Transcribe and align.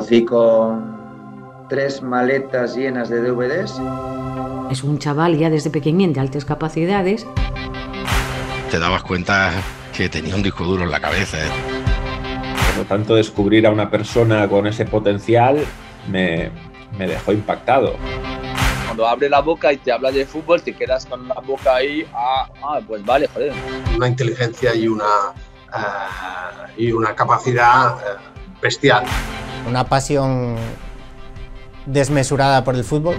conocí 0.00 0.24
con 0.24 1.66
tres 1.68 2.00
maletas 2.00 2.74
llenas 2.74 3.10
de 3.10 3.20
DVDs. 3.20 3.78
Es 4.70 4.82
un 4.82 4.98
chaval 4.98 5.36
ya 5.36 5.50
desde 5.50 5.68
pequeñín 5.68 6.14
de 6.14 6.20
altas 6.20 6.46
capacidades. 6.46 7.26
Te 8.70 8.78
dabas 8.78 9.02
cuenta 9.02 9.52
que 9.94 10.08
tenía 10.08 10.36
un 10.36 10.42
disco 10.42 10.64
duro 10.64 10.84
en 10.84 10.90
la 10.90 11.00
cabeza. 11.00 11.36
¿eh? 11.38 11.50
Por 12.68 12.78
lo 12.78 12.84
tanto, 12.84 13.14
descubrir 13.14 13.66
a 13.66 13.70
una 13.70 13.90
persona 13.90 14.48
con 14.48 14.66
ese 14.66 14.86
potencial 14.86 15.58
me, 16.08 16.50
me 16.96 17.06
dejó 17.06 17.32
impactado. 17.32 17.96
Cuando 18.86 19.06
abre 19.06 19.28
la 19.28 19.40
boca 19.40 19.70
y 19.70 19.76
te 19.76 19.92
habla 19.92 20.10
de 20.10 20.24
fútbol, 20.24 20.62
te 20.62 20.72
quedas 20.72 21.04
con 21.04 21.28
la 21.28 21.40
boca 21.46 21.74
ahí, 21.74 22.06
ah, 22.14 22.48
ah 22.62 22.80
pues 22.88 23.04
vale, 23.04 23.28
joder. 23.28 23.52
Una 23.94 24.08
inteligencia 24.08 24.74
y 24.74 24.88
una, 24.88 25.34
uh, 25.74 26.80
y 26.80 26.90
una 26.90 27.14
capacidad 27.14 27.96
uh, 27.96 28.60
bestial. 28.62 29.04
Una 29.68 29.84
pasión 29.84 30.56
desmesurada 31.86 32.64
por 32.64 32.74
el 32.74 32.84
fútbol. 32.84 33.16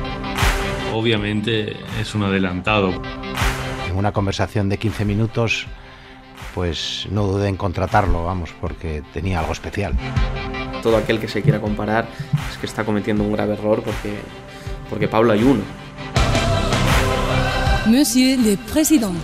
Obviamente 0.94 1.77
es 2.00 2.16
un 2.16 2.23
adelantado. 2.23 2.91
En 3.90 3.95
una 3.98 4.12
conversación 4.12 4.70
de 4.70 4.77
15 4.77 5.05
minutos, 5.05 5.67
pues 6.54 7.08
no 7.09 7.27
dudé 7.27 7.50
en 7.50 7.58
contratarlo, 7.58 8.26
vamos, 8.26 8.54
porque 8.59 9.04
tenía 9.14 9.40
algo 9.40 9.54
especial. 9.54 9.94
Todo 10.81 10.98
aquel 10.98 11.20
que 11.20 11.27
se 11.27 11.41
quiera 11.41 11.62
comparar 11.62 12.08
es 12.52 12.58
que 12.58 12.66
está 12.66 12.84
cometiendo 12.84 13.23
un 13.23 13.31
grave 13.31 13.53
error 13.53 13.84
porque, 13.84 14.17
porque 14.89 15.08
Pablo 15.08 15.34
hay 15.34 15.44
uno. 15.44 15.62
Monsieur 17.86 18.39
le 18.39 18.58
Président, 18.58 19.17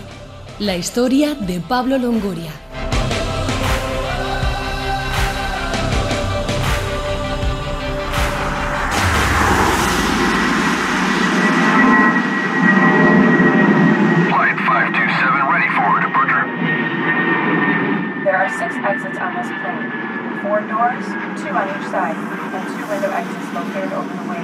la 0.60 0.76
historia 0.76 1.36
de 1.36 1.60
Pablo 1.60 1.98
Longoria. 1.98 2.52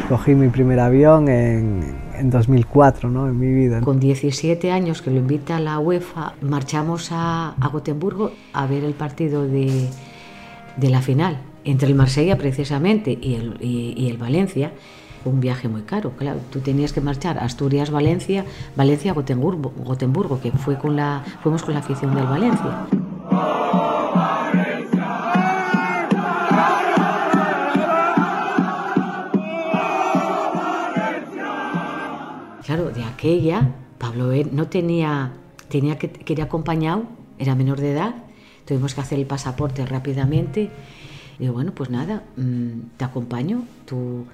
Cogí 0.10 0.36
mi 0.36 0.50
primer 0.50 0.80
avión 0.80 1.28
en, 1.28 1.96
en 2.16 2.30
2004, 2.30 3.10
¿no? 3.10 3.28
en 3.28 3.40
mi 3.40 3.52
vida. 3.52 3.82
Con 3.82 4.00
17 4.00 4.72
años 4.72 5.02
que 5.02 5.12
lo 5.12 5.18
invita 5.18 5.60
la 5.60 5.80
UEFA, 5.80 6.34
marchamos 6.42 7.10
a, 7.12 7.56
a 7.60 7.68
Gotemburgo 7.70 8.32
a 8.54 8.66
ver 8.68 8.84
el 8.84 8.94
partido 8.94 9.48
de, 9.48 9.90
de, 10.78 10.90
la 10.90 11.02
final 11.02 11.38
entre 11.64 11.88
el 11.88 11.96
Marsella 11.96 12.38
precisamente 12.38 13.18
y 13.20 13.36
el, 13.36 13.58
y, 13.60 13.94
y 13.98 14.10
el 14.10 14.18
Valencia. 14.18 14.72
Un 15.26 15.40
viaje 15.40 15.70
muy 15.70 15.84
caro, 15.84 16.12
claro. 16.18 16.40
Tú 16.52 16.60
tenías 16.60 16.92
que 16.92 17.00
marchar 17.00 17.40
Asturias-Valencia, 17.40 18.44
Valencia-Gotemburgo, 18.76 19.74
Gotemburgo, 19.78 20.42
que 20.42 20.52
fue 20.52 20.78
con 20.78 20.98
la, 20.98 21.24
fuimos 21.42 21.64
con 21.64 21.74
la 21.74 21.80
afición 21.80 22.14
del 22.14 22.26
Valencia. 22.26 22.88
Aquella, 33.24 33.74
Pablo 34.00 34.34
no 34.52 34.68
tenía, 34.68 35.32
tenía 35.70 35.98
que, 35.98 36.10
que 36.10 36.34
ir 36.34 36.42
acompañado, 36.42 37.04
era 37.40 37.56
menor 37.56 37.80
de 37.80 37.94
edad, 37.94 38.16
tuvimos 38.66 38.94
que 38.94 39.00
hacer 39.00 39.18
el 39.18 39.26
pasaporte 39.26 39.86
rápidamente. 39.86 40.70
Y 41.40 41.48
bueno, 41.48 41.72
pues 41.74 41.90
nada, 41.90 42.24
te 42.98 43.06
acompaño, 43.06 43.64
tú... 43.86 44.26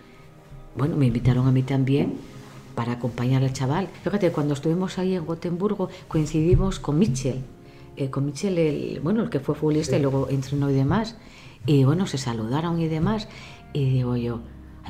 Bueno, 0.76 0.96
me 0.96 1.06
invitaron 1.06 1.48
a 1.48 1.52
mí 1.52 1.62
también 1.62 2.16
para 2.74 2.94
acompañar 2.94 3.44
al 3.44 3.54
chaval. 3.54 3.90
Fíjate, 4.04 4.32
cuando 4.32 4.56
estuvimos 4.56 4.98
ahí 4.98 5.14
en 5.14 5.24
Gotemburgo 5.24 5.90
coincidimos 6.08 6.80
con 6.80 6.98
Mitchell, 6.98 7.44
eh, 7.96 8.10
con 8.10 8.26
Mitchell, 8.26 8.58
el, 8.58 9.02
bueno, 9.02 9.22
el 9.22 9.30
que 9.30 9.40
fue 9.40 9.54
futbolista 9.54 9.98
sí. 9.98 10.00
y 10.00 10.02
luego 10.02 10.30
entrenó 10.32 10.68
y 10.72 10.74
demás. 10.74 11.16
Y 11.68 11.84
bueno, 11.84 12.08
se 12.08 12.18
saludaron 12.18 12.82
y 12.82 12.88
demás. 12.88 13.28
Y 13.72 13.88
digo 13.88 14.18
yo, 14.18 14.40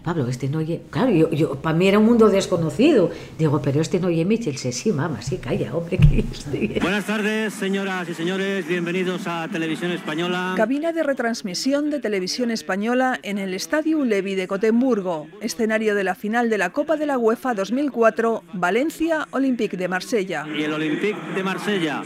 Pablo, 0.01 0.27
este 0.27 0.49
no 0.49 0.59
oye. 0.59 0.81
Claro, 0.89 1.11
yo, 1.11 1.29
yo, 1.31 1.55
para 1.55 1.77
mí 1.77 1.87
era 1.87 1.99
un 1.99 2.05
mundo 2.05 2.29
desconocido. 2.29 3.11
Digo, 3.37 3.61
pero 3.61 3.81
este 3.81 3.99
no 3.99 4.07
oye 4.07 4.25
Mitchell. 4.25 4.57
Sí, 4.57 4.71
sí, 4.71 4.91
mamá, 4.91 5.21
sí, 5.21 5.37
calla, 5.37 5.75
hombre. 5.75 5.97
Que 5.97 6.19
estoy... 6.31 6.79
Buenas 6.81 7.05
tardes, 7.05 7.53
señoras 7.53 8.07
y 8.09 8.13
señores. 8.13 8.67
Bienvenidos 8.67 9.27
a 9.27 9.47
Televisión 9.47 9.91
Española. 9.91 10.53
Cabina 10.55 10.91
de 10.91 11.03
retransmisión 11.03 11.89
de 11.89 11.99
Televisión 11.99 12.51
Española 12.51 13.19
en 13.23 13.37
el 13.37 13.53
Estadio 13.53 14.03
Levi 14.05 14.35
de 14.35 14.47
Cotemburgo, 14.47 15.27
escenario 15.41 15.95
de 15.95 16.03
la 16.03 16.15
final 16.15 16.49
de 16.49 16.57
la 16.57 16.71
Copa 16.71 16.97
de 16.97 17.05
la 17.05 17.17
UEFA 17.17 17.53
2004, 17.53 18.43
Valencia 18.53 19.27
Olympique 19.31 19.77
de 19.77 19.87
Marsella. 19.87 20.45
Y 20.47 20.63
el 20.63 20.73
Olympique 20.73 21.17
de 21.35 21.43
Marsella. 21.43 22.03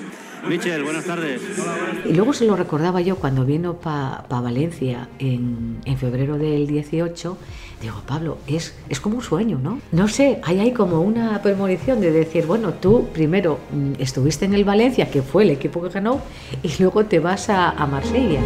Michel, 0.48 0.84
buenas 0.84 1.06
tardes. 1.06 1.42
Y 2.06 2.14
luego 2.14 2.34
se 2.34 2.46
lo 2.46 2.58
recordaba 2.58 3.00
yo 3.00 3.16
cuando 3.16 3.46
vino 3.46 3.78
para 3.78 4.24
pa 4.28 4.42
Valencia 4.42 5.08
en, 5.18 5.80
en 5.86 5.98
febrero 5.98 6.38
del 6.38 6.68
18 6.68 7.38
Digo, 7.84 8.02
Pablo, 8.08 8.38
es, 8.48 8.74
es 8.88 9.02
como 9.02 9.18
un 9.18 9.22
sueño, 9.22 9.60
¿no? 9.62 9.82
No 9.92 10.08
sé, 10.08 10.40
hay 10.44 10.62
ahí 10.62 10.72
como 10.72 11.02
una 11.02 11.42
premonición 11.42 12.00
de 12.00 12.14
decir, 12.14 12.46
bueno, 12.46 12.72
tú 12.76 13.10
primero 13.12 13.60
mm, 13.74 14.02
estuviste 14.02 14.46
en 14.46 14.54
el 14.54 14.64
Valencia, 14.64 15.12
que 15.12 15.22
fue 15.22 15.44
el 15.44 15.50
equipo 15.50 15.82
que 15.82 15.90
ganó, 15.90 16.22
y 16.64 16.72
luego 16.82 17.04
te 17.04 17.20
vas 17.20 17.50
a, 17.50 17.72
a 17.72 17.86
Marsella. 17.86 18.40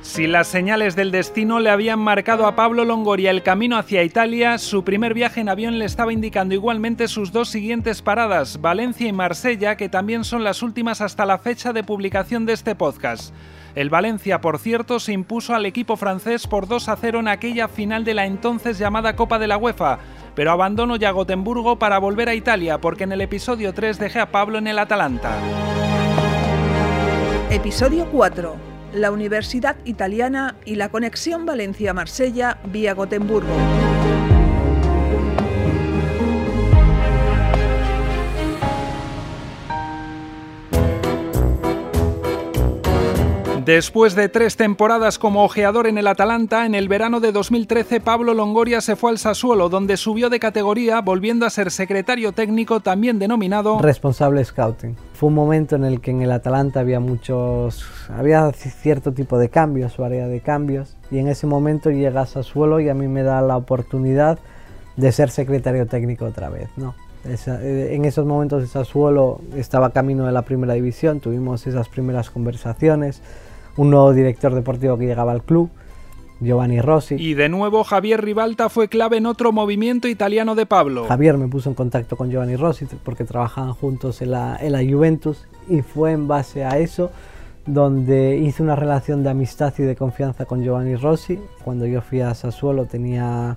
Si 0.00 0.26
las 0.26 0.46
señales 0.46 0.96
del 0.96 1.10
destino 1.10 1.60
le 1.60 1.68
habían 1.68 1.98
marcado 1.98 2.46
a 2.46 2.56
Pablo 2.56 2.86
Longoria 2.86 3.30
el 3.30 3.42
camino 3.42 3.76
hacia 3.76 4.02
Italia, 4.04 4.56
su 4.56 4.84
primer 4.84 5.12
viaje 5.12 5.42
en 5.42 5.50
avión 5.50 5.78
le 5.78 5.84
estaba 5.84 6.14
indicando 6.14 6.54
igualmente 6.54 7.08
sus 7.08 7.30
dos 7.30 7.50
siguientes 7.50 8.00
paradas, 8.00 8.62
Valencia 8.62 9.06
y 9.06 9.12
Marsella, 9.12 9.76
que 9.76 9.90
también 9.90 10.24
son 10.24 10.44
las 10.44 10.62
últimas 10.62 11.02
hasta 11.02 11.26
la 11.26 11.36
fecha 11.36 11.74
de 11.74 11.84
publicación 11.84 12.46
de 12.46 12.54
este 12.54 12.74
podcast. 12.74 13.34
El 13.76 13.90
Valencia, 13.90 14.40
por 14.40 14.58
cierto, 14.58 14.98
se 14.98 15.12
impuso 15.12 15.54
al 15.54 15.66
equipo 15.66 15.98
francés 15.98 16.46
por 16.46 16.66
2 16.66 16.88
a 16.88 16.96
0 16.96 17.20
en 17.20 17.28
aquella 17.28 17.68
final 17.68 18.04
de 18.04 18.14
la 18.14 18.24
entonces 18.24 18.78
llamada 18.78 19.16
Copa 19.16 19.38
de 19.38 19.48
la 19.48 19.58
UEFA, 19.58 19.98
pero 20.34 20.50
abandonó 20.50 20.96
ya 20.96 21.10
Gotemburgo 21.10 21.78
para 21.78 21.98
volver 21.98 22.30
a 22.30 22.34
Italia 22.34 22.80
porque 22.80 23.04
en 23.04 23.12
el 23.12 23.20
episodio 23.20 23.74
3 23.74 23.98
dejé 23.98 24.18
a 24.18 24.32
Pablo 24.32 24.56
en 24.56 24.66
el 24.66 24.78
Atalanta. 24.78 25.36
Episodio 27.50 28.08
4. 28.10 28.56
La 28.94 29.10
Universidad 29.10 29.76
Italiana 29.84 30.56
y 30.64 30.76
la 30.76 30.88
conexión 30.88 31.44
Valencia-Marsella 31.44 32.56
vía 32.64 32.94
Gotemburgo. 32.94 34.05
Después 43.66 44.14
de 44.14 44.28
tres 44.28 44.56
temporadas 44.56 45.18
como 45.18 45.42
ojeador 45.42 45.88
en 45.88 45.98
el 45.98 46.06
Atalanta, 46.06 46.66
en 46.66 46.76
el 46.76 46.86
verano 46.86 47.18
de 47.18 47.32
2013 47.32 48.00
Pablo 48.00 48.32
Longoria 48.32 48.80
se 48.80 48.94
fue 48.94 49.10
al 49.10 49.18
Sassuolo, 49.18 49.68
donde 49.68 49.96
subió 49.96 50.30
de 50.30 50.38
categoría, 50.38 51.00
volviendo 51.00 51.44
a 51.44 51.50
ser 51.50 51.72
secretario 51.72 52.30
técnico 52.30 52.78
también 52.78 53.18
denominado 53.18 53.80
responsable 53.80 54.44
scouting. 54.44 54.94
Fue 55.14 55.30
un 55.30 55.34
momento 55.34 55.74
en 55.74 55.84
el 55.84 56.00
que 56.00 56.12
en 56.12 56.22
el 56.22 56.30
Atalanta 56.30 56.78
había 56.78 57.00
muchos, 57.00 57.84
había 58.08 58.52
cierto 58.52 59.10
tipo 59.10 59.36
de 59.36 59.48
cambios, 59.48 59.96
variedad 59.96 60.28
de 60.28 60.40
cambios, 60.42 60.96
y 61.10 61.18
en 61.18 61.26
ese 61.26 61.48
momento 61.48 61.90
llega 61.90 62.20
a 62.20 62.26
Sassuolo 62.26 62.78
y 62.78 62.88
a 62.88 62.94
mí 62.94 63.08
me 63.08 63.24
da 63.24 63.40
la 63.40 63.56
oportunidad 63.56 64.38
de 64.94 65.10
ser 65.10 65.28
secretario 65.28 65.86
técnico 65.86 66.24
otra 66.24 66.50
vez, 66.50 66.68
¿no? 66.76 66.94
En 67.24 68.04
esos 68.04 68.24
momentos 68.24 68.62
el 68.62 68.68
Sassuolo 68.68 69.40
estaba 69.56 69.90
camino 69.90 70.24
de 70.24 70.30
la 70.30 70.42
primera 70.42 70.74
división, 70.74 71.18
tuvimos 71.18 71.66
esas 71.66 71.88
primeras 71.88 72.30
conversaciones, 72.30 73.20
un 73.76 73.90
nuevo 73.90 74.12
director 74.12 74.54
deportivo 74.54 74.96
que 74.96 75.06
llegaba 75.06 75.32
al 75.32 75.42
club, 75.42 75.70
Giovanni 76.40 76.80
Rossi. 76.80 77.14
Y 77.14 77.34
de 77.34 77.48
nuevo 77.48 77.84
Javier 77.84 78.22
Ribalta 78.22 78.68
fue 78.68 78.88
clave 78.88 79.16
en 79.16 79.26
otro 79.26 79.52
movimiento 79.52 80.08
italiano 80.08 80.54
de 80.54 80.66
Pablo. 80.66 81.06
Javier 81.06 81.38
me 81.38 81.48
puso 81.48 81.70
en 81.70 81.74
contacto 81.74 82.16
con 82.16 82.30
Giovanni 82.30 82.56
Rossi 82.56 82.86
porque 83.04 83.24
trabajaban 83.24 83.72
juntos 83.72 84.20
en 84.22 84.32
la, 84.32 84.56
en 84.60 84.72
la 84.72 84.80
Juventus 84.84 85.46
y 85.68 85.82
fue 85.82 86.12
en 86.12 86.28
base 86.28 86.64
a 86.64 86.78
eso 86.78 87.10
donde 87.66 88.36
hice 88.36 88.62
una 88.62 88.76
relación 88.76 89.22
de 89.24 89.30
amistad 89.30 89.74
y 89.78 89.82
de 89.82 89.96
confianza 89.96 90.44
con 90.44 90.62
Giovanni 90.62 90.96
Rossi. 90.96 91.38
Cuando 91.64 91.86
yo 91.86 92.00
fui 92.00 92.20
a 92.20 92.34
Sassuolo 92.34 92.84
tenía 92.84 93.56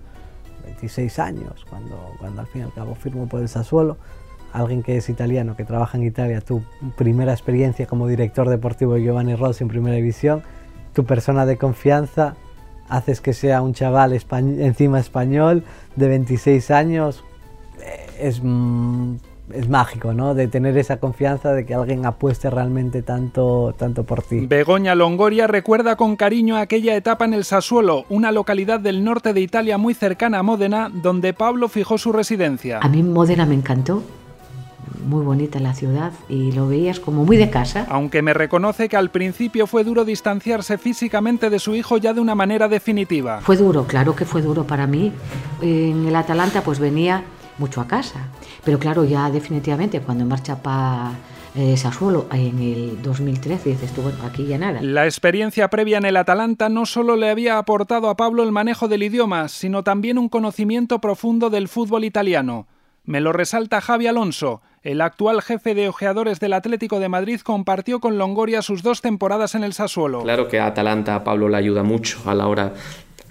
26 0.65 1.19
años, 1.19 1.65
cuando, 1.69 2.13
cuando 2.19 2.41
al 2.41 2.47
fin 2.47 2.61
y 2.61 2.65
al 2.65 2.73
cabo 2.73 2.95
firmo 2.95 3.27
por 3.27 3.41
el 3.41 3.49
Sassuolo 3.49 3.97
alguien 4.53 4.83
que 4.83 4.97
es 4.97 5.09
italiano, 5.09 5.55
que 5.55 5.63
trabaja 5.63 5.97
en 5.97 6.03
Italia, 6.03 6.41
tu 6.41 6.61
primera 6.97 7.31
experiencia 7.31 7.85
como 7.85 8.07
director 8.07 8.49
deportivo 8.49 8.95
de 8.95 9.03
Giovanni 9.03 9.35
Rossi 9.35 9.63
en 9.63 9.69
primera 9.69 9.95
división, 9.95 10.43
tu 10.93 11.05
persona 11.05 11.45
de 11.45 11.57
confianza, 11.57 12.35
haces 12.89 13.21
que 13.21 13.33
sea 13.33 13.61
un 13.61 13.73
chaval 13.73 14.13
españ 14.13 14.59
encima 14.61 14.99
español 14.99 15.63
de 15.95 16.07
26 16.07 16.71
años, 16.71 17.23
es, 18.19 18.41
es 19.53 19.69
mágico, 19.69 20.13
¿no? 20.13 20.35
De 20.35 20.47
tener 20.47 20.77
esa 20.77 20.97
confianza 20.97 21.53
de 21.53 21.65
que 21.65 21.73
alguien 21.73 22.05
apueste 22.05 22.49
realmente 22.49 23.01
tanto, 23.01 23.73
tanto 23.77 24.03
por 24.03 24.23
ti. 24.23 24.45
Begoña 24.47 24.95
Longoria 24.95 25.47
recuerda 25.47 25.95
con 25.95 26.15
cariño 26.15 26.57
aquella 26.57 26.95
etapa 26.95 27.25
en 27.25 27.33
el 27.33 27.45
Sassuolo, 27.45 28.05
una 28.09 28.31
localidad 28.31 28.79
del 28.79 29.03
norte 29.03 29.33
de 29.33 29.41
Italia 29.41 29.77
muy 29.77 29.93
cercana 29.93 30.39
a 30.39 30.43
Módena, 30.43 30.91
donde 30.93 31.33
Pablo 31.33 31.67
fijó 31.67 31.97
su 31.97 32.11
residencia. 32.11 32.79
A 32.81 32.89
mí 32.89 33.03
Módena 33.03 33.45
me 33.45 33.55
encantó, 33.55 34.03
muy 35.09 35.25
bonita 35.25 35.59
la 35.59 35.73
ciudad 35.73 36.13
y 36.29 36.51
lo 36.51 36.67
veías 36.67 36.99
como 36.99 37.25
muy 37.25 37.35
de 37.35 37.49
casa. 37.49 37.85
Aunque 37.89 38.21
me 38.21 38.33
reconoce 38.33 38.87
que 38.87 38.95
al 38.95 39.09
principio 39.09 39.67
fue 39.67 39.83
duro 39.83 40.05
distanciarse 40.05 40.77
físicamente 40.77 41.49
de 41.49 41.59
su 41.59 41.75
hijo 41.75 41.97
ya 41.97 42.13
de 42.13 42.21
una 42.21 42.35
manera 42.35 42.67
definitiva. 42.67 43.41
Fue 43.41 43.57
duro, 43.57 43.85
claro 43.85 44.15
que 44.15 44.25
fue 44.25 44.41
duro 44.41 44.65
para 44.65 44.87
mí. 44.87 45.11
En 45.61 46.07
el 46.07 46.15
Atalanta 46.15 46.61
pues 46.61 46.79
venía 46.79 47.23
mucho 47.57 47.81
a 47.81 47.87
casa, 47.87 48.27
pero 48.63 48.79
claro, 48.79 49.03
ya 49.03 49.29
definitivamente 49.29 49.99
cuando 49.99 50.25
marcha 50.25 50.61
para 50.61 51.11
eh, 51.55 51.75
Sassuolo 51.75 52.27
en 52.31 52.59
el 52.59 53.01
2013 53.01 53.69
dices 53.71 53.91
tú, 53.91 54.03
bueno, 54.03 54.19
aquí 54.23 54.45
ya 54.45 54.57
nada. 54.57 54.79
La 54.81 55.05
experiencia 55.05 55.67
previa 55.69 55.97
en 55.97 56.05
el 56.05 56.17
Atalanta 56.17 56.69
no 56.69 56.85
solo 56.85 57.15
le 57.15 57.29
había 57.29 57.57
aportado 57.57 58.09
a 58.09 58.15
Pablo 58.15 58.43
el 58.43 58.51
manejo 58.51 58.87
del 58.87 59.03
idioma, 59.03 59.47
sino 59.47 59.83
también 59.83 60.17
un 60.17 60.29
conocimiento 60.29 60.99
profundo 60.99 61.49
del 61.49 61.67
fútbol 61.67 62.05
italiano. 62.05 62.67
Me 63.09 63.21
lo 63.21 63.33
resalta 63.33 63.81
Javi 63.81 64.05
Alonso, 64.05 64.61
el 64.83 65.01
actual 65.01 65.41
jefe 65.41 65.73
de 65.73 65.89
ojeadores 65.89 66.39
del 66.39 66.53
Atlético 66.53 66.99
de 66.99 67.09
Madrid 67.09 67.39
compartió 67.41 67.99
con 67.99 68.19
Longoria 68.19 68.61
sus 68.61 68.83
dos 68.83 69.01
temporadas 69.01 69.55
en 69.55 69.63
el 69.63 69.73
Sassuolo. 69.73 70.21
Claro 70.21 70.47
que 70.47 70.59
a 70.59 70.67
Atalanta 70.67 71.15
a 71.15 71.23
Pablo 71.23 71.49
le 71.49 71.57
ayuda 71.57 71.81
mucho 71.81 72.19
a 72.27 72.35
la 72.35 72.45
hora 72.45 72.75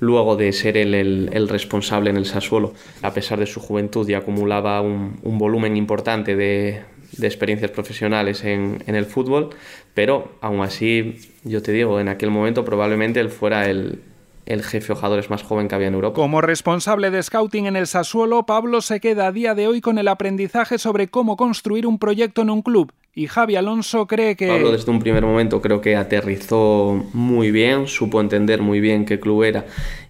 luego 0.01 0.35
de 0.35 0.53
ser 0.53 0.77
él 0.77 0.95
el, 0.95 1.49
responsable 1.49 2.11
en 2.11 2.17
el 2.17 2.27
Sassuolo. 2.27 2.75
A 3.03 3.13
pesar 3.15 3.39
de 3.39 3.47
su 3.47 3.61
juventud 3.61 4.09
y 4.09 4.15
acumulaba 4.15 4.81
un, 4.81 5.21
volumen 5.23 5.77
importante 5.77 6.35
de, 6.35 6.83
experiencias 7.23 7.71
profesionales 7.71 8.43
en, 8.43 8.83
en, 8.85 8.97
el 8.97 9.07
fútbol, 9.07 9.51
pero 9.95 10.33
aún 10.41 10.61
así, 10.61 11.21
yo 11.45 11.63
te 11.63 11.71
digo, 11.71 12.01
en 12.01 12.09
aquel 12.09 12.33
momento 12.33 12.65
probablemente 12.65 13.21
él 13.21 13.31
fuera 13.31 13.71
el, 13.71 14.01
el 14.49 14.63
jefe 14.63 14.95
ojadores 14.95 15.29
más 15.29 15.43
joven 15.43 15.69
que 15.69 15.75
había 15.75 15.89
en 15.89 15.95
Europa. 15.95 16.15
Como 16.15 16.41
responsable 16.41 17.11
de 17.11 17.23
scouting 17.23 17.67
en 17.67 17.77
el 17.77 17.87
Sassuolo, 17.87 18.47
Pablo 18.47 18.81
se 18.81 18.99
queda 18.99 19.27
a 19.27 19.33
día 19.33 19.55
de 19.55 19.69
hoy 19.69 19.83
con 19.83 19.99
el 19.99 20.09
aprendizaje 20.09 20.79
sobre 20.79 21.09
cómo 21.09 21.37
construir 21.37 21.87
un 21.87 21.99
proyecto 21.99 22.41
en 22.43 22.51
un 22.51 22.63
club. 22.63 22.93
Y 23.15 23.27
Javi 23.27 23.57
Alonso 23.57 24.07
cree 24.07 24.37
que... 24.37 24.49
Pablo 24.49 24.73
desde 24.73 24.91
un 24.91 25.01
primer 25.01 25.25
momento 25.25 25.61
creo 25.61 25.83
que 25.83 25.97
aterrizó 25.97 27.05
muy 27.13 27.51
bien, 27.51 27.87
supo 27.89 28.21
entender 28.21 28.63
muy 28.63 28.81
bien 28.81 29.05
qué 29.05 29.21
club 29.21 29.43
era 29.43 29.67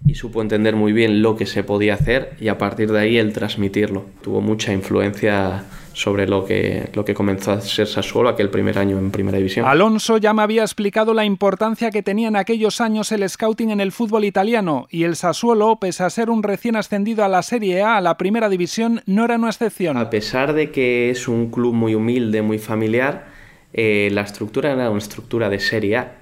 y 0.07 0.15
supo 0.15 0.41
entender 0.41 0.75
muy 0.75 0.93
bien 0.93 1.21
lo 1.21 1.35
que 1.35 1.45
se 1.45 1.63
podía 1.63 1.95
hacer 1.95 2.35
y 2.39 2.47
a 2.47 2.57
partir 2.57 2.91
de 2.91 2.99
ahí 2.99 3.17
el 3.17 3.33
transmitirlo. 3.33 4.05
Tuvo 4.21 4.39
mucha 4.39 4.71
influencia 4.71 5.65
sobre 5.99 6.27
lo 6.27 6.45
que, 6.45 6.89
lo 6.93 7.03
que 7.03 7.13
comenzó 7.13 7.51
a 7.51 7.59
ser 7.59 7.85
Sassuolo 7.85 8.29
aquel 8.29 8.49
primer 8.49 8.79
año 8.79 8.97
en 8.97 9.11
Primera 9.11 9.37
División. 9.37 9.65
Alonso 9.65 10.15
ya 10.15 10.33
me 10.33 10.41
había 10.41 10.61
explicado 10.61 11.13
la 11.13 11.25
importancia 11.25 11.91
que 11.91 12.01
tenía 12.01 12.29
en 12.29 12.37
aquellos 12.37 12.79
años 12.79 13.11
el 13.11 13.27
scouting 13.27 13.71
en 13.71 13.81
el 13.81 13.91
fútbol 13.91 14.23
italiano 14.23 14.87
y 14.89 15.03
el 15.03 15.17
Sassuolo, 15.17 15.75
pese 15.75 16.03
a 16.03 16.09
ser 16.09 16.29
un 16.29 16.41
recién 16.41 16.77
ascendido 16.77 17.25
a 17.25 17.27
la 17.27 17.41
Serie 17.41 17.81
A, 17.81 17.97
a 17.97 18.01
la 18.01 18.15
Primera 18.15 18.47
División, 18.47 19.01
no 19.07 19.25
era 19.25 19.35
una 19.35 19.49
excepción. 19.49 19.97
A 19.97 20.09
pesar 20.09 20.53
de 20.53 20.71
que 20.71 21.09
es 21.09 21.27
un 21.27 21.51
club 21.51 21.73
muy 21.73 21.95
humilde, 21.95 22.41
muy 22.41 22.59
familiar, 22.59 23.27
eh, 23.73 24.07
la 24.13 24.21
estructura 24.21 24.71
era 24.71 24.89
una 24.89 24.99
estructura 24.99 25.49
de 25.49 25.59
Serie 25.59 25.97
A. 25.97 26.15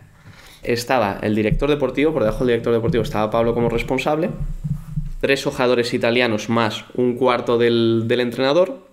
Estaba 0.64 1.20
el 1.22 1.36
director 1.36 1.70
deportivo, 1.70 2.14
por 2.14 2.24
debajo 2.24 2.40
del 2.40 2.48
director 2.48 2.74
deportivo 2.74 3.04
estaba 3.04 3.30
Pablo 3.30 3.54
como 3.54 3.70
responsable, 3.70 4.32
tres 5.22 5.46
hojadores 5.46 5.94
italianos 5.94 6.50
más 6.50 6.86
un 6.96 7.14
cuarto 7.14 7.60
del, 7.60 8.06
del 8.08 8.22
entrenador, 8.22 8.87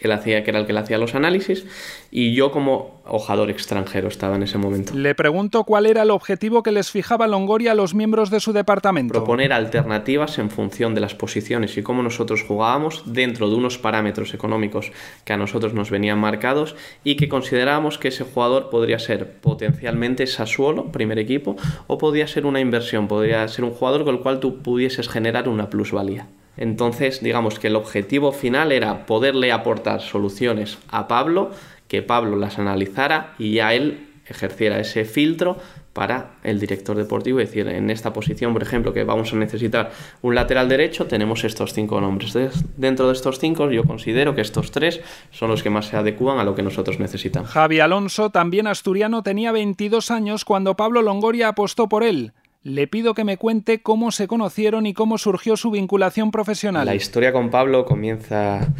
que, 0.00 0.12
hacía, 0.12 0.42
que 0.42 0.50
era 0.50 0.60
el 0.60 0.66
que 0.66 0.72
le 0.72 0.80
hacía 0.80 0.98
los 0.98 1.14
análisis, 1.14 1.66
y 2.10 2.34
yo 2.34 2.50
como 2.50 3.00
hojador 3.04 3.50
extranjero 3.50 4.08
estaba 4.08 4.36
en 4.36 4.44
ese 4.44 4.58
momento. 4.58 4.94
Le 4.94 5.14
pregunto 5.14 5.64
cuál 5.64 5.86
era 5.86 6.02
el 6.02 6.10
objetivo 6.10 6.62
que 6.62 6.72
les 6.72 6.90
fijaba 6.90 7.26
Longoria 7.26 7.72
a 7.72 7.74
los 7.74 7.94
miembros 7.94 8.30
de 8.30 8.40
su 8.40 8.52
departamento. 8.52 9.12
Proponer 9.12 9.52
alternativas 9.52 10.38
en 10.38 10.50
función 10.50 10.94
de 10.94 11.00
las 11.00 11.14
posiciones 11.14 11.76
y 11.76 11.82
cómo 11.82 12.02
nosotros 12.02 12.42
jugábamos 12.42 13.02
dentro 13.06 13.48
de 13.48 13.56
unos 13.56 13.78
parámetros 13.78 14.34
económicos 14.34 14.92
que 15.24 15.32
a 15.32 15.36
nosotros 15.36 15.74
nos 15.74 15.90
venían 15.90 16.18
marcados 16.18 16.76
y 17.04 17.16
que 17.16 17.28
considerábamos 17.28 17.98
que 17.98 18.08
ese 18.08 18.24
jugador 18.24 18.70
podría 18.70 18.98
ser 18.98 19.40
potencialmente 19.40 20.26
Sassuolo, 20.26 20.92
primer 20.92 21.18
equipo, 21.18 21.56
o 21.86 21.98
podría 21.98 22.26
ser 22.26 22.46
una 22.46 22.60
inversión, 22.60 23.08
podría 23.08 23.46
ser 23.48 23.64
un 23.64 23.72
jugador 23.72 24.04
con 24.04 24.14
el 24.14 24.20
cual 24.20 24.40
tú 24.40 24.62
pudieses 24.62 25.08
generar 25.08 25.48
una 25.48 25.68
plusvalía. 25.68 26.28
Entonces, 26.56 27.22
digamos 27.22 27.58
que 27.58 27.68
el 27.68 27.76
objetivo 27.76 28.32
final 28.32 28.72
era 28.72 29.06
poderle 29.06 29.52
aportar 29.52 30.00
soluciones 30.00 30.78
a 30.88 31.08
Pablo, 31.08 31.50
que 31.88 32.02
Pablo 32.02 32.36
las 32.36 32.58
analizara 32.58 33.34
y 33.38 33.54
ya 33.54 33.74
él 33.74 34.06
ejerciera 34.26 34.78
ese 34.78 35.04
filtro 35.04 35.58
para 35.92 36.36
el 36.44 36.60
director 36.60 36.96
deportivo, 36.96 37.40
es 37.40 37.48
decir, 37.48 37.66
en 37.66 37.90
esta 37.90 38.12
posición, 38.12 38.52
por 38.52 38.62
ejemplo, 38.62 38.92
que 38.92 39.02
vamos 39.02 39.32
a 39.32 39.36
necesitar 39.36 39.90
un 40.22 40.36
lateral 40.36 40.68
derecho, 40.68 41.06
tenemos 41.06 41.42
estos 41.42 41.72
cinco 41.72 42.00
nombres. 42.00 42.32
Dentro 42.76 43.08
de 43.08 43.12
estos 43.12 43.40
cinco, 43.40 43.70
yo 43.70 43.82
considero 43.82 44.34
que 44.34 44.40
estos 44.40 44.70
tres 44.70 45.00
son 45.32 45.50
los 45.50 45.64
que 45.64 45.70
más 45.70 45.86
se 45.86 45.96
adecúan 45.96 46.38
a 46.38 46.44
lo 46.44 46.54
que 46.54 46.62
nosotros 46.62 47.00
necesitamos. 47.00 47.50
Javi 47.50 47.80
Alonso, 47.80 48.30
también 48.30 48.68
asturiano, 48.68 49.22
tenía 49.24 49.50
22 49.50 50.12
años 50.12 50.44
cuando 50.44 50.76
Pablo 50.76 51.02
Longoria 51.02 51.48
apostó 51.48 51.88
por 51.88 52.04
él 52.04 52.32
le 52.62 52.86
pido 52.86 53.14
que 53.14 53.24
me 53.24 53.36
cuente 53.36 53.80
cómo 53.80 54.10
se 54.12 54.26
conocieron 54.26 54.86
y 54.86 54.92
cómo 54.92 55.18
surgió 55.18 55.56
su 55.56 55.70
vinculación 55.70 56.30
profesional. 56.30 56.86
La 56.86 56.94
historia 56.94 57.32
con 57.32 57.50
Pablo 57.50 57.86
comienza 57.86 58.74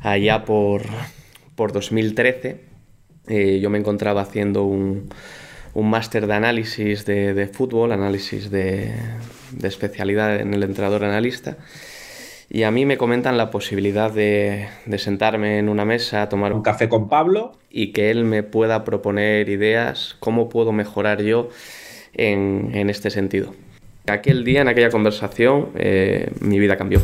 allá 0.00 0.44
por, 0.44 0.82
por 1.54 1.72
2013. 1.72 2.60
Eh, 3.28 3.60
yo 3.60 3.70
me 3.70 3.78
encontraba 3.78 4.22
haciendo 4.22 4.64
un, 4.64 5.10
un 5.74 5.90
máster 5.90 6.26
de 6.26 6.34
análisis 6.34 7.04
de, 7.04 7.50
fútbol, 7.52 7.92
análisis 7.92 8.50
de, 8.50 8.94
de, 9.52 9.68
especialidad 9.68 10.40
en 10.40 10.54
el 10.54 10.62
entrenador 10.62 11.04
analista. 11.04 11.58
Y 12.48 12.64
a 12.64 12.70
mí 12.70 12.84
me 12.84 12.98
comentan 12.98 13.38
la 13.38 13.50
posibilidad 13.50 14.10
de, 14.10 14.68
de 14.84 14.98
sentarme 14.98 15.58
en 15.58 15.68
una 15.68 15.84
mesa 15.84 16.22
a 16.22 16.28
tomar 16.28 16.52
un 16.52 16.62
café 16.62 16.88
con 16.88 17.08
Pablo 17.08 17.52
y 17.70 17.92
que 17.92 18.10
él 18.10 18.24
me 18.24 18.42
pueda 18.42 18.84
proponer 18.84 19.48
ideas, 19.48 20.16
cómo 20.18 20.48
puedo 20.48 20.72
mejorar 20.72 21.22
yo 21.22 21.48
en, 22.14 22.90
este 22.90 23.10
sentido. 23.10 23.54
Aquel 24.06 24.44
día, 24.44 24.62
en 24.62 24.68
aquella 24.68 24.90
conversación, 24.90 25.68
eh, 25.74 26.30
mi 26.40 26.58
vida 26.58 26.76
cambió. 26.76 27.00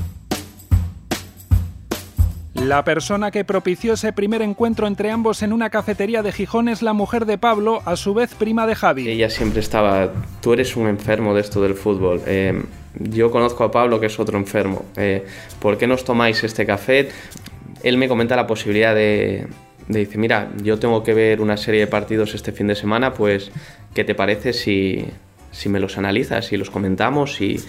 La 2.55 2.82
persona 2.82 3.31
que 3.31 3.44
propició 3.44 3.94
ese 3.94 4.12
primer 4.12 4.43
encuentro 4.43 4.88
entre 4.88 5.10
ambos 5.10 5.43
en 5.43 5.52
una 5.52 5.70
cafetería 5.70 6.22
de 6.22 6.32
Gijón 6.32 6.69
es 6.69 6.82
la 6.82 6.92
mujer 6.92 7.25
de 7.25 7.38
Pablo, 7.38 7.82
a 7.85 7.94
su 7.94 8.14
vez 8.14 8.35
prima 8.35 8.66
de 8.66 8.75
Javi. 8.75 9.09
Ella 9.09 9.30
siempre 9.30 9.61
estaba, 9.61 10.12
tú 10.42 10.52
eres 10.52 10.76
un 10.76 10.88
enfermo 10.88 11.35
de 11.35 11.40
esto 11.40 11.62
del 11.62 11.75
fútbol. 11.75 12.21
Eh, 12.26 12.61
yo 12.99 13.30
conozco 13.30 13.62
a 13.62 13.71
Pablo 13.71 14.00
que 14.00 14.06
es 14.06 14.18
otro 14.18 14.37
enfermo. 14.37 14.85
Eh, 14.97 15.25
¿Por 15.61 15.78
qué 15.78 15.87
nos 15.87 16.04
tomáis 16.04 16.42
este 16.42 16.66
café? 16.66 17.11
Él 17.85 17.97
me 17.97 18.09
comenta 18.09 18.35
la 18.35 18.47
posibilidad 18.47 18.94
de, 18.94 19.47
de 19.88 20.00
dice, 20.00 20.18
mira, 20.18 20.50
yo 20.62 20.78
tengo 20.78 21.02
que 21.02 21.14
ver 21.14 21.40
una 21.40 21.57
serie 21.57 21.80
de 21.80 21.87
partidos 21.87 22.35
este 22.35 22.52
fin 22.52 22.66
de 22.66 22.75
semana, 22.75 23.14
pues, 23.14 23.50
¿qué 23.95 24.04
te 24.04 24.14
parece 24.14 24.52
si, 24.52 25.07
si 25.50 25.68
me 25.68 25.80
los 25.80 25.99
analizas, 25.99 26.47
si 26.47 26.57
los 26.57 26.71
comentamos 26.71 27.40
y, 27.40 27.61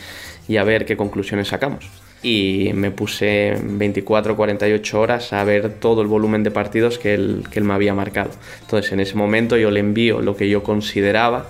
y, 0.48 0.58
a 0.58 0.64
ver 0.64 0.86
qué 0.86 0.98
conclusiones 0.98 1.48
sacamos? 1.48 1.90
Y 2.22 2.72
me 2.74 2.92
puse 2.92 3.58
24 3.64 4.36
48 4.36 5.00
horas 5.00 5.32
a 5.32 5.44
ver 5.46 5.76
todo 5.80 6.02
el 6.02 6.08
volumen 6.08 6.44
de 6.44 6.52
partidos 6.52 7.00
que 7.00 7.14
él, 7.14 7.46
que 7.50 7.62
me 7.62 7.74
había 7.74 7.94
marcado. 7.94 8.32
Entonces, 8.62 8.92
en 8.92 9.00
ese 9.00 9.16
momento 9.16 9.56
yo 9.56 9.72
le 9.72 9.80
envío 9.80 10.22
lo 10.22 10.36
que 10.36 10.50
yo 10.50 10.62
consideraba 10.62 11.48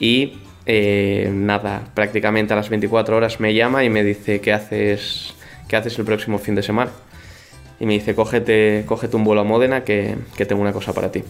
y 0.00 0.38
eh, 0.66 1.30
nada, 1.32 1.84
prácticamente 1.94 2.52
a 2.52 2.56
las 2.56 2.68
24 2.68 3.16
horas 3.16 3.38
me 3.38 3.54
llama 3.54 3.84
y 3.84 3.90
me 3.90 4.02
dice, 4.02 4.40
¿qué 4.40 4.52
haces, 4.52 5.34
qué 5.68 5.76
haces 5.76 5.98
el 5.98 6.04
próximo 6.04 6.38
fin 6.38 6.56
de 6.56 6.62
semana? 6.62 6.90
Y 7.82 7.84
me 7.84 7.94
dice, 7.94 8.14
cógete, 8.14 8.84
cógete 8.86 9.16
un 9.16 9.24
vuelo 9.24 9.40
a 9.40 9.44
Módena 9.44 9.82
que, 9.82 10.14
que, 10.36 10.46
tengo 10.46 10.62
una 10.62 10.72
cosa 10.72 10.92
para 10.92 11.10
ti. 11.10 11.24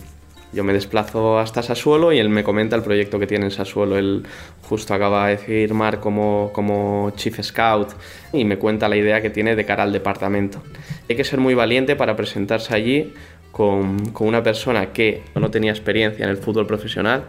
Yo 0.53 0.65
me 0.65 0.75
desplazo 0.75 1.39
hasta 1.39 1.63
Sassuolo 1.63 2.13
y 2.13 2.19
él 2.19 2.29
me 2.29 2.45
comenta 2.45 2.77
el 2.77 2.83
proyecto 2.83 3.19
que 3.19 3.27
tiene 3.27 3.47
en 3.47 3.51
Sassuolo. 3.51 3.97
Él 3.97 4.27
justo 4.69 4.93
acaba 4.93 5.29
de 5.29 5.39
firmar 5.39 5.99
como, 5.99 6.51
como 6.53 7.11
Chief 7.17 7.41
Scout 7.41 7.95
y 8.35 8.45
me 8.45 8.59
cuenta 8.59 8.87
la 8.91 8.97
idea 8.97 9.23
que 9.23 9.31
tiene 9.31 9.57
de 9.57 9.65
cara 9.65 9.85
al 9.85 9.95
departamento. 9.95 10.63
Hay 11.09 11.17
que 11.17 11.25
ser 11.25 11.41
muy 11.41 11.55
valiente 11.55 11.97
para 11.97 12.17
presentarse 12.17 12.75
allí 12.75 13.15
con, 13.51 14.11
con 14.11 14.29
una 14.29 14.43
persona 14.43 14.93
que 14.93 15.23
no 15.35 15.51
tenía 15.51 15.71
experiencia 15.71 16.23
en 16.23 16.31
el 16.31 16.37
fútbol 16.37 16.67
profesional 16.67 17.25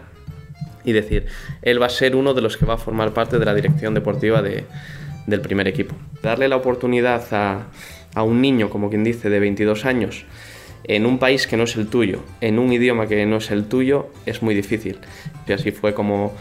y 0.84 0.92
decir, 0.92 1.24
él 1.62 1.80
va 1.80 1.86
a 1.86 1.88
ser 1.88 2.14
uno 2.14 2.34
de 2.34 2.42
los 2.42 2.58
que 2.58 2.66
va 2.66 2.74
a 2.74 2.76
formar 2.76 3.14
parte 3.14 3.38
de 3.38 3.46
la 3.46 3.54
dirección 3.54 3.94
deportiva 3.94 4.42
de, 4.42 4.66
del 5.26 5.40
primer 5.40 5.66
equipo. 5.66 5.94
Darle 6.22 6.48
la 6.48 6.56
oportunidad 6.56 7.24
a 7.32 7.66
a 8.14 8.22
un 8.22 8.40
niño, 8.40 8.70
como 8.70 8.90
quien 8.90 9.04
dice, 9.04 9.30
de 9.30 9.40
22 9.40 9.84
años, 9.84 10.24
en 10.84 11.06
un 11.06 11.18
país 11.18 11.46
que 11.46 11.56
no 11.56 11.64
es 11.64 11.76
el 11.76 11.88
tuyo, 11.88 12.20
en 12.40 12.58
un 12.58 12.72
idioma 12.72 13.06
que 13.06 13.24
no 13.26 13.36
es 13.38 13.50
el 13.50 13.64
tuyo, 13.64 14.08
es 14.26 14.42
muy 14.42 14.54
difícil. 14.54 14.98
Y 15.46 15.52
así 15.52 15.70
fue 15.70 15.94
como, 15.94 16.32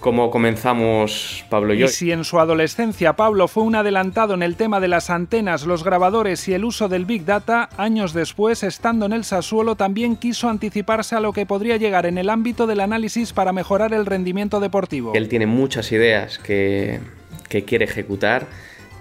cómo 0.00 0.30
comenzamos 0.30 1.44
Pablo 1.48 1.74
y 1.74 1.78
yo. 1.78 1.86
Y 1.86 1.88
si 1.88 2.12
en 2.12 2.24
su 2.24 2.38
adolescencia 2.38 3.14
Pablo 3.14 3.48
fue 3.48 3.62
un 3.62 3.74
adelantado 3.74 4.34
en 4.34 4.42
el 4.42 4.56
tema 4.56 4.80
de 4.80 4.88
las 4.88 5.10
antenas, 5.10 5.66
los 5.66 5.84
grabadores 5.84 6.46
y 6.48 6.54
el 6.54 6.64
uso 6.64 6.88
del 6.88 7.04
Big 7.04 7.24
Data, 7.24 7.68
años 7.76 8.12
después, 8.12 8.62
estando 8.62 9.06
en 9.06 9.12
el 9.12 9.24
Sassuolo, 9.24 9.74
también 9.74 10.16
quiso 10.16 10.48
anticiparse 10.48 11.16
a 11.16 11.20
lo 11.20 11.32
que 11.32 11.46
podría 11.46 11.76
llegar 11.76 12.06
en 12.06 12.18
el 12.18 12.30
ámbito 12.30 12.66
del 12.66 12.80
análisis 12.80 13.32
para 13.32 13.52
mejorar 13.52 13.92
el 13.92 14.06
rendimiento 14.06 14.60
deportivo. 14.60 15.12
Él 15.14 15.28
tiene 15.28 15.46
muchas 15.46 15.90
ideas 15.92 16.38
que, 16.38 17.00
que 17.48 17.64
quiere 17.64 17.86
ejecutar 17.86 18.46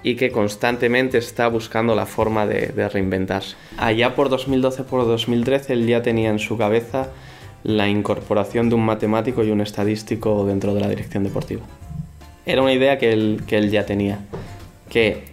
y 0.04 0.16
que 0.16 0.32
constantemente 0.32 1.18
está 1.18 1.48
buscando 1.48 1.96
la 1.96 2.06
forma 2.06 2.46
de, 2.46 2.90
reinventarse. 2.90 3.56
Allá 3.78 4.16
por 4.16 4.30
2012, 4.30 4.84
por 4.84 5.06
2013, 5.06 5.74
él 5.74 5.88
ya 5.88 6.02
tenía 6.02 6.30
en 6.30 6.40
su 6.40 6.58
cabeza 6.58 7.10
la 7.64 7.88
incorporación 7.88 8.70
de 8.70 8.76
un 8.76 8.86
matemático 8.86 9.44
y 9.44 9.52
un 9.52 9.62
estadístico 9.62 10.46
dentro 10.46 10.74
de 10.74 10.82
la 10.82 10.90
dirección 10.90 11.24
deportiva. 11.24 11.62
Era 12.46 12.62
una 12.62 12.74
idea 12.74 12.98
que 12.98 13.12
él, 13.12 13.42
que 13.48 13.58
él 13.58 13.72
ya 13.72 13.86
tenía, 13.86 14.20
que 14.90 15.24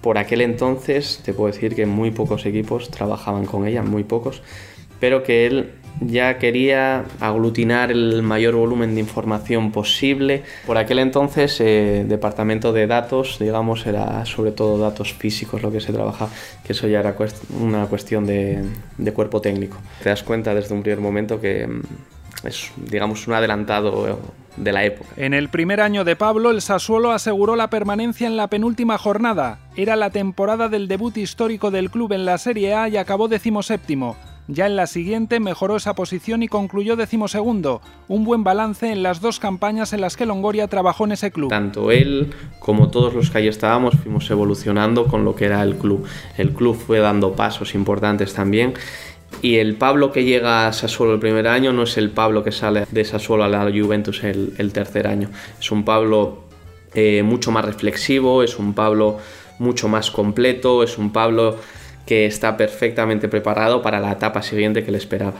por 0.00 0.18
aquel 0.18 0.40
entonces 0.40 1.20
te 1.24 1.32
puedo 1.32 1.52
decir 1.52 1.74
que 1.74 1.86
muy 1.86 2.10
pocos 2.10 2.46
equipos 2.46 2.90
trabajaban 2.90 3.46
con 3.46 3.66
ella, 3.66 3.82
muy 3.82 4.02
pocos, 4.02 4.42
pero 4.98 5.22
que 5.22 5.46
él 5.46 5.72
ya 6.00 6.38
quería 6.38 7.04
aglutinar 7.20 7.90
el 7.90 8.22
mayor 8.22 8.54
volumen 8.54 8.94
de 8.94 9.00
información 9.00 9.72
posible. 9.72 10.42
Por 10.66 10.78
aquel 10.78 10.98
entonces, 10.98 11.60
eh, 11.60 12.04
departamento 12.06 12.72
de 12.72 12.86
datos, 12.86 13.38
digamos, 13.38 13.86
era 13.86 14.24
sobre 14.26 14.52
todo 14.52 14.78
datos 14.78 15.12
físicos 15.12 15.62
lo 15.62 15.70
que 15.70 15.80
se 15.80 15.92
trabajaba, 15.92 16.30
que 16.64 16.72
eso 16.72 16.88
ya 16.88 17.00
era 17.00 17.14
cuest 17.14 17.44
una 17.58 17.86
cuestión 17.86 18.26
de, 18.26 18.64
cuerpo 19.14 19.40
técnico. 19.40 19.76
Te 20.02 20.08
das 20.08 20.22
cuenta 20.22 20.54
desde 20.54 20.74
un 20.74 20.82
primer 20.82 21.00
momento 21.00 21.40
que 21.40 21.66
mm, 21.66 22.46
es, 22.46 22.70
digamos, 22.76 23.26
un 23.26 23.34
adelantado 23.34 24.18
de 24.56 24.72
la 24.72 24.84
época. 24.84 25.10
En 25.16 25.34
el 25.34 25.48
primer 25.48 25.80
año 25.80 26.04
de 26.04 26.16
Pablo, 26.16 26.50
el 26.50 26.62
Sassuolo 26.62 27.12
aseguró 27.12 27.56
la 27.56 27.70
permanencia 27.70 28.26
en 28.26 28.36
la 28.36 28.48
penúltima 28.48 28.98
jornada. 28.98 29.58
Era 29.76 29.96
la 29.96 30.10
temporada 30.10 30.68
del 30.68 30.88
debut 30.88 31.16
histórico 31.16 31.70
del 31.70 31.90
club 31.90 32.12
en 32.12 32.24
la 32.24 32.38
Serie 32.38 32.74
A 32.74 32.88
y 32.88 32.96
acabó 32.96 33.28
decimoséptimo. 33.28 34.16
Ya 34.52 34.66
en 34.66 34.74
la 34.74 34.88
siguiente 34.88 35.38
mejoró 35.38 35.76
esa 35.76 35.94
posición 35.94 36.42
y 36.42 36.48
concluyó 36.48 36.96
decimosegundo, 36.96 37.80
un 38.08 38.24
buen 38.24 38.42
balance 38.42 38.90
en 38.90 39.04
las 39.04 39.20
dos 39.20 39.38
campañas 39.38 39.92
en 39.92 40.00
las 40.00 40.16
que 40.16 40.26
Longoria 40.26 40.66
trabajó 40.66 41.04
en 41.04 41.12
ese 41.12 41.30
club. 41.30 41.50
Tanto 41.50 41.92
él 41.92 42.32
como 42.58 42.90
todos 42.90 43.14
los 43.14 43.30
que 43.30 43.38
ahí 43.38 43.48
estábamos 43.48 43.94
fuimos 43.94 44.28
evolucionando 44.28 45.06
con 45.06 45.24
lo 45.24 45.36
que 45.36 45.44
era 45.44 45.62
el 45.62 45.76
club. 45.76 46.04
El 46.36 46.50
club 46.50 46.74
fue 46.76 46.98
dando 46.98 47.36
pasos 47.36 47.76
importantes 47.76 48.34
también 48.34 48.74
y 49.40 49.56
el 49.58 49.76
Pablo 49.76 50.10
que 50.10 50.24
llega 50.24 50.66
a 50.66 50.72
Sassuolo 50.72 51.14
el 51.14 51.20
primer 51.20 51.46
año 51.46 51.72
no 51.72 51.84
es 51.84 51.96
el 51.96 52.10
Pablo 52.10 52.42
que 52.42 52.50
sale 52.50 52.86
de 52.90 53.04
Sassuolo 53.04 53.44
a 53.44 53.48
la 53.48 53.70
Juventus 53.70 54.24
el, 54.24 54.54
el 54.58 54.72
tercer 54.72 55.06
año. 55.06 55.30
Es 55.60 55.70
un 55.70 55.84
Pablo 55.84 56.44
eh, 56.94 57.22
mucho 57.22 57.52
más 57.52 57.64
reflexivo, 57.64 58.42
es 58.42 58.58
un 58.58 58.74
Pablo 58.74 59.18
mucho 59.60 59.88
más 59.88 60.10
completo, 60.10 60.82
es 60.82 60.98
un 60.98 61.12
Pablo 61.12 61.56
que 62.06 62.26
está 62.26 62.56
perfectamente 62.56 63.28
preparado 63.28 63.82
para 63.82 64.00
la 64.00 64.12
etapa 64.12 64.42
siguiente 64.42 64.84
que 64.84 64.90
le 64.90 64.98
esperaba. 64.98 65.38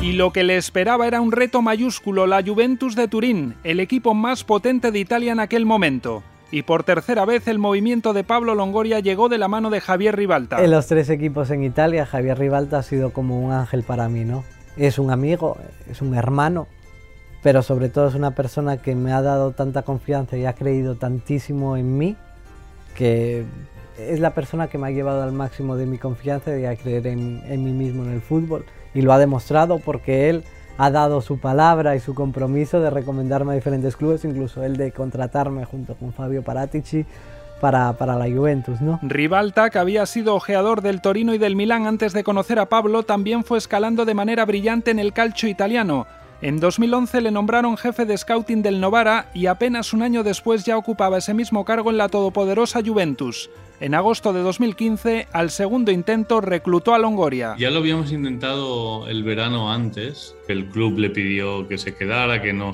Y 0.00 0.12
lo 0.12 0.32
que 0.32 0.42
le 0.42 0.56
esperaba 0.56 1.06
era 1.06 1.20
un 1.20 1.32
reto 1.32 1.60
mayúsculo, 1.60 2.26
la 2.26 2.42
Juventus 2.42 2.96
de 2.96 3.08
Turín, 3.08 3.56
el 3.62 3.78
equipo 3.78 4.14
más 4.14 4.42
potente 4.42 4.90
de 4.90 4.98
Italia 5.00 5.32
en 5.32 5.40
aquel 5.40 5.66
momento. 5.66 6.22
Y 6.50 6.62
por 6.62 6.82
tercera 6.82 7.26
vez 7.26 7.46
el 7.46 7.58
movimiento 7.58 8.14
de 8.14 8.24
Pablo 8.24 8.54
Longoria 8.54 9.00
llegó 9.00 9.28
de 9.28 9.36
la 9.36 9.48
mano 9.48 9.68
de 9.68 9.82
Javier 9.82 10.16
Ribalta. 10.16 10.64
En 10.64 10.70
los 10.70 10.86
tres 10.86 11.10
equipos 11.10 11.50
en 11.50 11.62
Italia, 11.62 12.06
Javier 12.06 12.38
Ribalta 12.38 12.78
ha 12.78 12.82
sido 12.82 13.12
como 13.12 13.38
un 13.38 13.52
ángel 13.52 13.82
para 13.82 14.08
mí, 14.08 14.24
¿no? 14.24 14.44
Es 14.78 14.98
un 14.98 15.10
amigo, 15.10 15.58
es 15.90 16.00
un 16.00 16.14
hermano, 16.14 16.68
pero 17.42 17.62
sobre 17.62 17.88
todo 17.88 18.08
es 18.08 18.14
una 18.14 18.32
persona 18.32 18.78
que 18.78 18.94
me 18.94 19.12
ha 19.12 19.22
dado 19.22 19.52
tanta 19.52 19.82
confianza 19.82 20.36
y 20.36 20.44
ha 20.44 20.54
creído 20.54 20.96
tantísimo 20.96 21.76
en 21.76 21.98
mí 21.98 22.16
que 22.98 23.44
es 23.96 24.18
la 24.18 24.34
persona 24.34 24.66
que 24.66 24.76
me 24.76 24.88
ha 24.88 24.90
llevado 24.90 25.22
al 25.22 25.32
máximo 25.32 25.76
de 25.76 25.86
mi 25.86 25.98
confianza 25.98 26.58
y 26.58 26.64
a 26.64 26.74
creer 26.76 27.06
en, 27.06 27.64
mí 27.64 27.72
mismo 27.72 28.02
en 28.04 28.12
el 28.12 28.20
fútbol. 28.20 28.64
Y 28.92 29.02
lo 29.02 29.12
ha 29.12 29.18
demostrado 29.18 29.78
porque 29.78 30.28
él 30.28 30.44
ha 30.78 30.90
dado 30.90 31.20
su 31.20 31.38
palabra 31.38 31.94
y 31.94 32.00
su 32.00 32.14
compromiso 32.14 32.80
de 32.80 32.90
recomendarme 32.90 33.52
a 33.52 33.54
diferentes 33.54 33.96
clubes, 33.96 34.24
incluso 34.24 34.64
el 34.64 34.76
de 34.76 34.90
contratarme 34.90 35.64
junto 35.64 35.94
con 35.94 36.12
Fabio 36.12 36.42
Paratici 36.42 37.04
para, 37.60 37.92
para, 37.94 38.16
la 38.16 38.26
Juventus, 38.26 38.80
¿no? 38.80 38.98
Rivalta, 39.02 39.70
que 39.70 39.78
había 39.78 40.06
sido 40.06 40.34
ojeador 40.34 40.80
del 40.80 41.00
Torino 41.00 41.34
y 41.34 41.38
del 41.38 41.56
Milán 41.56 41.86
antes 41.86 42.12
de 42.12 42.22
conocer 42.22 42.58
a 42.58 42.66
Pablo, 42.66 43.02
también 43.02 43.44
fue 43.44 43.58
escalando 43.58 44.04
de 44.04 44.14
manera 44.14 44.44
brillante 44.44 44.92
en 44.92 45.00
el 45.00 45.12
calcio 45.12 45.48
italiano. 45.48 46.06
En 46.40 46.60
2011 46.60 47.20
le 47.20 47.32
nombraron 47.32 47.76
jefe 47.76 48.04
de 48.04 48.16
scouting 48.16 48.62
del 48.62 48.80
Novara 48.80 49.28
y 49.34 49.46
apenas 49.46 49.92
un 49.92 50.02
año 50.02 50.22
después 50.22 50.64
ya 50.64 50.78
ocupaba 50.78 51.18
ese 51.18 51.34
mismo 51.34 51.64
cargo 51.64 51.90
en 51.90 51.96
la 51.96 52.08
todopoderosa 52.08 52.80
Juventus. 52.80 53.50
En 53.80 53.92
agosto 53.94 54.32
de 54.32 54.40
2015, 54.42 55.26
al 55.32 55.50
segundo 55.50 55.90
intento, 55.90 56.40
reclutó 56.40 56.94
a 56.94 56.98
Longoria. 56.98 57.56
Ya 57.58 57.70
lo 57.70 57.78
habíamos 57.78 58.12
intentado 58.12 59.08
el 59.08 59.24
verano 59.24 59.72
antes. 59.72 60.36
El 60.46 60.66
club 60.66 60.98
le 60.98 61.10
pidió 61.10 61.66
que 61.66 61.76
se 61.76 61.96
quedara, 61.96 62.40
que 62.40 62.52
no, 62.52 62.70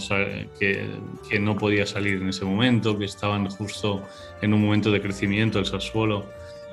que, 0.59 1.41
no 1.41 1.57
podía 1.57 1.87
salir 1.87 2.21
en 2.21 2.29
ese 2.29 2.45
momento, 2.45 2.99
que 2.99 3.07
estaban 3.07 3.49
justo 3.49 4.03
en 4.43 4.53
un 4.53 4.63
momento 4.63 4.91
de 4.91 5.01
crecimiento 5.01 5.59
el 5.59 5.65
Sassuolo 5.65 6.27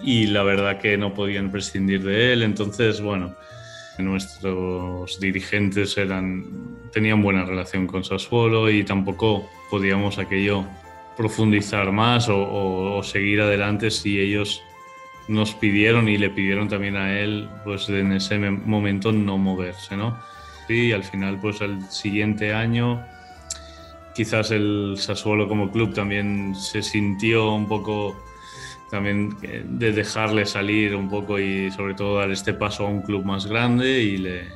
y 0.04 0.28
la 0.28 0.44
verdad 0.44 0.80
que 0.80 0.98
no 0.98 1.14
podían 1.14 1.52
prescindir 1.52 2.04
de 2.04 2.34
él. 2.34 2.44
Entonces, 2.44 3.02
bueno, 3.02 3.34
nuestros 3.98 5.20
dirigentes 5.20 5.98
eran, 5.98 6.46
tenían 6.92 7.22
buena 7.22 7.46
relación 7.46 7.88
con 7.88 8.04
Sassuolo 8.04 8.70
y 8.70 8.84
tampoco 8.84 9.50
podíamos 9.70 10.18
aquello 10.18 10.66
profundizar 11.18 11.92
más 11.92 12.28
o, 12.30 13.02
seguir 13.04 13.42
adelante 13.42 13.92
si 13.92 14.20
ellos 14.20 14.64
nos 15.28 15.54
pidieron 15.54 16.10
y 16.10 16.18
le 16.18 16.30
pidieron 16.30 16.68
también 16.68 16.96
a 16.96 17.20
él 17.20 17.50
pues 17.64 17.90
en 17.90 18.12
ese 18.12 18.38
momento 18.40 19.12
no 19.12 19.38
moverse 19.38 19.96
no 19.96 20.18
y 20.68 20.92
al 20.94 21.04
final 21.04 21.40
pues 21.40 21.62
el 21.62 21.82
siguiente 21.90 22.54
año 22.54 23.04
quizás 24.16 24.52
el 24.52 24.96
Sassuolo 24.98 25.48
como 25.48 25.72
club 25.72 25.94
también 25.94 26.56
se 26.56 26.82
sintió 26.82 27.54
un 27.54 27.68
poco 27.68 28.16
también 28.92 29.36
de 29.42 29.94
dejarle 29.94 30.46
salir 30.46 30.96
un 30.96 31.10
poco 31.10 31.40
y 31.40 31.72
sobre 31.72 31.96
todo 31.96 32.20
dar 32.20 32.30
este 32.30 32.54
paso 32.54 32.86
a 32.86 32.90
un 32.90 33.02
club 33.02 33.24
más 33.24 33.48
grande 33.48 34.02
y 34.02 34.18
le, 34.18 34.50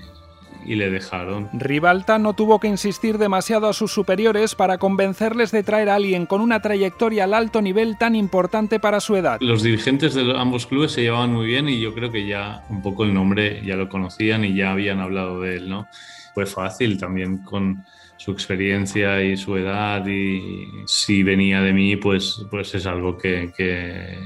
y 0.66 0.76
le 0.76 0.90
dejaron. 0.90 1.50
Ribalta 1.54 2.20
no 2.20 2.34
tuvo 2.34 2.60
que 2.60 2.68
insistir 2.68 3.18
demasiado 3.18 3.70
a 3.70 3.74
sus 3.74 3.94
superiores 3.94 4.54
para 4.56 4.78
convencerles 4.78 5.52
de 5.52 5.64
traer 5.64 5.90
a 5.90 5.96
alguien 5.96 6.26
con 6.26 6.42
una 6.42 6.62
trayectoria 6.62 7.24
al 7.24 7.34
alto 7.34 7.62
nivel 7.62 7.98
tan 7.98 8.14
importante 8.14 8.80
para 8.80 9.00
su 9.00 9.16
edad. 9.16 9.40
Los 9.40 9.64
dirigentes 9.64 10.14
de 10.14 10.38
ambos 10.38 10.68
clubes 10.68 10.92
se 10.92 11.04
llevaban 11.04 11.32
muy 11.32 11.46
bien 11.46 11.70
y 11.70 11.80
yo 11.80 11.94
creo 11.94 12.12
que 12.12 12.28
ya 12.28 12.66
un 12.70 12.82
poco 12.82 13.06
el 13.06 13.14
nombre 13.14 13.62
ya 13.66 13.76
lo 13.76 13.88
conocían 13.88 14.44
y 14.44 14.54
ya 14.54 14.72
habían 14.72 15.00
hablado 15.00 15.40
de 15.42 15.56
él, 15.56 15.70
¿no? 15.70 15.88
Fue 16.34 16.46
fácil 16.46 16.98
también 16.98 17.38
con 17.38 17.86
su 18.26 18.32
experiencia 18.32 19.22
y 19.22 19.38
su 19.38 19.56
edad 19.56 20.04
y 20.08 20.68
si 20.88 21.22
venía 21.22 21.62
de 21.62 21.74
mí 21.74 21.96
pues, 21.96 22.44
pues 22.50 22.74
es 22.74 22.88
algo 22.88 23.20
que, 23.20 23.54
que 23.56 24.18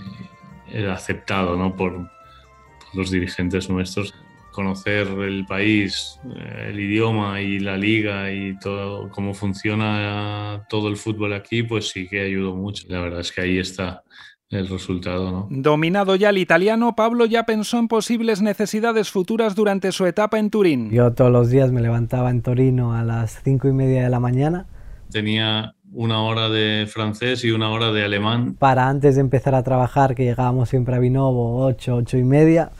era 0.71 0.93
aceptado 0.93 1.57
¿no? 1.57 1.75
por, 1.75 1.93
por 1.95 2.95
los 2.95 3.11
dirigentes 3.11 3.69
nuestros 3.69 4.13
conocer 4.51 5.05
el 5.07 5.45
país, 5.45 6.17
el 6.65 6.79
idioma 6.79 7.41
y 7.41 7.59
la 7.59 7.75
liga 7.75 8.31
y 8.31 8.57
todo 8.59 9.09
cómo 9.09 9.33
funciona 9.33 10.65
todo 10.69 10.87
el 10.87 10.95
fútbol 10.95 11.33
aquí, 11.33 11.63
pues 11.63 11.89
sí 11.89 12.07
que 12.07 12.21
ayudó 12.21 12.55
mucho. 12.55 12.85
La 12.87 12.99
verdad 12.99 13.19
es 13.19 13.31
que 13.31 13.41
ahí 13.41 13.57
está 13.57 14.03
el 14.49 14.67
resultado, 14.67 15.31
¿no? 15.31 15.47
Dominado 15.51 16.15
ya 16.15 16.29
el 16.29 16.39
italiano, 16.39 16.95
Pablo 16.95 17.25
ya 17.25 17.43
pensó 17.43 17.77
en 17.77 17.87
posibles 17.87 18.41
necesidades 18.41 19.11
futuras 19.11 19.53
durante 19.55 19.91
su 19.91 20.07
etapa 20.07 20.39
en 20.39 20.49
Turín. 20.49 20.89
Yo 20.89 21.13
todos 21.13 21.31
los 21.31 21.49
días 21.49 21.71
me 21.71 21.81
levantaba 21.81 22.31
en 22.31 22.41
Torino 22.41 22.95
a 22.95 23.03
las 23.03 23.41
cinco 23.43 23.67
y 23.67 23.73
media 23.73 24.03
de 24.03 24.09
la 24.09 24.19
mañana. 24.19 24.65
Tenía 25.11 25.75
una 25.91 26.23
hora 26.23 26.49
de 26.49 26.87
francés 26.91 27.43
y 27.43 27.51
una 27.51 27.69
hora 27.69 27.91
de 27.91 28.03
alemán. 28.03 28.55
Para 28.57 28.89
antes 28.89 29.15
de 29.15 29.21
empezar 29.21 29.53
a 29.53 29.61
trabajar, 29.61 30.15
que 30.15 30.23
llegábamos 30.23 30.69
siempre 30.69 30.95
a 30.95 30.99
Vinovo, 30.99 31.63
ocho, 31.63 31.95
ocho 31.95 32.17
y 32.17 32.23
media, 32.23 32.71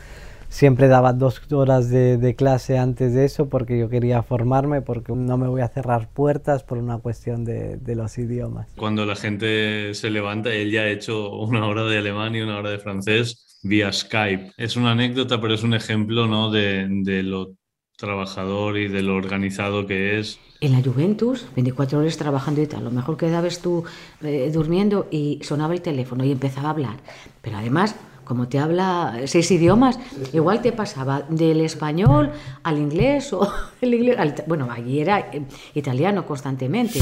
siempre 0.50 0.88
daba 0.88 1.14
dos 1.14 1.42
horas 1.52 1.90
de, 1.90 2.18
de, 2.18 2.36
clase 2.36 2.78
antes 2.78 3.14
de 3.14 3.26
eso 3.26 3.48
porque 3.50 3.80
yo 3.80 3.90
quería 3.90 4.24
formarme, 4.24 4.82
porque 4.82 5.14
no 5.14 5.38
me 5.38 5.48
voy 5.48 5.62
a 5.62 5.68
cerrar 5.70 6.10
puertas 6.10 6.64
por 6.64 6.78
una 6.78 6.98
cuestión 6.98 7.46
de, 7.46 7.78
de, 7.78 7.96
los 7.96 8.18
idiomas. 8.18 8.68
Cuando 8.76 9.06
la 9.06 9.16
gente 9.16 9.94
se 9.94 10.10
levanta, 10.10 10.54
él 10.54 10.72
ya 10.72 10.82
ha 10.82 10.90
hecho 10.90 11.32
una 11.32 11.66
hora 11.66 11.86
de 11.86 12.00
alemán 12.00 12.36
y 12.36 12.42
una 12.42 12.58
hora 12.58 12.72
de 12.72 12.80
francés 12.80 13.60
vía 13.64 13.92
Skype. 13.92 14.54
Es 14.58 14.76
una 14.76 14.92
anécdota, 14.92 15.40
pero 15.40 15.54
es 15.54 15.64
un 15.64 15.74
ejemplo 15.74 16.28
¿no? 16.28 16.52
de, 16.52 16.88
de 16.90 17.24
lo 17.24 17.54
trabajador 18.00 18.78
y 18.78 18.88
de 18.88 19.02
lo 19.02 19.16
organizado 19.16 19.86
que 19.86 20.20
es. 20.20 20.40
En 20.62 20.72
la 20.72 20.82
Juventus, 20.82 21.46
24 21.56 22.00
horas 22.00 22.18
trabajando 22.18 22.62
y 22.62 22.68
tal, 22.68 22.84
lo 22.84 22.92
mejor 22.92 23.18
quedabas 23.18 23.62
tú 23.62 23.84
eh, 24.22 24.50
durmiendo 24.54 25.08
y 25.12 25.40
sonaba 25.44 25.74
el 25.74 25.82
teléfono 25.82 26.24
y 26.24 26.32
empezaba 26.32 26.70
a 26.70 26.72
hablar. 26.72 26.98
Pero 27.42 27.58
además 27.58 27.96
como 28.30 28.48
te 28.48 28.60
habla 28.60 29.22
seis 29.26 29.50
idiomas, 29.50 30.00
igual 30.34 30.62
te 30.62 30.72
pasaba 30.72 31.24
del 31.30 31.62
español 31.62 32.32
al 32.62 32.78
inglés 32.78 33.34
o 33.34 33.52
el 33.82 33.96
inglés 33.96 34.20
al, 34.20 34.36
bueno, 34.46 34.68
allí 34.72 35.00
era 35.00 35.32
eh, 35.32 35.42
italiano 35.74 36.28
constantemente. 36.28 37.00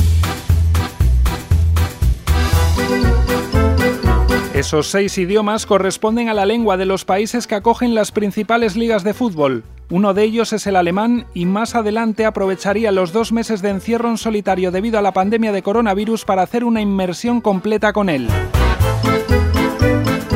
Esos 4.53 4.87
seis 4.87 5.17
idiomas 5.17 5.65
corresponden 5.65 6.29
a 6.29 6.33
la 6.33 6.45
lengua 6.45 6.77
de 6.77 6.85
los 6.85 7.03
países 7.03 7.45
que 7.45 7.55
acogen 7.55 7.93
las 7.93 8.13
principales 8.13 8.77
ligas 8.77 9.03
de 9.03 9.13
fútbol. 9.13 9.65
Uno 9.89 10.13
de 10.13 10.23
ellos 10.23 10.53
es 10.53 10.65
el 10.65 10.77
alemán 10.77 11.25
y 11.33 11.45
más 11.45 11.75
adelante 11.75 12.25
aprovecharía 12.25 12.93
los 12.93 13.11
dos 13.11 13.33
meses 13.33 13.61
de 13.61 13.69
encierro 13.69 14.09
en 14.09 14.17
solitario 14.17 14.71
debido 14.71 14.97
a 14.97 15.01
la 15.01 15.11
pandemia 15.11 15.51
de 15.51 15.61
coronavirus 15.61 16.23
para 16.23 16.43
hacer 16.43 16.63
una 16.63 16.79
inmersión 16.79 17.41
completa 17.41 17.91
con 17.91 18.07
él. 18.07 18.29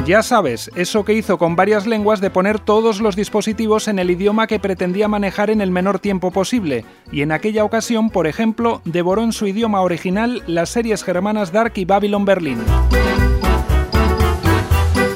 Ya 0.06 0.24
sabes, 0.24 0.72
eso 0.76 1.06
que 1.06 1.14
hizo 1.14 1.38
con 1.38 1.56
varias 1.56 1.86
lenguas 1.86 2.22
de 2.22 2.32
poner 2.32 2.60
todos 2.60 3.00
los 3.02 3.16
dispositivos 3.16 3.88
en 3.88 4.00
el 4.00 4.10
idioma 4.10 4.48
que 4.48 4.60
pretendía 4.60 5.08
manejar 5.08 5.52
en 5.52 5.62
el 5.62 5.70
menor 5.70 6.00
tiempo 6.00 6.32
posible, 6.32 6.86
y 7.12 7.22
en 7.22 7.32
aquella 7.32 7.64
ocasión, 7.64 8.10
por 8.10 8.26
ejemplo, 8.26 8.82
devoró 8.84 9.24
en 9.24 9.32
su 9.32 9.46
idioma 9.46 9.82
original 9.82 10.42
las 10.48 10.70
series 10.70 11.04
germanas 11.04 11.52
Dark 11.52 11.74
y 11.76 11.86
Babylon 11.86 12.26
Berlin. 12.26 12.58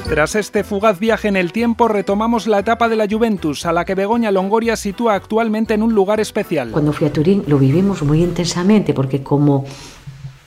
Tras 0.08 0.36
este 0.36 0.62
fugaz 0.62 1.00
viaje 1.00 1.26
en 1.26 1.36
el 1.36 1.50
tiempo, 1.50 1.88
retomamos 1.88 2.46
la 2.46 2.60
etapa 2.60 2.88
de 2.88 2.94
la 2.94 3.08
Juventus, 3.10 3.66
a 3.66 3.72
la 3.72 3.84
que 3.84 3.96
Begoña 3.96 4.30
Longoria 4.30 4.76
sitúa 4.76 5.14
actualmente 5.14 5.74
en 5.74 5.82
un 5.82 5.94
lugar 5.94 6.20
especial. 6.20 6.70
Cuando 6.70 6.92
fui 6.92 7.08
a 7.08 7.12
Turín 7.12 7.42
lo 7.48 7.58
vivimos 7.58 8.02
muy 8.02 8.22
intensamente, 8.22 8.94
porque 8.94 9.22
como 9.24 9.64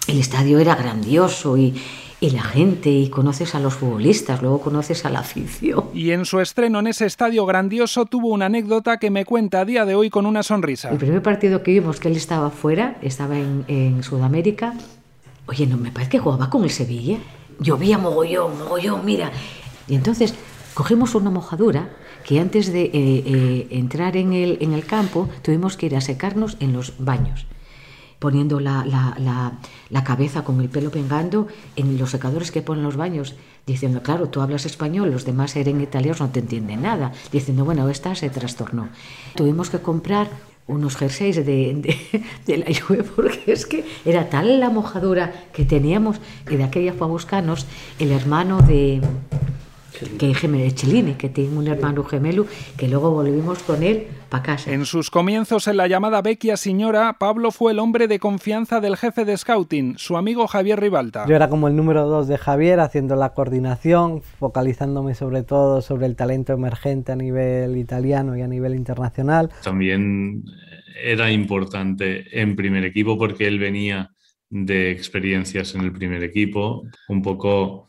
el 0.07 0.17
estadio 0.17 0.59
era 0.59 0.75
grandioso 0.75 1.57
y, 1.57 1.75
y 2.21 2.31
la 2.31 2.41
gente, 2.41 2.89
y 2.89 3.09
conoces 3.09 3.55
a 3.55 3.59
los 3.59 3.75
futbolistas, 3.75 4.41
luego 4.41 4.59
conoces 4.59 5.05
a 5.05 5.09
la 5.09 5.19
afición. 5.19 5.85
Y 5.93 6.11
en 6.11 6.25
su 6.25 6.39
estreno 6.39 6.79
en 6.79 6.87
ese 6.87 7.05
estadio 7.05 7.45
grandioso 7.45 8.05
tuvo 8.05 8.29
una 8.29 8.47
anécdota 8.47 8.97
que 8.97 9.09
me 9.09 9.23
cuenta 9.23 9.61
a 9.61 9.65
día 9.65 9.85
de 9.85 9.95
hoy 9.95 10.09
con 10.09 10.25
una 10.25 10.43
sonrisa. 10.43 10.89
El 10.89 10.97
primer 10.97 11.21
partido 11.21 11.63
que 11.63 11.71
vimos 11.71 11.99
que 11.99 12.09
él 12.09 12.17
estaba 12.17 12.49
fuera, 12.49 12.97
estaba 13.01 13.37
en, 13.37 13.63
en 13.67 14.03
Sudamérica, 14.03 14.73
oye, 15.47 15.65
no 15.65 15.77
me 15.77 15.91
parece 15.91 16.11
que 16.11 16.19
jugaba 16.19 16.49
con 16.49 16.63
el 16.63 16.71
Sevilla. 16.71 17.19
Llovía 17.59 17.97
mogollón, 17.97 18.57
mogollón, 18.57 19.05
mira. 19.05 19.31
Y 19.87 19.95
entonces 19.95 20.33
cogimos 20.73 21.15
una 21.15 21.29
mojadura 21.29 21.89
que 22.25 22.39
antes 22.39 22.71
de 22.71 22.83
eh, 22.83 22.91
eh, 22.93 23.67
entrar 23.71 24.17
en 24.17 24.33
el, 24.33 24.57
en 24.61 24.73
el 24.73 24.85
campo 24.85 25.29
tuvimos 25.41 25.77
que 25.77 25.85
ir 25.85 25.95
a 25.95 26.01
secarnos 26.01 26.57
en 26.59 26.73
los 26.73 26.93
baños 26.99 27.45
poniendo 28.19 28.59
la, 28.59 28.85
la, 28.85 29.53
la, 29.89 30.03
cabeza 30.03 30.43
con 30.43 30.59
el 30.59 30.69
pelo 30.69 30.91
pengando 30.91 31.47
en 31.75 31.97
los 31.97 32.11
secadores 32.11 32.51
que 32.51 32.61
ponen 32.61 32.83
los 32.83 32.97
baños, 32.97 33.35
diciendo, 33.65 34.03
claro, 34.03 34.29
tú 34.29 34.41
hablas 34.41 34.65
español, 34.65 35.11
los 35.11 35.25
demás 35.25 35.55
eran 35.55 35.81
italianos, 35.81 36.19
no 36.19 36.29
te 36.29 36.41
entienden 36.41 36.81
nada, 36.81 37.13
diciendo, 37.31 37.63
bueno, 37.65 37.87
esta 37.89 38.13
se 38.15 38.29
trastornó. 38.29 38.89
Tuvimos 39.35 39.69
que 39.69 39.79
comprar 39.79 40.29
unos 40.67 40.97
jerseys 40.97 41.37
de, 41.37 41.43
de, 41.43 42.23
de, 42.45 42.57
la 42.57 42.65
Juve 42.79 43.03
porque 43.03 43.51
es 43.51 43.65
que 43.65 43.85
era 44.05 44.29
tal 44.29 44.59
la 44.59 44.69
mojadura 44.69 45.33
que 45.51 45.65
teníamos 45.65 46.17
y 46.49 46.57
de 46.57 46.63
aquella 46.63 46.93
fue 46.93 47.07
a 47.07 47.09
buscarnos 47.09 47.65
el 47.97 48.11
hermano 48.11 48.61
de 48.61 49.01
que 50.17 50.33
gemelo 50.33 50.69
Chelini, 50.71 51.13
que 51.13 51.29
tiene 51.29 51.57
un 51.57 51.67
hermano 51.67 52.03
gemelo, 52.03 52.45
que 52.77 52.87
luego 52.87 53.11
volvimos 53.11 53.63
con 53.63 53.83
él 53.83 54.07
para 54.29 54.43
casa. 54.43 54.71
En 54.71 54.85
sus 54.85 55.09
comienzos 55.09 55.67
en 55.67 55.77
la 55.77 55.87
llamada 55.87 56.21
Vecchia 56.21 56.57
Señora, 56.57 57.17
Pablo 57.19 57.51
fue 57.51 57.71
el 57.71 57.79
hombre 57.79 58.07
de 58.07 58.19
confianza 58.19 58.79
del 58.79 58.97
jefe 58.97 59.25
de 59.25 59.37
scouting, 59.37 59.97
su 59.97 60.17
amigo 60.17 60.47
Javier 60.47 60.79
Ribalta. 60.79 61.25
Yo 61.27 61.35
era 61.35 61.49
como 61.49 61.67
el 61.67 61.75
número 61.75 62.07
dos 62.07 62.27
de 62.27 62.37
Javier, 62.37 62.79
haciendo 62.79 63.15
la 63.15 63.33
coordinación, 63.33 64.21
focalizándome 64.21 65.15
sobre 65.15 65.43
todo 65.43 65.81
sobre 65.81 66.05
el 66.05 66.15
talento 66.15 66.53
emergente 66.53 67.11
a 67.11 67.15
nivel 67.15 67.77
italiano 67.77 68.37
y 68.37 68.41
a 68.41 68.47
nivel 68.47 68.75
internacional. 68.75 69.49
También 69.63 70.43
era 71.03 71.31
importante 71.31 72.39
en 72.39 72.55
primer 72.55 72.83
equipo 72.85 73.17
porque 73.17 73.47
él 73.47 73.59
venía 73.59 74.11
de 74.49 74.91
experiencias 74.91 75.75
en 75.75 75.81
el 75.81 75.91
primer 75.91 76.23
equipo, 76.23 76.83
un 77.07 77.21
poco 77.21 77.88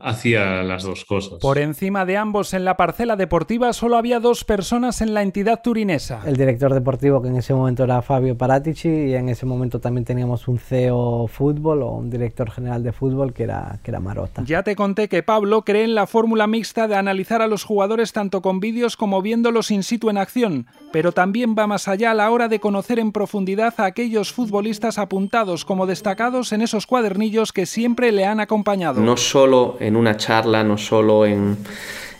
hacía 0.00 0.62
las 0.62 0.82
dos 0.82 1.04
cosas. 1.04 1.38
Por 1.40 1.58
encima 1.58 2.04
de 2.04 2.16
ambos 2.16 2.54
en 2.54 2.64
la 2.64 2.76
parcela 2.76 3.16
deportiva 3.16 3.72
solo 3.72 3.96
había 3.96 4.20
dos 4.20 4.44
personas 4.44 5.00
en 5.00 5.14
la 5.14 5.22
entidad 5.22 5.62
turinesa. 5.62 6.22
El 6.26 6.36
director 6.36 6.74
deportivo 6.74 7.22
que 7.22 7.28
en 7.28 7.36
ese 7.36 7.54
momento 7.54 7.84
era 7.84 8.02
Fabio 8.02 8.36
Paratici 8.36 8.88
y 8.88 9.14
en 9.14 9.28
ese 9.28 9.46
momento 9.46 9.80
también 9.80 10.04
teníamos 10.04 10.48
un 10.48 10.58
CEO 10.58 11.26
fútbol 11.28 11.82
o 11.82 11.92
un 11.92 12.10
director 12.10 12.50
general 12.50 12.82
de 12.82 12.92
fútbol 12.92 13.32
que 13.32 13.44
era, 13.44 13.78
que 13.82 13.90
era 13.90 14.00
Marota. 14.00 14.42
Ya 14.44 14.62
te 14.62 14.76
conté 14.76 15.08
que 15.08 15.22
Pablo 15.22 15.62
cree 15.62 15.84
en 15.84 15.94
la 15.94 16.06
fórmula 16.06 16.46
mixta 16.46 16.88
de 16.88 16.96
analizar 16.96 17.42
a 17.42 17.46
los 17.46 17.64
jugadores 17.64 18.12
tanto 18.12 18.42
con 18.42 18.60
vídeos 18.60 18.96
como 18.96 19.22
viéndolos 19.22 19.70
in 19.70 19.82
situ 19.82 20.10
en 20.10 20.18
acción, 20.18 20.66
pero 20.92 21.12
también 21.12 21.54
va 21.58 21.66
más 21.66 21.88
allá 21.88 22.10
a 22.10 22.14
la 22.14 22.30
hora 22.30 22.48
de 22.48 22.60
conocer 22.60 22.98
en 22.98 23.12
profundidad 23.12 23.74
a 23.78 23.84
aquellos 23.84 24.32
futbolistas 24.32 24.98
apuntados 24.98 25.64
como 25.64 25.86
destacados 25.86 26.52
en 26.52 26.62
esos 26.62 26.86
cuadernillos 26.86 27.52
que 27.52 27.66
siempre 27.66 28.12
le 28.12 28.26
han 28.26 28.40
acompañado. 28.40 29.00
No 29.00 29.16
solo 29.16 29.76
en 29.80 29.85
una 29.94 30.16
charla, 30.16 30.64
no 30.64 30.78
solo 30.78 31.26
en, 31.26 31.58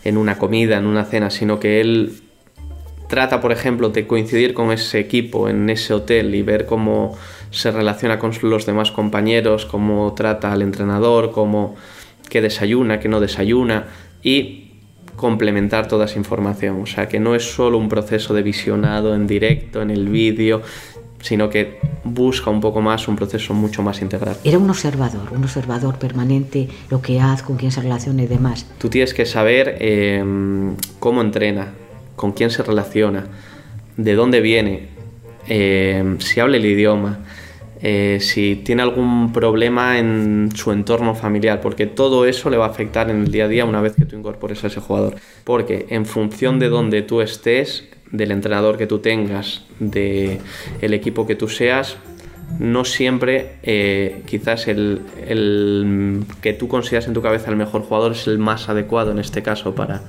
en 0.05 0.17
una 0.17 0.37
comida, 0.37 0.77
en 0.77 0.85
una 0.85 1.03
cena, 1.03 1.29
sino 1.29 1.59
que 1.59 1.81
él 1.81 2.21
trata, 3.07 3.41
por 3.41 3.51
ejemplo, 3.51 3.89
de 3.89 4.07
coincidir 4.07 4.53
con 4.53 4.71
ese 4.71 4.99
equipo 4.99 5.49
en 5.49 5.69
ese 5.69 5.93
hotel 5.93 6.35
y 6.35 6.43
ver 6.43 6.65
cómo 6.65 7.17
se 7.51 7.71
relaciona 7.71 8.19
con 8.19 8.31
los 8.43 8.65
demás 8.65 8.91
compañeros, 8.91 9.65
cómo 9.65 10.13
trata 10.13 10.51
al 10.53 10.61
entrenador, 10.61 11.31
cómo 11.31 11.75
que 12.29 12.41
desayuna, 12.41 12.99
que 12.99 13.09
no 13.09 13.19
desayuna 13.19 13.87
y 14.21 14.67
complementar 15.15 15.87
toda 15.87 16.05
esa 16.05 16.17
información. 16.17 16.81
O 16.81 16.85
sea, 16.85 17.07
que 17.07 17.19
no 17.19 17.35
es 17.35 17.43
solo 17.43 17.77
un 17.77 17.89
proceso 17.89 18.33
de 18.33 18.43
visionado 18.43 19.15
en 19.15 19.27
directo, 19.27 19.81
en 19.81 19.89
el 19.89 20.07
vídeo, 20.09 20.61
sino 21.21 21.49
que 21.49 21.79
busca 22.03 22.49
un 22.49 22.61
poco 22.61 22.81
más 22.81 23.07
un 23.07 23.15
proceso 23.15 23.53
mucho 23.53 23.81
más 23.83 24.01
integral. 24.01 24.37
Era 24.43 24.57
un 24.57 24.69
observador, 24.69 25.33
un 25.33 25.43
observador 25.43 25.97
permanente, 25.97 26.67
lo 26.89 27.01
que 27.01 27.19
hace, 27.19 27.43
con 27.43 27.57
quién 27.57 27.71
se 27.71 27.81
relaciona 27.81 28.23
y 28.23 28.27
demás. 28.27 28.65
Tú 28.77 28.89
tienes 28.89 29.13
que 29.13 29.25
saber 29.25 29.77
eh, 29.79 30.23
cómo 30.99 31.21
entrena, 31.21 31.73
con 32.15 32.31
quién 32.31 32.49
se 32.49 32.63
relaciona, 32.63 33.27
de 33.97 34.13
dónde 34.13 34.41
viene, 34.41 34.89
eh, 35.47 36.17
si 36.19 36.39
habla 36.39 36.57
el 36.57 36.65
idioma, 36.65 37.19
eh, 37.81 38.17
si 38.21 38.55
tiene 38.55 38.81
algún 38.81 39.31
problema 39.31 39.99
en 39.99 40.49
su 40.55 40.71
entorno 40.71 41.13
familiar, 41.13 41.61
porque 41.61 41.85
todo 41.85 42.25
eso 42.25 42.49
le 42.49 42.57
va 42.57 42.65
a 42.65 42.69
afectar 42.69 43.09
en 43.09 43.23
el 43.23 43.31
día 43.31 43.45
a 43.45 43.47
día 43.47 43.65
una 43.65 43.81
vez 43.81 43.93
que 43.93 44.05
tú 44.05 44.15
incorpores 44.15 44.63
a 44.63 44.67
ese 44.67 44.79
jugador. 44.79 45.15
Porque 45.43 45.85
en 45.89 46.05
función 46.05 46.59
de 46.59 46.69
dónde 46.69 47.01
tú 47.03 47.21
estés, 47.21 47.85
del 48.11 48.31
entrenador 48.31 48.77
que 48.77 48.87
tú 48.87 48.99
tengas, 48.99 49.65
del 49.79 50.39
el 50.81 50.93
equipo 50.93 51.27
que 51.27 51.35
tú 51.35 51.47
seas, 51.49 51.97
no 52.59 52.85
siempre 52.85 53.57
eh, 53.63 54.23
quizás 54.25 54.67
el, 54.67 55.01
el, 55.27 56.23
que 56.41 56.53
tú 56.53 56.67
consideras 56.67 57.07
en 57.07 57.13
tu 57.13 57.21
cabeza 57.21 57.49
el 57.49 57.57
mejor 57.57 57.83
jugador 57.83 58.13
es 58.13 58.27
el 58.27 58.39
más 58.39 58.69
adecuado 58.69 59.11
en 59.11 59.19
este 59.19 59.43
caso 59.43 59.75
para, 59.75 60.01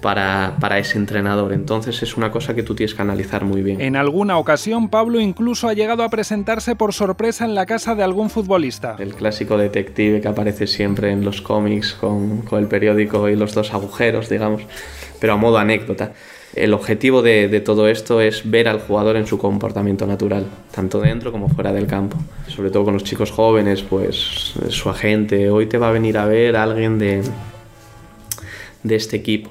para, 0.00 0.56
para, 0.58 0.78
ese 0.78 0.98
entrenador. 0.98 1.52
Entonces 1.52 2.02
es 2.02 2.16
una 2.16 2.32
cosa 2.32 2.54
que 2.54 2.62
tú 2.62 2.74
tienes 2.74 2.94
que 2.94 3.02
analizar 3.02 3.44
muy 3.44 3.62
bien. 3.62 3.80
En 3.80 3.94
alguna 3.94 4.38
ocasión 4.38 4.88
Pablo 4.88 5.20
incluso 5.20 5.68
ha 5.68 5.74
llegado 5.74 6.02
a 6.02 6.08
presentarse 6.08 6.74
por 6.74 6.92
sorpresa 6.92 7.44
en 7.44 7.54
la 7.54 7.66
casa 7.66 7.94
de 7.94 8.02
algún 8.02 8.30
futbolista. 8.30 8.96
El 8.98 9.14
clásico 9.14 9.56
detective 9.56 10.20
que 10.20 10.28
aparece 10.28 10.66
siempre 10.66 11.12
en 11.12 11.24
los 11.24 11.42
cómics 11.42 11.92
con, 11.92 12.42
con 12.42 12.58
el 12.58 12.66
periódico 12.66 13.28
y 13.28 13.36
los 13.36 13.54
dos 13.54 13.72
agujeros, 13.74 14.28
digamos, 14.28 14.62
pero 15.20 15.34
a 15.34 15.36
modo 15.36 15.58
anécdota. 15.58 16.12
El 16.54 16.74
objetivo 16.74 17.22
de, 17.22 17.60
todo 17.64 17.88
esto 17.88 18.20
es 18.20 18.50
ver 18.50 18.66
al 18.66 18.80
jugador 18.80 19.16
en 19.16 19.26
su 19.26 19.38
comportamiento 19.38 20.06
natural, 20.06 20.46
tanto 20.72 21.00
dentro 21.00 21.30
como 21.30 21.48
fuera 21.48 21.72
del 21.72 21.86
campo. 21.86 22.16
Sobre 22.48 22.70
todo 22.70 22.84
con 22.84 22.94
los 22.94 23.04
chicos 23.04 23.30
jóvenes, 23.30 23.82
pues 23.82 24.54
su 24.68 24.90
agente, 24.90 25.48
hoy 25.50 25.66
te 25.66 25.78
va 25.78 25.90
a 25.90 25.92
venir 25.92 26.18
a 26.18 26.26
ver 26.26 26.56
alguien 26.56 26.98
de, 26.98 27.22
de 28.82 28.96
este 28.96 29.16
equipo. 29.16 29.50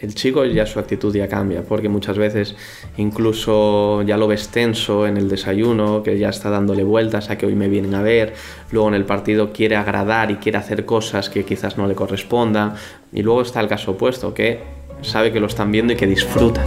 El 0.00 0.14
chico 0.14 0.44
ya 0.44 0.66
su 0.66 0.80
actitud 0.80 1.14
ya 1.14 1.28
cambia, 1.28 1.62
porque 1.62 1.88
muchas 1.88 2.18
veces 2.18 2.56
incluso 2.96 4.02
ya 4.02 4.16
lo 4.16 4.26
ves 4.26 4.48
tenso 4.48 5.06
en 5.06 5.16
el 5.16 5.28
desayuno, 5.28 6.02
que 6.02 6.18
ya 6.18 6.28
está 6.30 6.50
dándole 6.50 6.82
vueltas 6.82 7.30
a 7.30 7.38
que 7.38 7.46
hoy 7.46 7.54
me 7.54 7.68
vienen 7.68 7.94
a 7.94 8.02
ver, 8.02 8.34
luego 8.72 8.88
en 8.88 8.94
el 8.94 9.04
partido 9.06 9.52
quiere 9.52 9.76
agradar 9.76 10.32
y 10.32 10.34
quiere 10.34 10.58
hacer 10.58 10.84
cosas 10.84 11.30
que 11.30 11.44
quizás 11.44 11.78
no 11.78 11.86
le 11.86 11.94
correspondan, 11.94 12.74
y 13.12 13.22
luego 13.22 13.40
está 13.40 13.60
el 13.60 13.68
caso 13.68 13.92
opuesto, 13.92 14.34
que 14.34 14.79
sabe 15.02 15.32
que 15.32 15.40
lo 15.40 15.46
están 15.46 15.70
viendo 15.70 15.92
y 15.92 15.96
que 15.96 16.06
disfruta. 16.06 16.64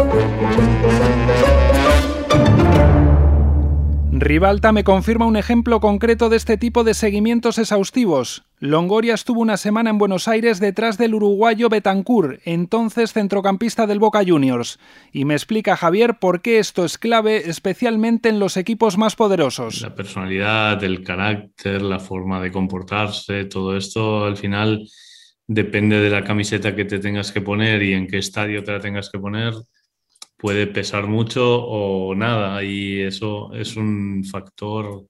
Ribalta 4.16 4.72
me 4.72 4.84
confirma 4.86 5.26
un 5.26 5.36
ejemplo 5.36 5.80
concreto 5.80 6.30
de 6.30 6.38
este 6.38 6.56
tipo 6.56 6.84
de 6.84 6.94
seguimientos 6.94 7.58
exhaustivos. 7.58 8.44
Longoria 8.60 9.16
estuvo 9.16 9.42
una 9.42 9.58
semana 9.58 9.90
en 9.90 9.98
Buenos 9.98 10.30
Aires 10.30 10.62
detrás 10.62 10.98
del 10.98 11.16
uruguayo 11.16 11.68
Betancourt, 11.68 12.40
entonces 12.46 13.12
centrocampista 13.12 13.86
del 13.86 14.00
Boca 14.00 14.22
Juniors. 14.26 14.80
Y 15.12 15.26
me 15.26 15.34
explica 15.34 15.76
Javier 15.76 16.20
por 16.20 16.42
qué 16.42 16.60
esto 16.60 16.86
es 16.86 16.98
clave, 16.98 17.50
especialmente 17.50 18.30
en 18.30 18.40
los 18.40 18.56
equipos 18.56 18.98
más 18.98 19.18
poderosos. 19.18 19.82
La 19.82 19.94
personalidad, 19.94 20.82
el 20.84 21.04
carácter, 21.04 21.82
la 21.82 22.00
forma 22.00 22.40
de 22.40 22.52
comportarse, 22.52 23.46
todo 23.46 23.76
esto 23.76 24.24
al 24.24 24.38
final 24.38 24.88
depende 25.48 26.00
de 26.00 26.10
la 26.10 26.24
camiseta 26.24 26.76
que 26.76 26.86
te 26.86 27.00
tengas 27.00 27.32
que 27.32 27.42
poner 27.42 27.84
y 27.84 27.94
en 27.94 28.08
qué 28.08 28.18
estadio 28.18 28.64
te 28.64 28.72
la 28.72 28.80
tengas 28.80 29.10
que 29.10 29.20
poner, 29.20 29.54
puede 30.38 30.68
pesar 30.68 31.08
mucho 31.08 31.64
o 31.64 32.16
nada. 32.16 32.64
Y 32.64 33.02
eso 33.02 33.54
es 33.54 33.76
un 33.76 34.24
factor 34.26 35.06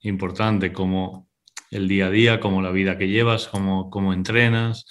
importante, 0.00 0.72
como 0.72 1.28
el 1.70 1.88
día 1.88 2.06
a 2.06 2.10
día, 2.10 2.40
como 2.40 2.62
la 2.62 2.70
vida 2.70 2.98
que 2.98 3.08
llevas, 3.08 3.48
como, 3.48 3.90
como 3.90 4.12
entrenas. 4.12 4.86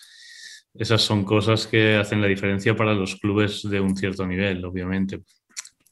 Esas 0.73 1.01
son 1.01 1.23
cosas 1.23 1.65
que 1.67 1.95
hacen 1.95 2.21
la 2.21 2.27
diferencia 2.27 2.75
para 2.75 2.93
los 2.93 3.15
clubes 3.15 3.63
de 3.67 3.79
un 3.79 3.97
cierto 3.97 4.27
nivel, 4.27 4.63
obviamente. 4.65 5.21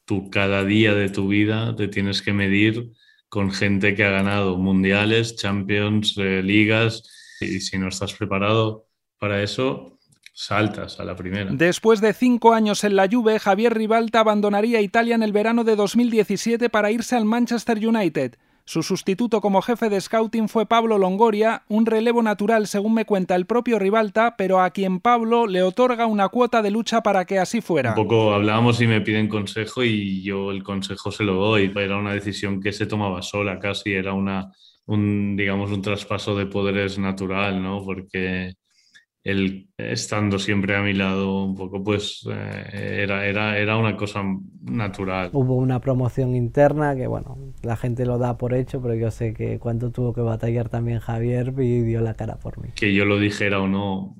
Tú 0.05 0.29
cada 0.29 0.63
día 0.63 0.93
de 0.93 1.09
tu 1.09 1.27
vida 1.27 1.75
te 1.75 1.87
tienes 1.87 2.21
que 2.21 2.33
medir 2.33 2.91
con 3.27 3.51
gente 3.51 3.95
que 3.95 4.03
ha 4.03 4.11
ganado 4.11 4.57
mundiales, 4.57 5.35
champions, 5.35 6.15
eh, 6.17 6.43
ligas, 6.43 7.03
y 7.41 7.59
si 7.59 7.77
no 7.77 7.87
estás 7.87 8.13
preparado 8.13 8.84
para 9.25 9.41
eso, 9.41 9.97
saltas 10.33 10.99
a 10.99 11.03
la 11.03 11.15
primera. 11.15 11.49
Después 11.51 11.99
de 11.99 12.13
cinco 12.13 12.53
años 12.53 12.83
en 12.83 12.95
la 12.95 13.09
Juve, 13.11 13.39
Javier 13.39 13.73
Ribalta 13.73 14.19
abandonaría 14.19 14.81
Italia 14.81 15.15
en 15.15 15.23
el 15.23 15.31
verano 15.31 15.63
de 15.63 15.75
2017 15.75 16.69
para 16.69 16.91
irse 16.91 17.15
al 17.15 17.25
Manchester 17.25 17.79
United. 17.87 18.35
Su 18.65 18.83
sustituto 18.83 19.41
como 19.41 19.63
jefe 19.63 19.89
de 19.89 19.99
scouting 19.99 20.47
fue 20.47 20.67
Pablo 20.67 20.99
Longoria, 20.99 21.63
un 21.69 21.87
relevo 21.87 22.21
natural 22.21 22.67
según 22.67 22.93
me 22.93 23.05
cuenta 23.05 23.33
el 23.33 23.47
propio 23.47 23.79
Ribalta, 23.79 24.35
pero 24.37 24.61
a 24.61 24.69
quien 24.69 24.99
Pablo 24.99 25.47
le 25.47 25.63
otorga 25.63 26.05
una 26.05 26.29
cuota 26.29 26.61
de 26.61 26.69
lucha 26.69 27.01
para 27.01 27.25
que 27.25 27.39
así 27.39 27.61
fuera. 27.61 27.89
Un 27.89 27.95
poco 27.95 28.31
hablábamos 28.31 28.79
y 28.79 28.85
me 28.85 29.01
piden 29.01 29.27
consejo 29.27 29.83
y 29.83 30.21
yo 30.21 30.51
el 30.51 30.61
consejo 30.61 31.09
se 31.11 31.23
lo 31.23 31.33
doy. 31.33 31.73
Era 31.75 31.97
una 31.97 32.13
decisión 32.13 32.61
que 32.61 32.71
se 32.71 32.85
tomaba 32.85 33.23
sola 33.23 33.57
casi, 33.57 33.93
era 33.93 34.13
una, 34.13 34.51
un, 34.85 35.35
digamos, 35.35 35.71
un 35.71 35.81
traspaso 35.81 36.37
de 36.37 36.45
poderes 36.45 36.99
natural, 36.99 37.63
¿no? 37.63 37.83
Porque 37.83 38.53
él 39.25 39.67
estando 39.75 40.37
siempre 40.37 40.75
a 40.75 40.83
mi 40.83 40.93
lado, 40.93 41.43
un 41.43 41.55
poco 41.55 41.83
pues 41.83 42.25
eh, 42.31 42.99
era, 43.03 43.25
era, 43.25 43.57
era 43.57 43.75
una 43.75 43.97
cosa 43.97 44.23
natural. 44.61 45.31
Hubo 45.33 45.55
una 45.55 45.81
promoción 45.81 46.35
interna 46.35 46.95
que 46.95 47.07
bueno, 47.07 47.37
la 47.63 47.75
gente 47.75 48.05
lo 48.05 48.19
da 48.19 48.37
por 48.37 48.53
hecho, 48.53 48.81
pero 48.81 48.93
yo 48.93 49.09
sé 49.09 49.33
que 49.33 49.57
cuando 49.57 49.91
tuvo 49.91 50.13
que 50.13 50.21
batallar 50.21 50.69
también 50.69 50.99
Javier 50.99 51.53
y 51.57 51.81
dio 51.81 52.01
la 52.01 52.13
cara 52.13 52.37
por 52.37 52.59
mí. 52.61 52.69
Que 52.75 52.93
yo 52.93 53.03
lo 53.03 53.19
dijera 53.19 53.59
o 53.59 53.67
no, 53.67 54.15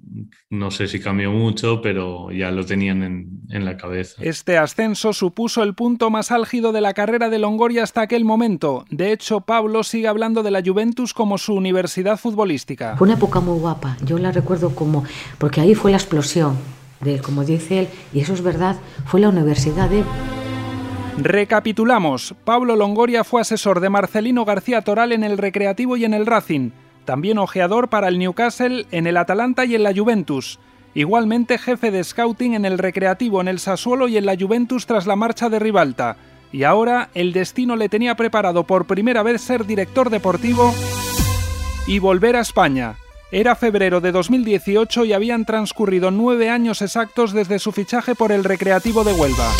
no 0.49 0.71
sé 0.71 0.87
si 0.87 0.99
cambió 0.99 1.31
mucho, 1.31 1.81
pero 1.81 2.31
ya 2.31 2.51
lo 2.51 2.65
tenían 2.65 3.03
en, 3.03 3.41
en 3.49 3.65
la 3.65 3.77
cabeza. 3.77 4.21
Este 4.23 4.57
ascenso 4.57 5.13
supuso 5.13 5.63
el 5.63 5.75
punto 5.75 6.09
más 6.09 6.31
álgido 6.31 6.71
de 6.71 6.81
la 6.81 6.93
carrera 6.93 7.29
de 7.29 7.39
Longoria 7.39 7.83
hasta 7.83 8.01
aquel 8.01 8.25
momento. 8.25 8.85
De 8.89 9.11
hecho, 9.11 9.41
Pablo 9.41 9.83
sigue 9.83 10.07
hablando 10.07 10.43
de 10.43 10.51
la 10.51 10.61
Juventus 10.65 11.13
como 11.13 11.37
su 11.37 11.53
universidad 11.53 12.17
futbolística. 12.17 12.95
Fue 12.97 13.07
una 13.07 13.15
época 13.15 13.39
muy 13.39 13.59
guapa, 13.59 13.97
yo 14.05 14.17
la 14.17 14.31
recuerdo 14.31 14.75
como, 14.75 15.03
porque 15.37 15.61
ahí 15.61 15.75
fue 15.75 15.91
la 15.91 15.97
explosión 15.97 16.57
de, 17.01 17.19
como 17.19 17.43
dice 17.43 17.79
él, 17.79 17.87
y 18.13 18.19
eso 18.21 18.33
es 18.33 18.41
verdad, 18.41 18.77
fue 19.05 19.19
la 19.19 19.29
universidad 19.29 19.89
de... 19.89 20.03
Recapitulamos, 21.17 22.35
Pablo 22.43 22.75
Longoria 22.75 23.23
fue 23.23 23.41
asesor 23.41 23.79
de 23.79 23.89
Marcelino 23.89 24.43
García 24.43 24.81
Toral 24.81 25.13
en 25.13 25.23
el 25.23 25.37
Recreativo 25.37 25.95
y 25.95 26.03
en 26.03 26.13
el 26.13 26.25
Racing, 26.25 26.71
también 27.05 27.37
ojeador 27.37 27.87
para 27.87 28.07
el 28.07 28.19
Newcastle, 28.19 28.85
en 28.91 29.07
el 29.07 29.17
Atalanta 29.17 29.63
y 29.65 29.75
en 29.75 29.83
la 29.83 29.93
Juventus, 29.95 30.59
igualmente 30.93 31.57
jefe 31.57 31.91
de 31.91 32.03
scouting 32.03 32.55
en 32.55 32.65
el 32.65 32.77
Recreativo, 32.77 33.39
en 33.39 33.47
el 33.47 33.59
Sassuolo 33.59 34.07
y 34.07 34.17
en 34.17 34.25
la 34.25 34.35
Juventus 34.37 34.85
tras 34.85 35.07
la 35.07 35.15
marcha 35.15 35.49
de 35.49 35.59
Ribalta, 35.59 36.17
y 36.51 36.63
ahora 36.63 37.09
el 37.13 37.33
destino 37.33 37.75
le 37.75 37.89
tenía 37.89 38.15
preparado 38.15 38.63
por 38.63 38.85
primera 38.85 39.23
vez 39.23 39.41
ser 39.41 39.65
director 39.65 40.09
deportivo 40.09 40.73
y 41.87 41.99
volver 41.99 42.35
a 42.35 42.41
España. 42.41 42.95
Era 43.31 43.55
febrero 43.55 44.01
de 44.01 44.11
2018 44.11 45.05
y 45.05 45.13
habían 45.13 45.45
transcurrido 45.45 46.11
nueve 46.11 46.49
años 46.49 46.81
exactos 46.81 47.33
desde 47.33 47.59
su 47.59 47.71
fichaje 47.71 48.15
por 48.15 48.31
el 48.31 48.43
Recreativo 48.43 49.03
de 49.03 49.13
Huelva. 49.13 49.51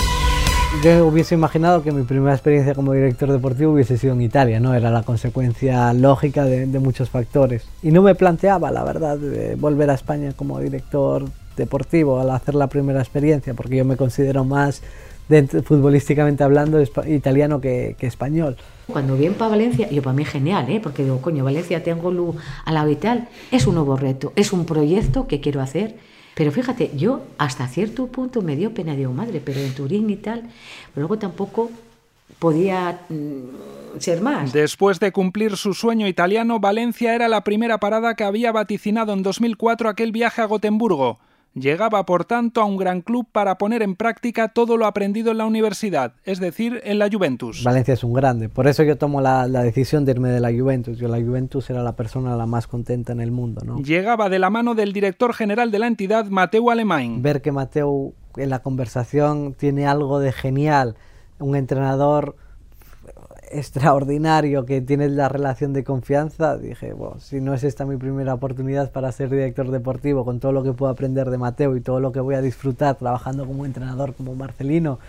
Yo 0.83 1.07
hubiese 1.07 1.33
imaginado 1.33 1.81
que 1.81 1.91
mi 1.91 2.03
primera 2.03 2.33
experiencia 2.33 2.75
como 2.75 2.93
director 2.93 3.31
deportivo 3.31 3.73
hubiese 3.73 3.97
sido 3.97 4.13
en 4.13 4.21
Italia, 4.21 4.59
¿no? 4.59 4.75
Era 4.75 4.91
la 4.91 5.01
consecuencia 5.01 5.91
lógica 5.93 6.45
de, 6.45 6.67
de 6.67 6.79
muchos 6.79 7.09
factores. 7.09 7.67
Y 7.81 7.91
no 7.91 8.03
me 8.03 8.13
planteaba, 8.13 8.69
la 8.69 8.83
verdad, 8.83 9.17
de 9.17 9.55
volver 9.55 9.89
a 9.89 9.95
España 9.95 10.33
como 10.35 10.59
director 10.59 11.25
deportivo 11.57 12.19
al 12.19 12.29
hacer 12.29 12.53
la 12.55 12.67
primera 12.67 12.99
experiencia, 12.99 13.53
porque 13.53 13.77
yo 13.77 13.85
me 13.85 13.97
considero 13.97 14.43
más, 14.43 14.83
de, 15.27 15.47
futbolísticamente 15.47 16.43
hablando, 16.43 16.81
italiano 17.07 17.61
que, 17.61 17.95
que 17.97 18.07
español. 18.07 18.57
Cuando 18.87 19.15
vi 19.17 19.29
para 19.29 19.51
Valencia, 19.51 19.89
yo 19.89 20.01
para 20.01 20.15
mí 20.15 20.25
genial, 20.25 20.69
¿eh? 20.69 20.79
porque 20.81 21.03
digo, 21.03 21.21
coño, 21.21 21.43
Valencia 21.43 21.83
tengo 21.83 22.11
luz 22.11 22.35
a 22.65 22.71
la 22.71 22.89
y 22.89 22.95
tal, 22.95 23.27
es 23.51 23.65
un 23.65 23.75
nuevo 23.75 23.97
reto, 23.97 24.33
es 24.35 24.53
un 24.53 24.65
proyecto 24.65 25.27
que 25.27 25.39
quiero 25.39 25.61
hacer. 25.61 25.95
Pero 26.35 26.51
fíjate, 26.51 26.91
yo 26.95 27.23
hasta 27.37 27.67
cierto 27.67 28.07
punto 28.07 28.41
me 28.41 28.55
dio 28.55 28.73
pena, 28.73 28.95
digo, 28.95 29.13
madre, 29.13 29.41
pero 29.43 29.61
en 29.61 29.73
Turín 29.73 30.09
y 30.09 30.17
tal, 30.17 30.43
luego 30.95 31.17
tampoco 31.17 31.71
podía 32.39 32.99
mm, 33.09 33.99
ser 33.99 34.21
más. 34.21 34.51
Después 34.51 34.99
de 34.99 35.13
cumplir 35.13 35.55
su 35.55 35.73
sueño 35.73 36.07
italiano, 36.07 36.59
Valencia 36.59 37.15
era 37.15 37.29
la 37.29 37.45
primera 37.45 37.79
parada 37.79 38.15
que 38.15 38.25
había 38.25 38.51
vaticinado 38.51 39.13
en 39.13 39.23
2004 39.23 39.89
aquel 39.89 40.11
viaje 40.11 40.41
a 40.41 40.45
Gotemburgo. 40.45 41.19
Llegaba, 41.55 42.05
por 42.05 42.25
tanto, 42.25 42.59
a 42.59 42.65
un 42.65 42.75
gran 42.75 43.01
club 43.01 43.27
para 43.31 43.57
poner 43.57 43.81
en 43.81 43.95
práctica 43.95 44.49
todo 44.49 44.75
lo 44.75 44.85
aprendido 44.85 45.31
en 45.31 45.37
la 45.37 45.45
universidad, 45.45 46.11
es 46.25 46.41
decir, 46.41 46.81
en 46.83 46.99
la 46.99 47.09
Juventus. 47.09 47.63
Valencia 47.63 47.93
es 47.93 48.03
un 48.03 48.11
grande, 48.11 48.49
por 48.49 48.67
eso 48.67 48.83
yo 48.83 48.97
tomo 48.97 49.21
la, 49.21 49.47
la, 49.47 49.63
decisión 49.63 50.03
de 50.03 50.11
irme 50.11 50.29
de 50.29 50.41
la 50.41 50.51
Juventus. 50.51 50.97
Yo 50.97 51.07
la 51.07 51.21
Juventus 51.21 51.69
era 51.69 51.81
la 51.81 51.95
persona 51.95 52.35
la 52.35 52.45
más 52.45 52.67
contenta 52.67 53.13
en 53.13 53.21
el 53.21 53.31
mundo. 53.31 53.61
¿no? 53.65 53.77
Llegaba 53.79 54.27
de 54.27 54.37
la 54.37 54.49
mano 54.49 54.75
del 54.75 54.91
director 54.91 55.33
general 55.33 55.71
de 55.71 55.79
la 55.79 55.87
entidad, 55.87 56.25
Mateo 56.25 56.71
Alemán. 56.71 57.21
Ver 57.21 57.41
que 57.41 57.53
Mateo 57.53 58.13
en 58.35 58.49
la 58.49 58.59
conversación 58.59 59.53
tiene 59.53 59.87
algo 59.87 60.19
de 60.19 60.33
genial, 60.33 60.95
un 61.39 61.55
entrenador 61.55 62.35
extraordinario 63.51 64.65
que 64.65 64.81
tienes 64.81 65.11
la 65.11 65.29
relación 65.29 65.73
de 65.73 65.83
confianza, 65.83 66.57
dije, 66.57 66.93
bueno, 66.93 67.19
si 67.19 67.41
no 67.41 67.53
es 67.53 67.63
esta 67.63 67.85
mi 67.85 67.97
primera 67.97 68.33
oportunidad 68.33 68.91
para 68.91 69.11
ser 69.11 69.29
director 69.29 69.71
deportivo, 69.71 70.25
con 70.25 70.39
todo 70.39 70.51
lo 70.51 70.63
que 70.63 70.73
puedo 70.73 70.91
aprender 70.91 71.29
de 71.29 71.37
Mateo 71.37 71.75
y 71.75 71.81
todo 71.81 71.99
lo 71.99 72.11
que 72.11 72.19
voy 72.19 72.35
a 72.35 72.41
disfrutar 72.41 72.95
trabajando 72.95 73.45
como 73.45 73.65
entrenador 73.65 74.13
como 74.13 74.35
Marcelino, 74.35 74.99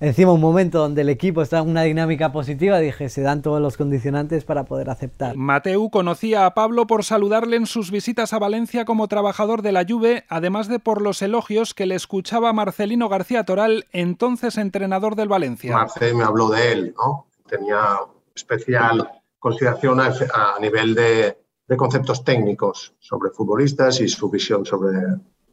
encima 0.00 0.32
un 0.32 0.40
momento 0.40 0.78
donde 0.78 1.02
el 1.02 1.10
equipo 1.10 1.42
está 1.42 1.58
en 1.58 1.68
una 1.68 1.82
dinámica 1.82 2.32
positiva, 2.32 2.78
dije, 2.78 3.08
se 3.08 3.22
dan 3.22 3.42
todos 3.42 3.60
los 3.60 3.76
condicionantes 3.76 4.44
para 4.44 4.64
poder 4.64 4.90
aceptar. 4.90 5.36
Mateu 5.36 5.90
conocía 5.90 6.46
a 6.46 6.54
Pablo 6.54 6.86
por 6.86 7.04
saludarle 7.04 7.56
en 7.56 7.66
sus 7.66 7.90
visitas 7.90 8.32
a 8.32 8.38
Valencia 8.38 8.84
como 8.84 9.08
trabajador 9.08 9.62
de 9.62 9.72
la 9.72 9.84
Juve, 9.88 10.24
además 10.28 10.68
de 10.68 10.78
por 10.78 11.02
los 11.02 11.20
elogios 11.22 11.74
que 11.74 11.86
le 11.86 11.94
escuchaba 11.94 12.52
Marcelino 12.52 13.08
García 13.08 13.44
Toral, 13.44 13.86
entonces 13.92 14.56
entrenador 14.56 15.16
del 15.16 15.28
Valencia. 15.28 15.74
Marcel 15.74 16.14
me 16.14 16.24
habló 16.24 16.48
de 16.48 16.72
él, 16.72 16.94
¿no? 16.96 17.26
Tenía 17.50 17.98
especial 18.34 19.10
consideración 19.38 20.00
a, 20.00 20.06
a 20.06 20.60
nivel 20.60 20.94
de, 20.94 21.36
de, 21.66 21.76
conceptos 21.76 22.24
técnicos 22.24 22.94
sobre 22.98 23.30
futbolistas 23.30 24.00
y 24.00 24.08
su 24.08 24.30
visión 24.30 24.64
sobre, 24.66 24.98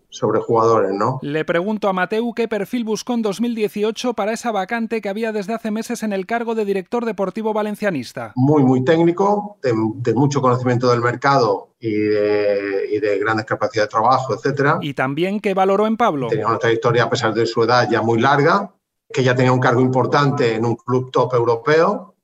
sobre 0.10 0.40
jugadores, 0.40 0.92
¿no? 0.94 1.20
Le 1.22 1.46
pregunto 1.46 1.88
a 1.88 1.94
Mateu 1.94 2.34
qué 2.34 2.48
perfil 2.48 2.84
buscó 2.84 3.14
en 3.14 3.22
2018 3.22 4.14
para 4.14 4.34
esa 4.34 4.52
vacante 4.52 5.02
que 5.02 5.10
había 5.10 5.32
desde 5.32 5.54
hace 5.54 5.72
meses 5.72 6.04
en 6.04 6.14
el 6.14 6.26
cargo 6.26 6.56
de 6.56 6.66
director 6.66 7.06
deportivo 7.06 7.54
valencianista. 7.54 8.34
Muy, 8.36 8.64
muy 8.64 8.84
técnico, 8.84 9.58
de, 9.64 9.74
de 9.96 10.14
mucho 10.14 10.42
conocimiento 10.42 10.90
del 10.90 11.02
mercado 11.02 11.76
y 11.80 11.92
de, 11.92 12.88
y 12.92 13.00
de, 13.00 13.20
grandes 13.20 13.46
capacidades 13.46 13.90
de 13.90 13.92
trabajo, 13.92 14.34
etcétera. 14.34 14.80
Y 14.82 14.94
también 14.94 15.40
que 15.40 15.54
valoró 15.54 15.88
en 15.88 15.98
Pablo. 15.98 16.28
Tenía 16.28 16.48
una 16.48 16.58
trayectoria, 16.58 17.04
a 17.04 17.10
pesar 17.10 17.34
de 17.34 17.46
su 17.46 17.64
edad, 17.64 17.88
ya 17.90 18.02
muy 18.02 18.20
larga, 18.20 18.74
que 19.12 19.24
ya 19.24 19.36
tenía 19.36 19.52
un 19.52 19.60
cargo 19.60 19.82
importante 19.82 20.56
en 20.56 20.66
un 20.66 20.76
club 20.76 21.12
top 21.12 21.34
europeo 21.34 22.16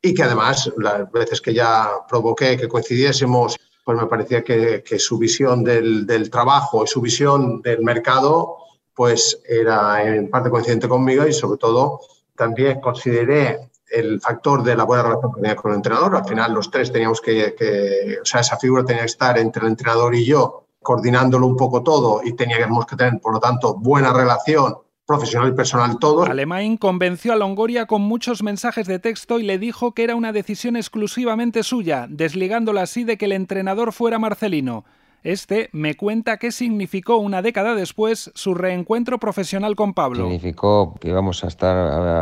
y 0.00 0.14
que 0.14 0.22
además 0.22 0.72
las 0.76 1.10
veces 1.10 1.40
que 1.40 1.54
ya 1.54 1.90
provoqué 2.08 2.56
que 2.56 2.68
coincidiésemos, 2.68 3.56
pues 3.84 3.98
me 3.98 4.06
parecía 4.06 4.42
que, 4.42 4.82
su 4.98 5.18
visión 5.18 5.64
del, 5.64 6.06
del, 6.06 6.30
trabajo 6.30 6.84
y 6.84 6.86
su 6.86 7.00
visión 7.00 7.62
del 7.62 7.82
mercado 7.82 8.56
pues 8.94 9.40
era 9.48 10.02
en 10.02 10.28
parte 10.28 10.50
coincidente 10.50 10.88
conmigo 10.88 11.26
y 11.26 11.32
sobre 11.32 11.58
todo 11.58 12.00
también 12.34 12.80
consideré 12.80 13.70
el 13.90 14.20
factor 14.20 14.62
de 14.62 14.76
la 14.76 14.84
buena 14.84 15.04
relación 15.04 15.32
que 15.32 15.40
tenía 15.40 15.56
con 15.56 15.70
el 15.70 15.76
entrenador. 15.76 16.16
Al 16.16 16.24
final 16.24 16.52
los 16.52 16.70
tres 16.70 16.92
teníamos 16.92 17.20
que, 17.20 17.54
que, 17.54 18.18
o 18.20 18.24
sea, 18.24 18.40
esa 18.40 18.58
figura 18.58 18.84
tenía 18.84 19.02
que 19.02 19.06
estar 19.06 19.38
entre 19.38 19.62
el 19.62 19.68
entrenador 19.68 20.14
y 20.14 20.24
yo, 20.24 20.66
coordinándolo 20.82 21.46
un 21.46 21.56
poco 21.56 21.82
todo 21.82 22.20
y 22.24 22.34
teníamos 22.34 22.86
que 22.86 22.96
tener, 22.96 23.20
por 23.20 23.32
lo 23.32 23.40
tanto, 23.40 23.74
buena 23.74 24.12
relación 24.12 24.76
profesional 25.08 25.48
y 25.48 25.52
personal 25.52 25.98
todo. 25.98 26.24
Alemán 26.24 26.76
convenció 26.76 27.32
a 27.32 27.36
Longoria 27.36 27.86
con 27.86 28.02
muchos 28.02 28.42
mensajes 28.42 28.86
de 28.86 28.98
texto 28.98 29.40
y 29.40 29.42
le 29.42 29.58
dijo 29.58 29.92
que 29.92 30.04
era 30.04 30.14
una 30.14 30.32
decisión 30.32 30.76
exclusivamente 30.76 31.62
suya, 31.62 32.06
desligándola 32.10 32.82
así 32.82 33.04
de 33.04 33.16
que 33.16 33.24
el 33.24 33.32
entrenador 33.32 33.94
fuera 33.94 34.18
Marcelino. 34.18 34.84
Este 35.22 35.70
me 35.72 35.96
cuenta 35.96 36.36
qué 36.36 36.52
significó 36.52 37.16
una 37.16 37.40
década 37.40 37.74
después 37.74 38.30
su 38.34 38.54
reencuentro 38.54 39.18
profesional 39.18 39.76
con 39.76 39.94
Pablo. 39.94 40.24
Significó 40.24 40.94
que 41.00 41.08
íbamos 41.08 41.42
a 41.42 41.46
estar 41.46 41.74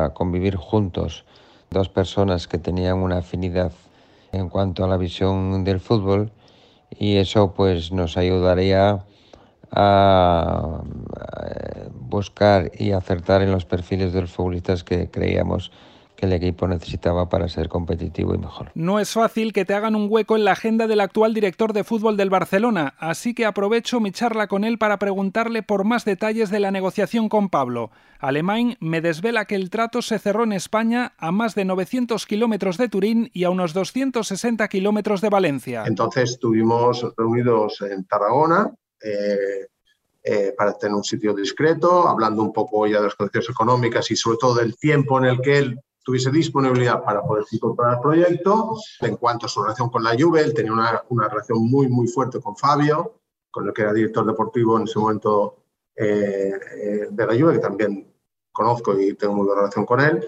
a 0.05 0.14
convivir 0.14 0.55
juntos, 0.55 1.25
dos 1.70 1.88
personas 1.88 2.46
que 2.46 2.59
tenían 2.59 2.99
una 2.99 3.18
afinidad 3.18 3.72
en 4.31 4.49
cuanto 4.49 4.85
a 4.85 4.88
la 4.88 4.96
visión 4.96 5.64
del 5.64 5.81
fútbol 5.81 6.31
y 6.96 7.16
eso 7.16 7.53
pues 7.53 7.90
nos 7.90 8.16
ayudaría 8.16 9.05
a 9.70 10.83
buscar 11.92 12.70
y 12.79 12.92
acertar 12.92 13.42
en 13.42 13.50
los 13.50 13.64
perfiles 13.64 14.12
de 14.12 14.22
los 14.22 14.33
futbolistas 14.33 14.85
que 14.85 15.11
creíamos 15.11 15.70
que 16.16 16.26
el 16.26 16.33
equipo 16.33 16.66
necesitaba 16.66 17.29
para 17.29 17.48
ser 17.48 17.68
competitivo 17.68 18.35
y 18.35 18.38
mejor. 18.38 18.72
No 18.74 18.98
es 18.98 19.12
fácil 19.12 19.52
que 19.52 19.64
te 19.64 19.74
hagan 19.74 19.94
un 19.94 20.07
hueco 20.11 20.37
en 20.37 20.44
la 20.44 20.52
agenda 20.52 20.87
del 20.87 21.00
actual 21.00 21.35
director 21.35 21.72
de 21.72 21.85
fútbol 21.85 22.16
del 22.16 22.31
Barcelona, 22.31 22.94
así 22.98 23.35
que 23.35 23.44
aprovecho 23.44 24.00
mi 24.00 24.11
charla 24.11 24.48
con 24.48 24.64
él 24.64 24.79
para 24.79 24.98
preguntarle 24.98 25.62
por 25.62 25.85
más 25.85 26.05
detalles 26.05 26.50
de 26.50 26.61
la 26.61 26.70
negociación 26.70 27.29
con 27.29 27.50
Pablo. 27.50 27.90
Alemán 28.18 28.76
me 28.81 29.02
desvela 29.02 29.44
que 29.44 29.55
el 29.55 29.68
trato 29.68 30.00
se 30.00 30.18
cerró 30.18 30.44
en 30.44 30.52
España 30.52 31.12
a 31.18 31.31
más 31.31 31.55
de 31.55 31.66
900 31.66 32.24
kilómetros 32.26 32.79
de 32.79 32.88
Turín 32.88 33.31
y 33.35 33.44
a 33.44 33.50
unos 33.50 33.74
260 33.74 34.66
kilómetros 34.68 35.20
de 35.20 35.29
Valencia. 35.29 35.85
Entonces 35.87 36.31
estuvimos 36.31 37.07
reunidos 37.16 37.83
en 37.83 38.05
Tarragona. 38.05 38.72
Eh, 39.06 39.66
eh, 40.28 40.52
para 40.58 40.76
tener 40.76 40.92
un 40.92 41.04
sitio 41.04 41.32
discreto, 41.32 42.08
hablando 42.08 42.42
un 42.42 42.52
poco 42.52 42.84
ya 42.88 42.98
de 42.98 43.04
las 43.04 43.14
condiciones 43.14 43.48
económicas 43.48 44.10
y 44.10 44.16
sobre 44.16 44.38
todo 44.38 44.56
del 44.56 44.76
tiempo 44.76 45.18
en 45.18 45.26
el 45.26 45.40
que 45.40 45.58
él 45.58 45.80
tuviese 46.02 46.32
disponibilidad 46.32 47.04
para 47.04 47.22
poder 47.22 47.44
incorporar 47.52 47.94
el 47.94 48.00
proyecto. 48.00 48.76
En 49.02 49.16
cuanto 49.18 49.46
a 49.46 49.48
su 49.48 49.62
relación 49.62 49.88
con 49.88 50.02
la 50.02 50.16
Juve, 50.18 50.40
él 50.40 50.52
tenía 50.52 50.72
una, 50.72 51.02
una 51.10 51.28
relación 51.28 51.70
muy, 51.70 51.86
muy 51.86 52.08
fuerte 52.08 52.40
con 52.40 52.56
Fabio, 52.56 53.20
con 53.52 53.68
el 53.68 53.72
que 53.72 53.82
era 53.82 53.92
director 53.92 54.26
deportivo 54.26 54.76
en 54.76 54.84
ese 54.84 54.98
momento 54.98 55.62
eh, 55.94 56.52
eh, 56.76 57.06
de 57.08 57.26
la 57.26 57.32
Juve, 57.32 57.54
que 57.54 57.60
también 57.60 58.12
conozco 58.50 58.98
y 59.00 59.14
tengo 59.14 59.34
muy 59.34 59.46
buena 59.46 59.62
relación 59.62 59.86
con 59.86 60.00
él. 60.00 60.26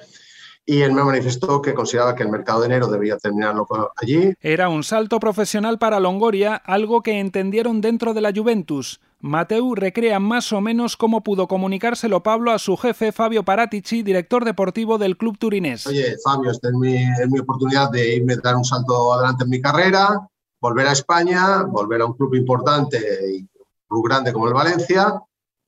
Y 0.70 0.82
él 0.82 0.92
me 0.92 1.02
manifestó 1.02 1.62
que 1.62 1.72
consideraba 1.72 2.14
que 2.14 2.22
el 2.22 2.28
mercado 2.28 2.60
de 2.60 2.66
enero 2.66 2.88
debía 2.88 3.16
terminarlo 3.16 3.66
allí. 3.96 4.34
Era 4.42 4.68
un 4.68 4.84
salto 4.84 5.18
profesional 5.18 5.78
para 5.78 5.98
Longoria, 5.98 6.56
algo 6.56 7.02
que 7.02 7.20
entendieron 7.20 7.80
dentro 7.80 8.12
de 8.12 8.20
la 8.20 8.34
Juventus. 8.36 9.00
Mateu 9.18 9.74
recrea 9.74 10.20
más 10.20 10.52
o 10.52 10.60
menos 10.60 10.98
cómo 10.98 11.22
pudo 11.22 11.48
comunicárselo 11.48 12.22
Pablo 12.22 12.52
a 12.52 12.58
su 12.58 12.76
jefe 12.76 13.12
Fabio 13.12 13.44
Paratici, 13.46 14.02
director 14.02 14.44
deportivo 14.44 14.98
del 14.98 15.16
club 15.16 15.38
turinés. 15.38 15.86
Oye, 15.86 16.16
Fabio, 16.22 16.50
esta 16.50 16.68
es 16.68 16.74
mi, 16.74 16.96
es 16.96 17.30
mi 17.30 17.38
oportunidad 17.38 17.90
de 17.90 18.16
irme 18.16 18.34
a 18.34 18.36
dar 18.36 18.56
un 18.56 18.64
salto 18.64 19.14
adelante 19.14 19.44
en 19.44 19.50
mi 19.50 19.62
carrera, 19.62 20.20
volver 20.60 20.86
a 20.86 20.92
España, 20.92 21.62
volver 21.62 22.02
a 22.02 22.04
un 22.04 22.12
club 22.12 22.34
importante 22.34 22.98
y 23.32 23.38
un 23.38 23.48
club 23.88 24.06
grande 24.06 24.34
como 24.34 24.48
el 24.48 24.52
Valencia, 24.52 25.18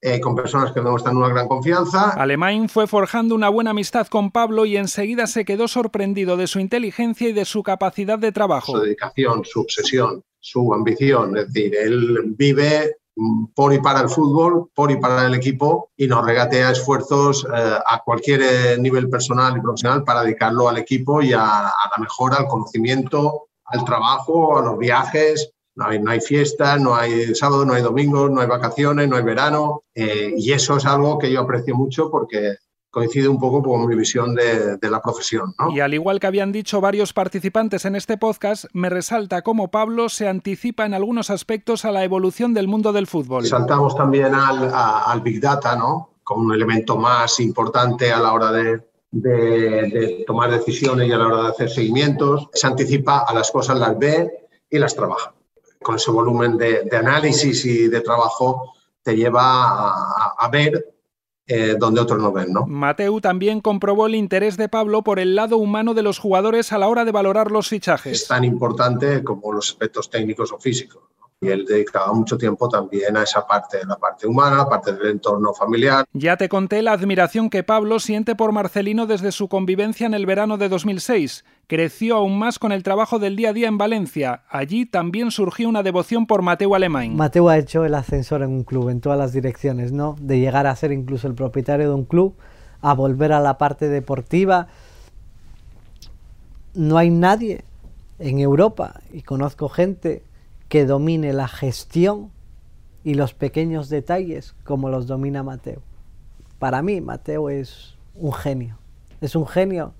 eh, 0.02 0.20
con 0.20 0.34
personas 0.34 0.72
que 0.72 0.80
me 0.80 0.90
muestran 0.90 1.16
una 1.16 1.28
gran 1.28 1.46
confianza. 1.46 2.10
Alemán 2.10 2.68
fue 2.68 2.86
forjando 2.86 3.34
una 3.34 3.48
buena 3.48 3.70
amistad 3.70 4.06
con 4.06 4.30
Pablo 4.30 4.64
y 4.64 4.76
enseguida 4.76 5.26
se 5.26 5.44
quedó 5.44 5.68
sorprendido 5.68 6.36
de 6.36 6.46
su 6.46 6.58
inteligencia 6.58 7.28
y 7.28 7.32
de 7.32 7.44
su 7.44 7.62
capacidad 7.62 8.18
de 8.18 8.32
trabajo. 8.32 8.72
Su 8.72 8.80
dedicación, 8.80 9.44
su 9.44 9.60
obsesión, 9.60 10.22
su 10.38 10.72
ambición, 10.72 11.36
es 11.36 11.52
decir, 11.52 11.74
él 11.76 12.34
vive 12.36 12.96
por 13.54 13.74
y 13.74 13.78
para 13.80 14.00
el 14.00 14.08
fútbol, 14.08 14.70
por 14.74 14.90
y 14.90 14.96
para 14.96 15.26
el 15.26 15.34
equipo 15.34 15.90
y 15.96 16.06
nos 16.06 16.24
regatea 16.24 16.70
esfuerzos 16.70 17.44
eh, 17.44 17.78
a 17.86 18.02
cualquier 18.02 18.40
eh, 18.42 18.78
nivel 18.78 19.10
personal 19.10 19.56
y 19.56 19.60
profesional 19.60 20.04
para 20.04 20.22
dedicarlo 20.22 20.68
al 20.68 20.78
equipo 20.78 21.20
y 21.20 21.32
a, 21.32 21.66
a, 21.66 21.90
la 21.96 22.02
mejora, 22.02 22.36
al 22.36 22.46
conocimiento, 22.46 23.48
al 23.64 23.84
trabajo, 23.84 24.58
a 24.58 24.62
los 24.62 24.78
viajes. 24.78 25.52
No 25.80 25.86
hay, 25.86 25.98
no 25.98 26.10
hay 26.10 26.20
fiesta, 26.20 26.76
no 26.76 26.94
hay 26.94 27.34
sábado, 27.34 27.64
no 27.64 27.72
hay 27.72 27.80
domingo, 27.80 28.28
no 28.28 28.42
hay 28.42 28.46
vacaciones, 28.46 29.08
no 29.08 29.16
hay 29.16 29.22
verano. 29.22 29.84
Eh, 29.94 30.34
y 30.36 30.52
eso 30.52 30.76
es 30.76 30.84
algo 30.84 31.18
que 31.18 31.32
yo 31.32 31.40
aprecio 31.40 31.74
mucho 31.74 32.10
porque 32.10 32.56
coincide 32.90 33.28
un 33.28 33.40
poco 33.40 33.62
con 33.62 33.86
mi 33.86 33.96
visión 33.96 34.34
de, 34.34 34.76
de 34.76 34.90
la 34.90 35.00
profesión. 35.00 35.54
¿no? 35.58 35.74
Y 35.74 35.80
al 35.80 35.94
igual 35.94 36.20
que 36.20 36.26
habían 36.26 36.52
dicho 36.52 36.82
varios 36.82 37.14
participantes 37.14 37.86
en 37.86 37.96
este 37.96 38.18
podcast, 38.18 38.66
me 38.74 38.90
resalta 38.90 39.40
cómo 39.40 39.70
Pablo 39.70 40.10
se 40.10 40.28
anticipa 40.28 40.84
en 40.84 40.92
algunos 40.92 41.30
aspectos 41.30 41.86
a 41.86 41.92
la 41.92 42.04
evolución 42.04 42.52
del 42.52 42.68
mundo 42.68 42.92
del 42.92 43.06
fútbol. 43.06 43.46
Saltamos 43.46 43.96
también 43.96 44.34
al, 44.34 44.74
a, 44.74 45.04
al 45.10 45.22
Big 45.22 45.40
Data, 45.40 45.76
¿no? 45.76 46.10
como 46.30 46.44
un 46.44 46.54
elemento 46.54 46.96
más 46.96 47.40
importante 47.40 48.12
a 48.12 48.20
la 48.20 48.32
hora 48.32 48.52
de, 48.52 48.82
de, 49.10 49.30
de, 49.30 50.24
tomar 50.26 50.50
decisiones 50.50 51.08
y 51.08 51.12
a 51.12 51.18
la 51.18 51.26
hora 51.26 51.42
de 51.42 51.48
hacer 51.48 51.70
seguimientos. 51.70 52.48
Se 52.52 52.66
anticipa 52.66 53.24
a 53.26 53.34
las 53.34 53.50
cosas, 53.50 53.78
las 53.78 53.98
ve 53.98 54.30
y 54.70 54.78
las 54.78 54.94
trabaja. 54.94 55.34
Con 55.82 55.96
ese 55.96 56.10
volumen 56.10 56.56
de, 56.56 56.84
de 56.84 56.96
análisis 56.96 57.64
y 57.64 57.88
de 57.88 58.00
trabajo 58.00 58.74
te 59.02 59.16
lleva 59.16 59.42
a, 59.42 60.34
a 60.38 60.48
ver 60.48 60.84
eh, 61.52 61.74
donde 61.76 62.00
otros 62.00 62.20
no 62.20 62.30
ven. 62.30 62.52
¿no? 62.52 62.64
Mateu 62.66 63.20
también 63.20 63.60
comprobó 63.60 64.06
el 64.06 64.14
interés 64.14 64.56
de 64.56 64.68
Pablo 64.68 65.02
por 65.02 65.18
el 65.18 65.34
lado 65.34 65.56
humano 65.56 65.94
de 65.94 66.02
los 66.02 66.20
jugadores 66.20 66.72
a 66.72 66.78
la 66.78 66.86
hora 66.86 67.04
de 67.04 67.10
valorar 67.10 67.50
los 67.50 67.68
fichajes. 67.68 68.22
Es 68.22 68.28
tan 68.28 68.44
importante 68.44 69.24
como 69.24 69.52
los 69.52 69.70
aspectos 69.70 70.08
técnicos 70.08 70.52
o 70.52 70.60
físicos. 70.60 71.02
Y 71.40 71.48
él 71.48 71.64
dedicaba 71.66 72.12
mucho 72.12 72.38
tiempo 72.38 72.68
también 72.68 73.16
a 73.16 73.24
esa 73.24 73.44
parte, 73.44 73.78
la 73.84 73.96
parte 73.96 74.28
humana, 74.28 74.68
parte 74.68 74.92
del 74.92 75.08
entorno 75.08 75.52
familiar. 75.52 76.04
Ya 76.12 76.36
te 76.36 76.48
conté 76.48 76.82
la 76.82 76.92
admiración 76.92 77.50
que 77.50 77.64
Pablo 77.64 77.98
siente 77.98 78.36
por 78.36 78.52
Marcelino 78.52 79.06
desde 79.06 79.32
su 79.32 79.48
convivencia 79.48 80.06
en 80.06 80.14
el 80.14 80.26
verano 80.26 80.56
de 80.56 80.68
2006. 80.68 81.44
Creció 81.70 82.16
aún 82.16 82.36
más 82.36 82.58
con 82.58 82.72
el 82.72 82.82
trabajo 82.82 83.20
del 83.20 83.36
día 83.36 83.50
a 83.50 83.52
día 83.52 83.68
en 83.68 83.78
Valencia. 83.78 84.42
Allí 84.50 84.86
también 84.86 85.30
surgió 85.30 85.68
una 85.68 85.84
devoción 85.84 86.26
por 86.26 86.42
Mateu 86.42 86.74
Alemán. 86.74 87.14
Mateu 87.14 87.48
ha 87.48 87.58
hecho 87.58 87.84
el 87.84 87.94
ascensor 87.94 88.42
en 88.42 88.50
un 88.50 88.64
club, 88.64 88.88
en 88.88 89.00
todas 89.00 89.16
las 89.16 89.32
direcciones, 89.32 89.92
¿no? 89.92 90.16
De 90.20 90.40
llegar 90.40 90.66
a 90.66 90.74
ser 90.74 90.90
incluso 90.90 91.28
el 91.28 91.34
propietario 91.34 91.86
de 91.88 91.94
un 91.94 92.06
club, 92.06 92.34
a 92.80 92.92
volver 92.92 93.32
a 93.32 93.38
la 93.38 93.56
parte 93.56 93.88
deportiva. 93.88 94.66
No 96.74 96.98
hay 96.98 97.10
nadie 97.10 97.62
en 98.18 98.40
Europa, 98.40 99.00
y 99.12 99.22
conozco 99.22 99.68
gente 99.68 100.24
que 100.68 100.86
domine 100.86 101.32
la 101.32 101.46
gestión 101.46 102.32
y 103.04 103.14
los 103.14 103.32
pequeños 103.32 103.88
detalles 103.88 104.56
como 104.64 104.88
los 104.88 105.06
domina 105.06 105.44
Mateo. 105.44 105.82
Para 106.58 106.82
mí, 106.82 107.00
Mateo 107.00 107.48
es 107.48 107.94
un 108.16 108.32
genio. 108.32 108.76
Es 109.20 109.36
un 109.36 109.46
genio 109.46 109.94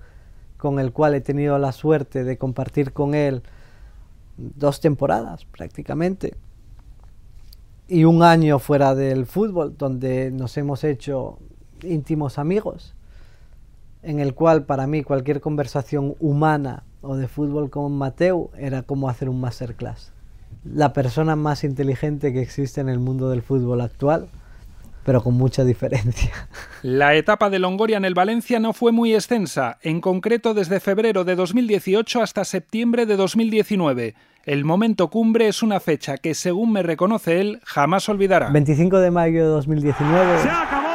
con 0.61 0.79
el 0.79 0.93
cual 0.93 1.15
he 1.15 1.21
tenido 1.21 1.57
la 1.57 1.71
suerte 1.71 2.23
de 2.23 2.37
compartir 2.37 2.93
con 2.93 3.15
él 3.15 3.41
dos 4.37 4.79
temporadas 4.79 5.45
prácticamente 5.45 6.35
y 7.87 8.03
un 8.03 8.21
año 8.21 8.59
fuera 8.59 8.93
del 8.93 9.25
fútbol 9.25 9.75
donde 9.75 10.29
nos 10.29 10.55
hemos 10.57 10.83
hecho 10.83 11.39
íntimos 11.81 12.37
amigos 12.37 12.93
en 14.03 14.19
el 14.19 14.35
cual 14.35 14.65
para 14.65 14.85
mí 14.85 15.01
cualquier 15.01 15.41
conversación 15.41 16.15
humana 16.19 16.83
o 17.01 17.15
de 17.15 17.27
fútbol 17.27 17.71
con 17.71 17.91
Mateo 17.93 18.51
era 18.55 18.83
como 18.83 19.09
hacer 19.09 19.29
un 19.29 19.41
masterclass. 19.41 20.13
La 20.63 20.93
persona 20.93 21.35
más 21.35 21.63
inteligente 21.63 22.33
que 22.33 22.41
existe 22.41 22.81
en 22.81 22.89
el 22.89 22.99
mundo 22.99 23.31
del 23.31 23.41
fútbol 23.41 23.81
actual, 23.81 24.27
pero 25.03 25.21
con 25.21 25.35
mucha 25.35 25.63
diferencia. 25.63 26.31
La 26.81 27.15
etapa 27.15 27.49
de 27.49 27.59
Longoria 27.59 27.97
en 27.97 28.05
el 28.05 28.13
Valencia 28.13 28.59
no 28.59 28.73
fue 28.73 28.91
muy 28.91 29.13
extensa, 29.13 29.77
en 29.81 30.01
concreto 30.01 30.53
desde 30.53 30.79
febrero 30.79 31.23
de 31.23 31.35
2018 31.35 32.21
hasta 32.21 32.45
septiembre 32.45 33.05
de 33.05 33.15
2019. 33.15 34.15
El 34.43 34.65
momento 34.65 35.09
cumbre 35.09 35.47
es 35.47 35.61
una 35.61 35.79
fecha 35.79 36.17
que, 36.17 36.33
según 36.33 36.71
me 36.71 36.81
reconoce 36.81 37.39
él, 37.39 37.61
jamás 37.63 38.09
olvidará. 38.09 38.49
25 38.49 38.99
de 38.99 39.11
mayo 39.11 39.43
de 39.43 39.49
2019. 39.49 40.39
¡Se 40.39 40.49
acabó! 40.49 40.87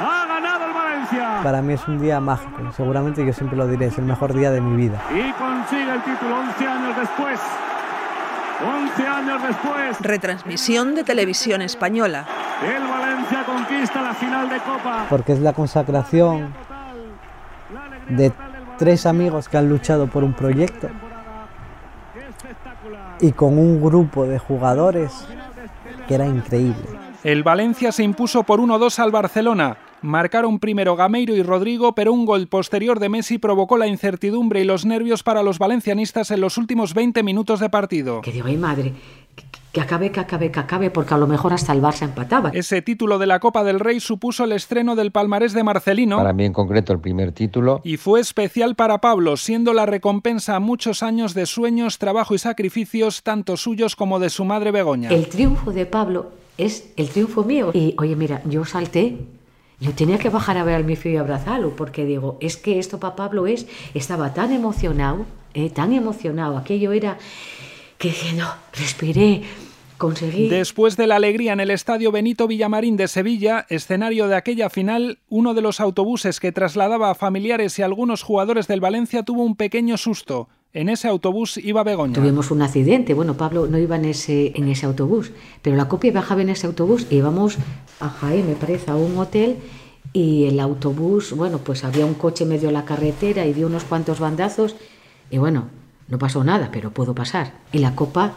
¡Ha 0.00 0.26
ganado 0.26 0.66
el 0.66 0.72
Valencia! 0.72 1.40
Para 1.42 1.60
mí 1.60 1.74
es 1.74 1.86
un 1.86 2.00
día 2.00 2.20
mágico, 2.20 2.72
seguramente 2.74 3.24
yo 3.24 3.32
siempre 3.34 3.58
lo 3.58 3.68
diré, 3.68 3.86
es 3.86 3.98
el 3.98 4.04
mejor 4.04 4.32
día 4.32 4.50
de 4.50 4.62
mi 4.62 4.76
vida. 4.76 5.02
Y 5.10 5.30
consigue 5.32 5.92
el 5.92 6.02
título 6.02 6.38
11 6.38 6.66
años 6.66 6.96
después. 6.96 7.40
11 8.64 9.06
años 9.06 9.42
después. 9.42 10.00
Retransmisión 10.00 10.94
de 10.94 11.04
televisión 11.04 11.60
española. 11.60 12.26
El 12.62 12.82
Valencia 12.86 13.44
conquista 13.44 14.02
la 14.02 14.14
final 14.14 14.48
de 14.48 14.58
Copa. 14.58 15.06
Porque 15.10 15.32
es 15.32 15.40
la 15.40 15.52
consagración 15.52 16.54
de 18.08 18.32
tres 18.78 19.06
amigos 19.06 19.48
que 19.48 19.58
han 19.58 19.68
luchado 19.68 20.06
por 20.06 20.24
un 20.24 20.32
proyecto 20.32 20.88
y 23.20 23.32
con 23.32 23.58
un 23.58 23.82
grupo 23.82 24.26
de 24.26 24.38
jugadores 24.38 25.26
que 26.06 26.14
era 26.14 26.26
increíble. 26.26 26.86
El 27.24 27.42
Valencia 27.42 27.92
se 27.92 28.02
impuso 28.02 28.42
por 28.42 28.60
1-2 28.60 28.98
al 29.00 29.10
Barcelona. 29.10 29.76
Marcaron 30.02 30.58
primero 30.58 30.96
Gameiro 30.96 31.34
y 31.34 31.42
Rodrigo, 31.42 31.94
pero 31.94 32.12
un 32.12 32.26
gol 32.26 32.46
posterior 32.48 33.00
de 33.00 33.08
Messi 33.08 33.38
provocó 33.38 33.76
la 33.78 33.86
incertidumbre 33.86 34.60
y 34.60 34.64
los 34.64 34.84
nervios 34.84 35.22
para 35.22 35.42
los 35.42 35.58
valencianistas 35.58 36.30
en 36.30 36.40
los 36.40 36.58
últimos 36.58 36.94
20 36.94 37.22
minutos 37.22 37.60
de 37.60 37.70
partido. 37.70 38.20
Que 38.20 38.32
digo, 38.32 38.46
ay 38.46 38.56
madre, 38.56 38.92
que 39.72 39.80
acabe, 39.80 40.10
que 40.10 40.20
acabe, 40.20 40.50
que 40.50 40.60
acabe, 40.60 40.90
porque 40.90 41.12
a 41.12 41.18
lo 41.18 41.26
mejor 41.26 41.52
hasta 41.52 41.72
el 41.72 41.82
Barça 41.82 42.04
empataba. 42.04 42.50
Ese 42.54 42.80
título 42.80 43.18
de 43.18 43.26
la 43.26 43.40
Copa 43.40 43.62
del 43.62 43.78
Rey 43.78 44.00
supuso 44.00 44.44
el 44.44 44.52
estreno 44.52 44.96
del 44.96 45.12
palmarés 45.12 45.52
de 45.52 45.64
Marcelino. 45.64 46.16
Para 46.16 46.32
mí 46.32 46.46
en 46.46 46.54
concreto 46.54 46.94
el 46.94 47.00
primer 47.00 47.32
título. 47.32 47.82
Y 47.84 47.98
fue 47.98 48.20
especial 48.20 48.74
para 48.74 49.02
Pablo, 49.02 49.36
siendo 49.36 49.74
la 49.74 49.84
recompensa 49.84 50.56
a 50.56 50.60
muchos 50.60 51.02
años 51.02 51.34
de 51.34 51.44
sueños, 51.44 51.98
trabajo 51.98 52.34
y 52.34 52.38
sacrificios, 52.38 53.22
tanto 53.22 53.58
suyos 53.58 53.96
como 53.96 54.18
de 54.18 54.30
su 54.30 54.46
madre 54.46 54.70
Begoña. 54.70 55.10
El 55.10 55.28
triunfo 55.28 55.72
de 55.72 55.84
Pablo 55.84 56.30
es 56.56 56.90
el 56.96 57.10
triunfo 57.10 57.44
mío. 57.44 57.70
Y 57.74 57.94
oye, 57.98 58.16
mira, 58.16 58.40
yo 58.46 58.64
salté 58.64 59.18
yo 59.80 59.92
tenía 59.92 60.18
que 60.18 60.30
bajar 60.30 60.56
a 60.56 60.64
ver 60.64 60.74
al 60.74 60.84
mi 60.84 60.96
y 61.04 61.16
abrazarlo, 61.16 61.76
porque 61.76 62.04
digo, 62.04 62.38
es 62.40 62.56
que 62.56 62.78
esto 62.78 62.98
para 62.98 63.16
Pablo 63.16 63.46
es, 63.46 63.66
estaba 63.94 64.32
tan 64.32 64.52
emocionado, 64.52 65.26
eh, 65.54 65.70
tan 65.70 65.92
emocionado, 65.92 66.56
aquello 66.56 66.92
era, 66.92 67.18
que 67.98 68.14
no, 68.34 68.48
respiré, 68.72 69.42
conseguí. 69.98 70.48
Después 70.48 70.96
de 70.96 71.06
la 71.06 71.16
alegría 71.16 71.52
en 71.52 71.60
el 71.60 71.70
estadio 71.70 72.10
Benito 72.10 72.46
Villamarín 72.46 72.96
de 72.96 73.08
Sevilla, 73.08 73.66
escenario 73.68 74.28
de 74.28 74.36
aquella 74.36 74.70
final, 74.70 75.18
uno 75.28 75.52
de 75.52 75.62
los 75.62 75.80
autobuses 75.80 76.40
que 76.40 76.52
trasladaba 76.52 77.10
a 77.10 77.14
familiares 77.14 77.78
y 77.78 77.82
algunos 77.82 78.22
jugadores 78.22 78.66
del 78.68 78.80
Valencia 78.80 79.24
tuvo 79.24 79.42
un 79.42 79.56
pequeño 79.56 79.98
susto. 79.98 80.48
En 80.76 80.90
ese 80.90 81.08
autobús 81.08 81.56
iba 81.56 81.82
Begoña. 81.82 82.12
Tuvimos 82.12 82.50
un 82.50 82.60
accidente. 82.60 83.14
Bueno, 83.14 83.38
Pablo 83.38 83.66
no 83.66 83.78
iba 83.78 83.96
en 83.96 84.04
ese, 84.04 84.52
en 84.56 84.68
ese 84.68 84.84
autobús, 84.84 85.32
pero 85.62 85.74
la 85.74 85.88
copia 85.88 86.12
bajaba 86.12 86.42
en 86.42 86.50
ese 86.50 86.66
autobús 86.66 87.06
y 87.08 87.16
íbamos 87.16 87.56
a 87.98 88.10
Jaén, 88.10 88.46
me 88.46 88.56
parece, 88.56 88.90
a 88.90 88.94
un 88.94 89.16
hotel 89.16 89.56
y 90.12 90.44
el 90.44 90.60
autobús, 90.60 91.32
bueno, 91.32 91.60
pues 91.64 91.82
había 91.82 92.04
un 92.04 92.12
coche 92.12 92.44
medio 92.44 92.68
a 92.68 92.72
la 92.72 92.84
carretera 92.84 93.46
y 93.46 93.54
dio 93.54 93.68
unos 93.68 93.84
cuantos 93.84 94.20
bandazos 94.20 94.76
y 95.30 95.38
bueno, 95.38 95.70
no 96.08 96.18
pasó 96.18 96.44
nada, 96.44 96.68
pero 96.70 96.90
pudo 96.90 97.14
pasar. 97.14 97.54
Y 97.72 97.78
la 97.78 97.94
copa, 97.94 98.34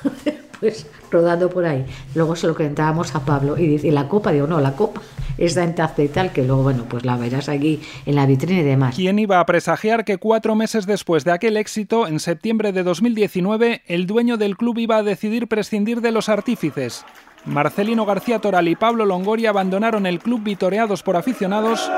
pues 0.60 0.86
rodando 1.10 1.48
por 1.48 1.64
ahí. 1.64 1.86
Luego 2.14 2.36
se 2.36 2.46
lo 2.46 2.54
comentábamos 2.54 3.14
a 3.14 3.24
Pablo 3.24 3.56
y 3.56 3.66
dice, 3.66 3.86
¿y 3.88 3.90
la 3.90 4.06
copa? 4.06 4.32
Digo, 4.32 4.46
no, 4.46 4.60
la 4.60 4.76
copa 4.76 5.00
está 5.38 5.64
intacta 5.64 6.02
y 6.02 6.08
tal, 6.08 6.32
que 6.32 6.44
luego, 6.44 6.62
bueno, 6.62 6.84
pues 6.88 7.04
la 7.04 7.16
verás 7.16 7.48
aquí 7.48 7.80
en 8.06 8.14
la 8.14 8.26
vitrina 8.26 8.60
y 8.60 8.64
demás. 8.64 8.96
¿Quién 8.96 9.18
iba 9.18 9.40
a 9.40 9.46
presagiar 9.46 10.04
que 10.04 10.18
cuatro 10.18 10.54
meses 10.54 10.86
después 10.86 11.24
de 11.24 11.32
aquel 11.32 11.56
éxito, 11.56 12.06
en 12.06 12.20
septiembre 12.20 12.72
de 12.72 12.82
2019, 12.82 13.82
el 13.86 14.06
dueño 14.06 14.36
del 14.36 14.56
club 14.56 14.78
iba 14.78 14.96
a 14.96 15.02
decidir 15.02 15.48
prescindir 15.48 16.00
de 16.00 16.12
los 16.12 16.28
artífices? 16.28 17.04
Marcelino 17.46 18.04
García 18.04 18.38
Toral 18.38 18.68
y 18.68 18.76
Pablo 18.76 19.06
Longoria 19.06 19.50
abandonaron 19.50 20.04
el 20.06 20.18
club 20.18 20.42
vitoreados 20.42 21.02
por 21.02 21.16
aficionados 21.16 21.90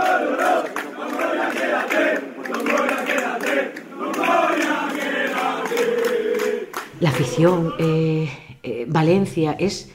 la 7.03 7.11
afición, 7.11 7.75
eh, 7.79 8.31
eh, 8.63 8.87
Valencia, 8.89 9.57
es... 9.59 9.91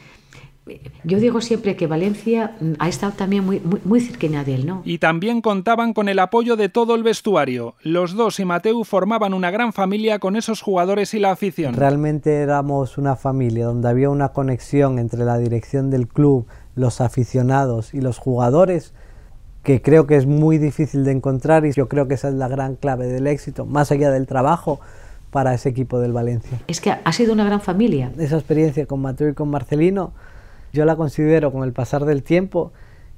Yo 1.04 1.20
digo 1.20 1.42
siempre 1.42 1.76
que 1.76 1.88
Valencia 1.88 2.56
mm, 2.60 2.74
ha 2.80 2.88
estado 2.90 3.14
también 3.14 3.46
muy, 3.46 3.60
muy, 3.60 3.82
muy 3.84 4.02
cerquina 4.02 4.44
de 4.44 4.56
él, 4.56 4.66
¿no? 4.66 4.82
Y 4.86 4.98
también 4.98 5.42
contaban 5.42 5.94
con 5.94 6.10
el 6.10 6.20
apoyo 6.20 6.56
de 6.56 6.70
todo 6.70 6.96
el 6.96 7.04
vestuario. 7.04 7.76
Los 7.82 8.16
dos 8.16 8.40
y 8.40 8.46
Mateu 8.46 8.84
formaban 8.84 9.34
una 9.34 9.52
gran 9.52 9.74
familia 9.74 10.20
con 10.20 10.36
esos 10.36 10.62
jugadores 10.62 11.14
y 11.14 11.20
la 11.20 11.32
afición. 11.32 11.74
Realmente 11.74 12.34
éramos 12.36 12.98
una 12.98 13.16
familia 13.16 13.66
donde 13.66 13.90
había 13.90 14.10
una 14.10 14.30
conexión 14.30 15.00
entre 15.00 15.26
la 15.26 15.38
dirección 15.38 15.90
del 15.90 16.08
club, 16.08 16.46
los 16.76 17.02
aficionados 17.02 17.94
y 17.94 18.02
los 18.02 18.18
jugadores 18.18 18.94
que 19.64 19.82
creo 19.82 20.08
que 20.08 20.16
es 20.16 20.26
muy 20.26 20.58
difícil 20.58 21.04
de 21.04 21.12
encontrar 21.12 21.66
y 21.66 21.74
yo 21.74 21.90
creo 21.90 22.08
que 22.08 22.14
esa 22.14 22.30
es 22.30 22.36
la 22.36 22.48
gran 22.48 22.76
clave 22.76 23.08
del 23.08 23.28
éxito, 23.28 23.66
más 23.66 23.92
allá 23.92 24.12
del 24.12 24.26
trabajo, 24.26 24.80
para 25.30 25.54
ese 25.54 25.70
equipo 25.70 26.00
del 26.00 26.14
Valencia. 26.14 26.58
Es 26.68 26.80
que 26.80 26.92
ha 26.92 27.12
sido 27.12 27.34
una 27.34 27.44
gran 27.44 27.62
familia. 27.62 28.12
Esa 28.18 28.38
experiencia 28.38 28.86
con 28.86 29.02
Mateo 29.02 29.30
y 29.30 29.34
con 29.34 29.50
Marcelino, 29.50 30.14
yo 30.78 30.86
la 30.86 30.96
considero 30.96 31.52
con 31.52 31.64
el 31.64 31.74
pasar 31.74 32.06
del 32.06 32.24
tiempo 32.24 32.72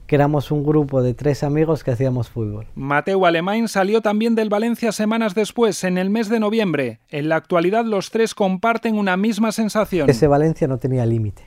que 0.08 0.16
éramos 0.16 0.50
un 0.50 0.64
grupo 0.64 1.04
de 1.04 1.14
tres 1.14 1.44
amigos 1.44 1.84
que 1.84 1.92
hacíamos 1.92 2.30
fútbol. 2.30 2.66
Mateo 2.74 3.28
Alemán 3.28 3.68
salió 3.68 4.02
también 4.02 4.34
del 4.34 4.50
Valencia 4.50 4.92
semanas 4.92 5.36
después, 5.36 5.84
en 5.84 6.00
el 6.00 6.10
mes 6.10 6.30
de 6.30 6.40
noviembre. 6.40 7.00
En 7.10 7.30
la 7.30 7.36
actualidad 7.36 7.86
los 7.86 8.10
tres 8.10 8.34
comparten 8.34 8.98
una 8.98 9.18
misma 9.18 9.52
sensación. 9.52 10.10
Ese 10.10 10.26
Valencia 10.26 10.68
no 10.68 10.80
tenía 10.80 11.06
límite, 11.06 11.44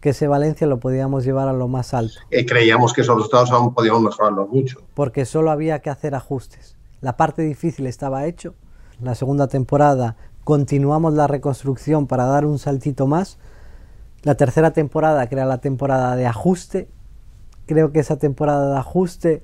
que 0.00 0.10
ese 0.10 0.26
Valencia 0.26 0.66
lo 0.66 0.80
podíamos 0.80 1.24
llevar 1.24 1.48
a 1.48 1.52
lo 1.52 1.68
más 1.68 1.92
alto. 1.92 2.14
Y 2.30 2.46
creíamos 2.46 2.94
que 2.94 3.02
esos 3.02 3.14
resultados 3.14 3.50
aún 3.50 3.74
podíamos 3.74 4.00
mejorarlos 4.00 4.48
mucho. 4.48 4.80
Porque 4.94 5.26
solo 5.26 5.50
había 5.50 5.80
que 5.80 5.90
hacer 5.90 6.14
ajustes. 6.14 6.78
La 7.02 7.18
parte 7.18 7.42
difícil 7.42 7.86
estaba 7.86 8.24
hecho 8.24 8.54
la 9.02 9.16
segunda 9.16 9.48
temporada 9.48 10.16
continuamos 10.44 11.14
la 11.14 11.26
reconstrucción 11.26 12.06
para 12.06 12.24
dar 12.26 12.46
un 12.46 12.58
saltito 12.58 13.06
más. 13.06 13.38
La 14.22 14.36
tercera 14.36 14.72
temporada, 14.72 15.26
que 15.26 15.34
era 15.34 15.46
la 15.46 15.58
temporada 15.58 16.14
de 16.14 16.26
ajuste, 16.26 16.88
creo 17.66 17.90
que 17.90 18.00
esa 18.00 18.18
temporada 18.18 18.72
de 18.72 18.78
ajuste 18.78 19.42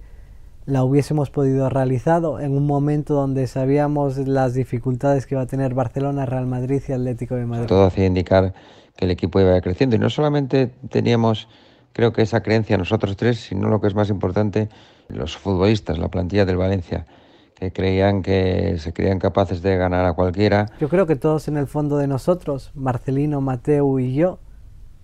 la 0.67 0.85
hubiésemos 0.85 1.31
podido 1.31 1.69
realizado 1.69 2.41
en 2.41 2.57
un 2.57 2.67
momento 2.67 3.15
donde 3.15 3.47
sabíamos 3.47 4.19
las 4.19 4.55
dificultades 4.55 5.27
que 5.27 5.35
iba 5.35 5.43
a 5.43 5.47
tener 5.47 5.75
Barcelona, 5.75 6.27
Real 6.27 6.47
Madrid 6.47 6.83
y 6.87 6.93
Atlético 6.93 7.35
de 7.35 7.47
Madrid. 7.47 7.67
Todo 7.67 7.87
hacía 7.87 8.07
indicar 8.07 8.53
que 8.95 9.07
el 9.07 9.11
equipo 9.11 9.41
iba 9.41 9.59
creciendo 9.61 9.97
y 9.97 9.99
no 9.99 10.11
solamente 10.11 10.67
teníamos, 10.91 11.49
creo 11.93 12.13
que 12.13 12.23
esa 12.23 12.43
creencia 12.43 12.77
nosotros 12.77 13.17
tres, 13.17 13.41
sino 13.41 13.69
lo 13.69 13.81
que 13.81 13.87
es 13.87 13.95
más 13.95 14.11
importante, 14.11 14.69
los 15.09 15.37
futbolistas, 15.37 15.99
la 15.99 16.09
plantilla 16.09 16.45
del 16.45 16.57
Valencia 16.57 17.07
que 17.55 17.73
creían 17.73 18.23
que 18.23 18.77
se 18.79 18.93
creían 18.93 19.19
capaces 19.19 19.63
de 19.63 19.77
ganar 19.77 20.05
a 20.05 20.13
cualquiera. 20.13 20.67
Yo 20.79 20.89
creo 20.89 21.07
que 21.07 21.17
todos 21.17 21.49
en 21.49 21.57
el 21.57 21.67
fondo 21.67 21.97
de 21.97 22.07
nosotros, 22.07 22.71
Marcelino, 22.75 23.41
Mateo 23.41 23.99
y 23.99 24.15
yo, 24.15 24.39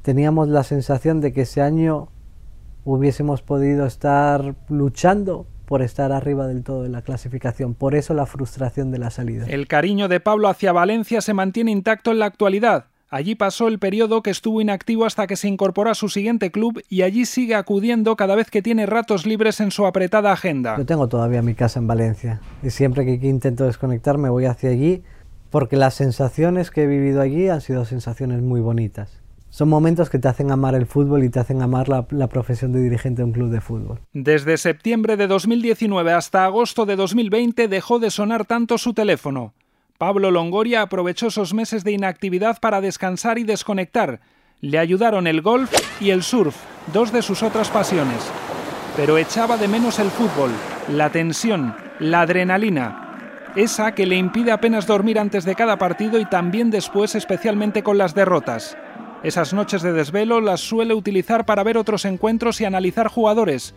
teníamos 0.04 0.48
la 0.48 0.62
sensación 0.64 1.22
de 1.22 1.32
que 1.32 1.40
ese 1.40 1.62
año 1.62 2.08
hubiésemos 2.84 3.40
podido 3.40 3.86
estar 3.86 4.54
luchando 4.68 5.46
por 5.64 5.80
estar 5.80 6.12
arriba 6.12 6.46
del 6.46 6.62
todo 6.62 6.84
en 6.84 6.92
la 6.92 7.00
clasificación. 7.00 7.72
Por 7.72 7.94
eso 7.94 8.12
la 8.12 8.26
frustración 8.26 8.90
de 8.90 8.98
la 8.98 9.10
salida. 9.10 9.46
El 9.48 9.66
cariño 9.66 10.08
de 10.08 10.20
Pablo 10.20 10.48
hacia 10.48 10.72
Valencia 10.72 11.22
se 11.22 11.32
mantiene 11.32 11.70
intacto 11.70 12.12
en 12.12 12.18
la 12.18 12.26
actualidad. 12.26 12.84
Allí 13.08 13.34
pasó 13.34 13.66
el 13.66 13.78
periodo 13.78 14.22
que 14.22 14.28
estuvo 14.28 14.60
inactivo 14.60 15.06
hasta 15.06 15.26
que 15.26 15.36
se 15.36 15.48
incorporó 15.48 15.90
a 15.90 15.94
su 15.94 16.10
siguiente 16.10 16.50
club 16.50 16.82
y 16.90 17.00
allí 17.00 17.24
sigue 17.24 17.54
acudiendo 17.54 18.14
cada 18.14 18.34
vez 18.34 18.50
que 18.50 18.60
tiene 18.60 18.84
ratos 18.84 19.24
libres 19.24 19.60
en 19.60 19.70
su 19.70 19.86
apretada 19.86 20.32
agenda. 20.32 20.76
Yo 20.76 20.84
tengo 20.84 21.08
todavía 21.08 21.40
mi 21.40 21.54
casa 21.54 21.80
en 21.80 21.86
Valencia 21.86 22.42
y 22.62 22.68
siempre 22.68 23.06
que 23.06 23.26
intento 23.26 23.64
desconectarme 23.64 24.28
voy 24.28 24.44
hacia 24.44 24.68
allí 24.68 25.02
porque 25.48 25.76
las 25.76 25.94
sensaciones 25.94 26.70
que 26.70 26.82
he 26.82 26.86
vivido 26.86 27.22
allí 27.22 27.48
han 27.48 27.62
sido 27.62 27.86
sensaciones 27.86 28.42
muy 28.42 28.60
bonitas. 28.60 29.23
Son 29.54 29.68
momentos 29.68 30.10
que 30.10 30.18
te 30.18 30.26
hacen 30.26 30.50
amar 30.50 30.74
el 30.74 30.84
fútbol 30.84 31.22
y 31.22 31.28
te 31.30 31.38
hacen 31.38 31.62
amar 31.62 31.88
la, 31.88 32.28
profesión 32.28 32.72
de 32.72 32.80
dirigente 32.80 33.22
de 33.22 33.26
un 33.26 33.30
club 33.30 33.50
de 33.50 33.60
fútbol. 33.60 34.00
Desde 34.12 34.56
septiembre 34.56 35.16
de 35.16 35.28
2019 35.28 36.12
hasta 36.12 36.44
agosto 36.44 36.86
de 36.86 36.96
2020 36.96 37.68
dejó 37.68 38.00
de 38.00 38.10
sonar 38.10 38.46
tanto 38.46 38.78
su 38.78 38.94
teléfono. 38.94 39.54
Pablo 39.96 40.32
Longoria 40.32 40.82
aprovechó 40.82 41.28
esos 41.28 41.54
meses 41.54 41.84
de 41.84 41.92
inactividad 41.92 42.58
para 42.58 42.80
descansar 42.80 43.38
y 43.38 43.44
desconectar. 43.44 44.18
Le 44.60 44.80
ayudaron 44.80 45.28
el 45.28 45.40
golf 45.40 45.72
y 46.00 46.10
el 46.10 46.24
surf, 46.24 46.56
dos 46.92 47.12
de 47.12 47.22
sus 47.22 47.44
otras 47.44 47.70
pasiones. 47.70 48.28
Pero 48.96 49.18
echaba 49.18 49.56
de 49.56 49.68
menos 49.68 50.00
el 50.00 50.10
fútbol, 50.10 50.50
la 50.88 51.10
tensión, 51.10 51.76
la 52.00 52.22
adrenalina, 52.22 53.52
esa 53.54 53.94
que 53.94 54.06
le 54.06 54.16
impide 54.16 54.50
apenas 54.50 54.88
dormir 54.88 55.16
antes 55.16 55.44
de 55.44 55.54
cada 55.54 55.78
partido 55.78 56.18
y 56.18 56.24
también 56.24 56.72
después, 56.72 57.14
especialmente 57.14 57.84
con 57.84 57.98
las 57.98 58.16
derrotas. 58.16 58.76
Esas 59.24 59.52
noches 59.52 59.82
de 59.82 59.92
desvelo 59.92 60.40
las 60.40 60.60
suele 60.60 60.94
utilizar 60.94 61.44
para 61.44 61.64
ver 61.64 61.78
otros 61.78 62.04
encuentros 62.04 62.60
y 62.60 62.66
analizar 62.66 63.08
jugadores, 63.08 63.74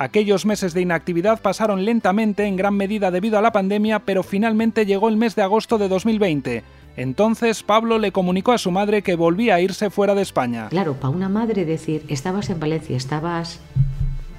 Aquellos 0.00 0.46
meses 0.46 0.72
de 0.72 0.80
inactividad 0.80 1.42
pasaron 1.42 1.84
lentamente, 1.84 2.46
en 2.46 2.56
gran 2.56 2.74
medida 2.74 3.10
debido 3.10 3.38
a 3.38 3.42
la 3.42 3.52
pandemia, 3.52 3.98
pero 3.98 4.22
finalmente 4.22 4.86
llegó 4.86 5.10
el 5.10 5.18
mes 5.18 5.36
de 5.36 5.42
agosto 5.42 5.76
de 5.76 5.88
2020. 5.88 6.64
Entonces 6.96 7.62
Pablo 7.62 7.98
le 7.98 8.10
comunicó 8.10 8.52
a 8.52 8.58
su 8.58 8.70
madre 8.70 9.02
que 9.02 9.14
volvía 9.14 9.56
a 9.56 9.60
irse 9.60 9.90
fuera 9.90 10.14
de 10.14 10.22
España. 10.22 10.68
Claro, 10.70 10.94
para 10.94 11.10
una 11.10 11.28
madre 11.28 11.66
decir, 11.66 12.06
estabas 12.08 12.48
en 12.48 12.58
Valencia, 12.58 12.96
estabas 12.96 13.60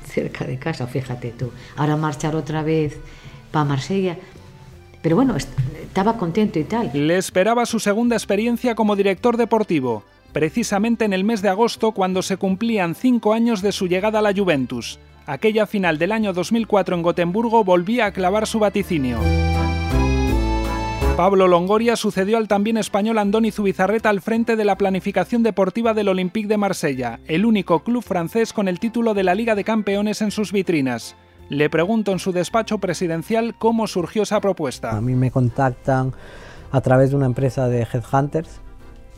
cerca 0.07 0.45
de 0.45 0.57
casa, 0.57 0.87
fíjate 0.87 1.29
tú, 1.29 1.51
ahora 1.75 1.95
marchar 1.95 2.35
otra 2.35 2.63
vez 2.63 2.97
para 3.51 3.65
Marsella. 3.65 4.17
Pero 5.03 5.15
bueno, 5.15 5.35
estaba 5.37 6.17
contento 6.17 6.57
y 6.57 6.63
tal. 6.63 6.89
Le 6.93 7.17
esperaba 7.17 7.67
su 7.67 7.79
segunda 7.79 8.15
experiencia 8.15 8.73
como 8.73 8.95
director 8.95 9.37
deportivo, 9.37 10.03
precisamente 10.33 11.05
en 11.05 11.13
el 11.13 11.23
mes 11.23 11.41
de 11.41 11.49
agosto 11.49 11.91
cuando 11.91 12.21
se 12.21 12.37
cumplían 12.37 12.95
cinco 12.95 13.33
años 13.33 13.61
de 13.61 13.71
su 13.71 13.87
llegada 13.87 14.19
a 14.19 14.21
la 14.21 14.33
Juventus 14.33 14.99
aquella 15.31 15.65
final 15.65 15.97
del 15.97 16.11
año 16.11 16.33
2004 16.33 16.95
en 16.95 17.01
Gotemburgo 17.01 17.63
volvía 17.63 18.05
a 18.05 18.11
clavar 18.11 18.47
su 18.47 18.59
vaticinio. 18.59 19.19
Pablo 21.15 21.47
Longoria 21.47 21.95
sucedió 21.95 22.37
al 22.37 22.47
también 22.47 22.77
español 22.77 23.17
Andoni 23.17 23.51
Zubizarreta 23.51 24.09
al 24.09 24.21
frente 24.21 24.55
de 24.55 24.65
la 24.65 24.77
planificación 24.77 25.43
deportiva 25.43 25.93
del 25.93 26.09
Olympique 26.09 26.47
de 26.47 26.57
Marsella, 26.57 27.19
el 27.27 27.45
único 27.45 27.83
club 27.83 28.03
francés 28.03 28.53
con 28.53 28.67
el 28.67 28.79
título 28.79 29.13
de 29.13 29.23
la 29.23 29.35
Liga 29.35 29.55
de 29.55 29.63
Campeones 29.63 30.21
en 30.21 30.31
sus 30.31 30.51
vitrinas. 30.51 31.15
Le 31.49 31.69
pregunto 31.69 32.11
en 32.11 32.19
su 32.19 32.31
despacho 32.31 32.79
presidencial 32.79 33.55
cómo 33.57 33.87
surgió 33.87 34.23
esa 34.23 34.39
propuesta. 34.39 34.91
A 34.91 35.01
mí 35.01 35.15
me 35.15 35.31
contactan 35.31 36.13
a 36.71 36.81
través 36.81 37.11
de 37.11 37.17
una 37.17 37.25
empresa 37.25 37.67
de 37.67 37.81
headhunters, 37.81 38.61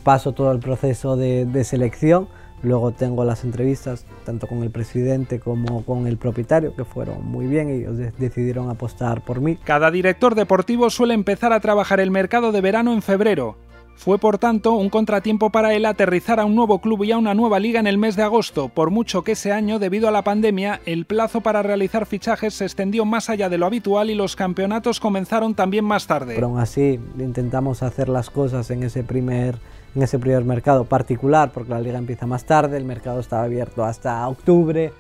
paso 0.03 0.33
todo 0.33 0.51
el 0.51 0.59
proceso 0.59 1.15
de, 1.15 1.45
de 1.45 1.63
selección 1.63 2.27
Luego 2.63 2.91
tengo 2.91 3.25
las 3.25 3.43
entrevistas 3.43 4.05
tanto 4.25 4.47
con 4.47 4.63
el 4.63 4.71
presidente 4.71 5.41
como 5.41 5.83
con 5.83 6.07
el 6.07 6.15
propietario, 6.15 6.73
que 6.73 6.85
fueron 6.85 7.25
muy 7.25 7.45
bien 7.45 7.69
y 7.69 7.73
ellos 7.81 7.97
decidieron 8.17 8.69
apostar 8.69 9.21
por 9.21 9.41
mí. 9.41 9.57
Cada 9.65 9.91
director 9.91 10.33
deportivo 10.33 10.89
suele 10.89 11.13
empezar 11.13 11.51
a 11.51 11.59
trabajar 11.59 11.99
el 11.99 12.09
mercado 12.09 12.53
de 12.53 12.61
verano 12.61 12.93
en 12.93 13.01
febrero. 13.01 13.57
Fue 13.95 14.17
por 14.17 14.37
tanto 14.37 14.73
un 14.73 14.89
contratiempo 14.89 15.49
para 15.49 15.73
él 15.73 15.85
aterrizar 15.85 16.39
a 16.39 16.45
un 16.45 16.55
nuevo 16.55 16.79
club 16.79 17.03
y 17.03 17.11
a 17.11 17.17
una 17.17 17.33
nueva 17.33 17.59
liga 17.59 17.79
en 17.79 17.85
el 17.85 17.97
mes 17.97 18.15
de 18.15 18.23
agosto, 18.23 18.69
por 18.69 18.89
mucho 18.89 19.23
que 19.23 19.33
ese 19.33 19.51
año, 19.51 19.77
debido 19.77 20.07
a 20.07 20.11
la 20.11 20.23
pandemia, 20.23 20.81
el 20.85 21.05
plazo 21.05 21.41
para 21.41 21.61
realizar 21.63 22.05
fichajes 22.05 22.53
se 22.55 22.63
extendió 22.63 23.05
más 23.05 23.29
allá 23.29 23.49
de 23.49 23.57
lo 23.57 23.65
habitual 23.65 24.09
y 24.09 24.15
los 24.15 24.35
campeonatos 24.35 24.99
comenzaron 24.99 25.53
también 25.53 25.85
más 25.85 26.07
tarde. 26.07 26.33
Pero 26.35 26.47
aún 26.47 26.59
así 26.59 26.99
intentamos 27.19 27.83
hacer 27.83 28.09
las 28.09 28.29
cosas 28.29 28.71
en 28.71 28.83
ese 28.83 29.03
primer 29.03 29.57
en 29.95 30.01
ese 30.01 30.19
primer 30.19 30.43
mercado 30.43 30.85
particular, 30.85 31.51
porque 31.53 31.71
la 31.71 31.79
liga 31.79 31.97
empieza 31.97 32.25
más 32.25 32.45
tarde, 32.45 32.77
el 32.77 32.85
mercado 32.85 33.19
estaba 33.19 33.43
abierto 33.43 33.83
hasta 33.83 34.27
octubre, 34.27 34.91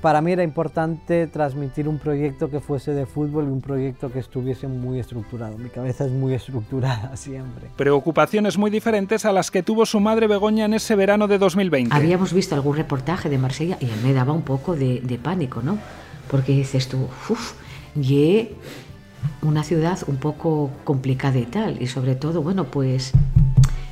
para 0.00 0.20
mí 0.20 0.30
era 0.30 0.44
importante 0.44 1.26
transmitir 1.26 1.88
un 1.88 1.98
proyecto 1.98 2.48
que 2.50 2.60
fuese 2.60 2.92
de 2.92 3.04
fútbol 3.04 3.46
y 3.46 3.48
un 3.48 3.60
proyecto 3.60 4.12
que 4.12 4.20
estuviese 4.20 4.68
muy 4.68 5.00
estructurado. 5.00 5.58
Mi 5.58 5.70
cabeza 5.70 6.04
es 6.04 6.12
muy 6.12 6.34
estructurada 6.34 7.16
siempre. 7.16 7.68
Preocupaciones 7.76 8.56
muy 8.56 8.70
diferentes 8.70 9.24
a 9.24 9.32
las 9.32 9.50
que 9.50 9.62
tuvo 9.62 9.86
su 9.86 9.98
madre 9.98 10.28
Begoña 10.28 10.66
en 10.66 10.74
ese 10.74 10.94
verano 10.94 11.26
de 11.26 11.38
2020. 11.38 11.94
Habíamos 11.94 12.32
visto 12.32 12.54
algún 12.54 12.76
reportaje 12.76 13.28
de 13.28 13.38
Marsella 13.38 13.76
y 13.80 13.88
me 14.04 14.12
daba 14.12 14.32
un 14.32 14.42
poco 14.42 14.76
de, 14.76 15.00
de 15.00 15.18
pánico, 15.18 15.62
¿no? 15.62 15.78
Porque 16.30 16.52
dices 16.52 16.88
tú, 16.88 17.08
uff, 17.28 17.54
y 17.96 18.50
una 19.42 19.64
ciudad 19.64 19.98
un 20.06 20.16
poco 20.16 20.70
complicada 20.84 21.38
y 21.38 21.46
tal. 21.46 21.82
Y 21.82 21.88
sobre 21.88 22.14
todo, 22.14 22.42
bueno, 22.42 22.64
pues 22.64 23.12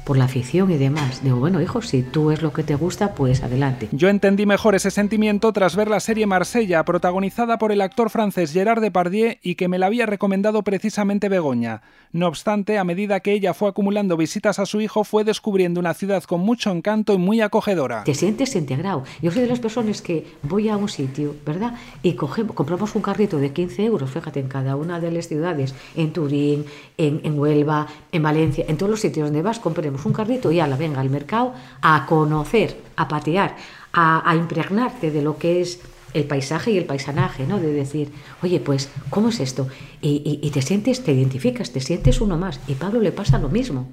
por 0.06 0.16
la 0.16 0.26
afición 0.26 0.70
y 0.70 0.76
demás. 0.76 1.24
Digo, 1.24 1.36
bueno, 1.36 1.60
hijo, 1.60 1.82
si 1.82 2.04
tú 2.04 2.30
es 2.30 2.40
lo 2.40 2.52
que 2.52 2.62
te 2.62 2.76
gusta, 2.76 3.12
pues 3.12 3.42
adelante. 3.42 3.88
Yo 3.90 4.08
entendí 4.08 4.46
mejor 4.46 4.76
ese 4.76 4.92
sentimiento 4.92 5.52
tras 5.52 5.74
ver 5.74 5.88
la 5.88 5.98
serie 5.98 6.26
Marsella, 6.26 6.84
protagonizada 6.84 7.58
por 7.58 7.72
el 7.72 7.80
actor 7.80 8.08
francés 8.08 8.52
Gerard 8.52 8.80
Depardieu 8.80 9.34
y 9.42 9.56
que 9.56 9.66
me 9.66 9.80
la 9.80 9.86
había 9.86 10.06
recomendado 10.06 10.62
precisamente 10.62 11.28
Begoña. 11.28 11.82
No 12.12 12.28
obstante, 12.28 12.78
a 12.78 12.84
medida 12.84 13.18
que 13.18 13.32
ella 13.32 13.52
fue 13.52 13.68
acumulando 13.68 14.16
visitas 14.16 14.60
a 14.60 14.66
su 14.66 14.80
hijo, 14.80 15.02
fue 15.02 15.24
descubriendo 15.24 15.80
una 15.80 15.92
ciudad 15.92 16.22
con 16.22 16.40
mucho 16.40 16.70
encanto 16.70 17.12
y 17.12 17.18
muy 17.18 17.40
acogedora. 17.40 18.04
Te 18.04 18.14
sientes 18.14 18.54
integrado. 18.54 19.02
Yo 19.20 19.32
soy 19.32 19.42
de 19.42 19.48
las 19.48 19.58
personas 19.58 20.02
que 20.02 20.24
voy 20.44 20.68
a 20.68 20.76
un 20.76 20.88
sitio, 20.88 21.34
¿verdad? 21.44 21.74
Y 22.04 22.12
cogemos, 22.12 22.54
compramos 22.54 22.94
un 22.94 23.02
carrito 23.02 23.38
de 23.38 23.52
15 23.52 23.84
euros, 23.84 24.08
fíjate, 24.08 24.38
en 24.38 24.46
cada 24.46 24.76
una 24.76 25.00
de 25.00 25.10
las 25.10 25.26
ciudades, 25.26 25.74
en 25.96 26.12
Turín, 26.12 26.64
en, 26.96 27.22
en 27.24 27.36
Huelva, 27.36 27.88
en 28.12 28.22
Valencia, 28.22 28.64
en 28.68 28.76
todos 28.76 28.90
los 28.90 29.00
sitios 29.00 29.26
donde 29.26 29.42
vas, 29.42 29.58
compremos 29.58 29.95
un 30.04 30.12
carrito 30.12 30.52
y 30.52 30.56
la 30.56 30.76
venga 30.76 31.00
al 31.00 31.10
mercado 31.10 31.54
a 31.80 32.06
conocer, 32.06 32.80
a 32.96 33.08
patear, 33.08 33.56
a, 33.92 34.28
a, 34.28 34.36
impregnarte 34.36 35.10
de 35.10 35.22
lo 35.22 35.38
que 35.38 35.60
es 35.60 35.80
el 36.16 36.24
paisaje 36.24 36.70
y 36.70 36.78
el 36.78 36.86
paisanaje, 36.86 37.46
¿no? 37.46 37.58
De 37.58 37.72
decir, 37.72 38.10
oye, 38.42 38.58
pues, 38.58 38.90
¿cómo 39.10 39.28
es 39.28 39.40
esto? 39.40 39.68
Y, 40.00 40.50
te 40.50 40.62
sientes, 40.62 41.04
te 41.04 41.12
identificas, 41.12 41.72
te 41.72 41.80
sientes 41.80 42.20
uno 42.20 42.38
más. 42.38 42.60
Y 42.68 42.74
Pablo 42.74 43.00
le 43.00 43.12
pasa 43.12 43.38
lo 43.38 43.48
mismo. 43.48 43.88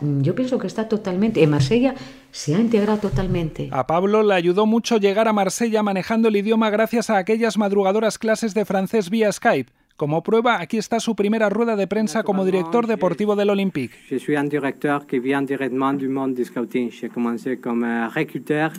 Yo 0.00 0.34
pienso 0.34 0.58
que 0.58 0.66
está 0.66 0.88
totalmente, 0.88 1.42
en 1.42 1.50
Marsella 1.50 1.94
se 2.32 2.54
ha 2.54 2.60
integrado 2.60 2.98
totalmente. 2.98 3.68
A 3.72 3.86
Pablo 3.86 4.22
le 4.22 4.34
ayudó 4.34 4.66
mucho 4.66 4.98
llegar 4.98 5.26
a 5.26 5.32
Marsella 5.32 5.82
manejando 5.82 6.28
el 6.28 6.36
idioma 6.36 6.70
gracias 6.70 7.10
a 7.10 7.16
aquellas 7.16 7.56
madrugadoras 7.56 8.18
clases 8.18 8.52
de 8.54 8.64
francés 8.64 9.10
vía 9.10 9.32
Skype. 9.32 9.72
Como 10.00 10.22
prueba, 10.22 10.62
aquí 10.62 10.78
está 10.78 10.98
su 10.98 11.14
primera 11.14 11.50
rueda 11.50 11.76
de 11.76 11.86
prensa 11.86 12.22
como 12.22 12.46
director 12.46 12.86
deportivo 12.86 13.36
del 13.36 13.50
Olympique. 13.50 13.96
Je 14.08 14.18
suis 14.18 14.34
un 14.34 14.48
directeur 14.48 15.06
qui 15.06 15.18
vient 15.18 15.42
directement 15.42 15.92
du 15.92 16.08
monde 16.08 16.34
du 16.34 16.42
scouting. 16.42 16.90
J'ai 16.90 17.10
commencé 17.10 17.58
comme 17.58 17.84
euh, 17.84 18.08
recruteur 18.08 18.72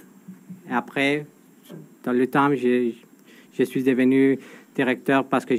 après, 0.72 1.28
dans 2.04 2.14
le 2.14 2.26
temps, 2.26 2.50
je, 2.56 2.94
je 3.54 3.64
suis 3.64 3.84
devenu 3.84 4.40
directeur 4.76 5.26
parce 5.26 5.46
que 5.46 5.54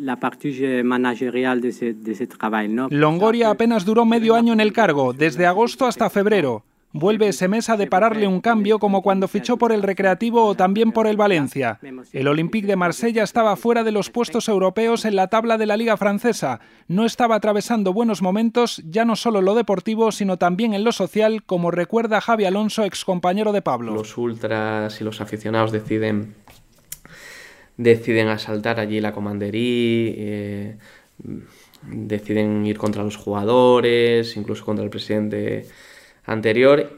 la 0.00 0.16
de 0.16 1.70
de. 1.92 2.68
¿no? 2.68 2.88
Longoria 2.90 3.50
apenas 3.50 3.84
duró 3.84 4.04
medio 4.04 4.34
año 4.34 4.52
en 4.52 4.58
el 4.58 4.72
cargo, 4.72 5.12
desde 5.12 5.46
agosto 5.46 5.86
hasta 5.86 6.10
febrero. 6.10 6.64
Vuelve 6.94 7.28
ese 7.28 7.48
mes 7.48 7.70
a 7.70 7.78
depararle 7.78 8.26
un 8.26 8.42
cambio 8.42 8.78
como 8.78 9.00
cuando 9.00 9.26
fichó 9.26 9.56
por 9.56 9.72
el 9.72 9.82
Recreativo 9.82 10.44
o 10.44 10.54
también 10.54 10.92
por 10.92 11.06
el 11.06 11.16
Valencia. 11.16 11.80
El 12.12 12.28
Olympique 12.28 12.66
de 12.66 12.76
Marsella 12.76 13.22
estaba 13.22 13.56
fuera 13.56 13.82
de 13.82 13.92
los 13.92 14.10
puestos 14.10 14.46
europeos 14.48 15.06
en 15.06 15.16
la 15.16 15.28
tabla 15.28 15.56
de 15.56 15.64
la 15.64 15.78
Liga 15.78 15.96
Francesa. 15.96 16.60
No 16.88 17.06
estaba 17.06 17.36
atravesando 17.36 17.94
buenos 17.94 18.20
momentos, 18.20 18.82
ya 18.86 19.06
no 19.06 19.16
solo 19.16 19.38
en 19.38 19.46
lo 19.46 19.54
deportivo, 19.54 20.12
sino 20.12 20.36
también 20.36 20.74
en 20.74 20.84
lo 20.84 20.92
social, 20.92 21.44
como 21.44 21.70
recuerda 21.70 22.20
Javi 22.20 22.44
Alonso, 22.44 22.84
ex 22.84 23.06
compañero 23.06 23.52
de 23.52 23.62
Pablo. 23.62 23.94
Los 23.94 24.18
ultras 24.18 25.00
y 25.00 25.04
los 25.04 25.22
aficionados 25.22 25.72
deciden, 25.72 26.34
deciden 27.78 28.28
asaltar 28.28 28.78
allí 28.80 29.00
la 29.00 29.12
comandería. 29.12 30.12
Eh, 30.14 30.76
deciden 31.82 32.66
ir 32.66 32.78
contra 32.78 33.02
los 33.02 33.16
jugadores, 33.16 34.36
incluso 34.36 34.64
contra 34.64 34.84
el 34.84 34.90
presidente 34.90 35.66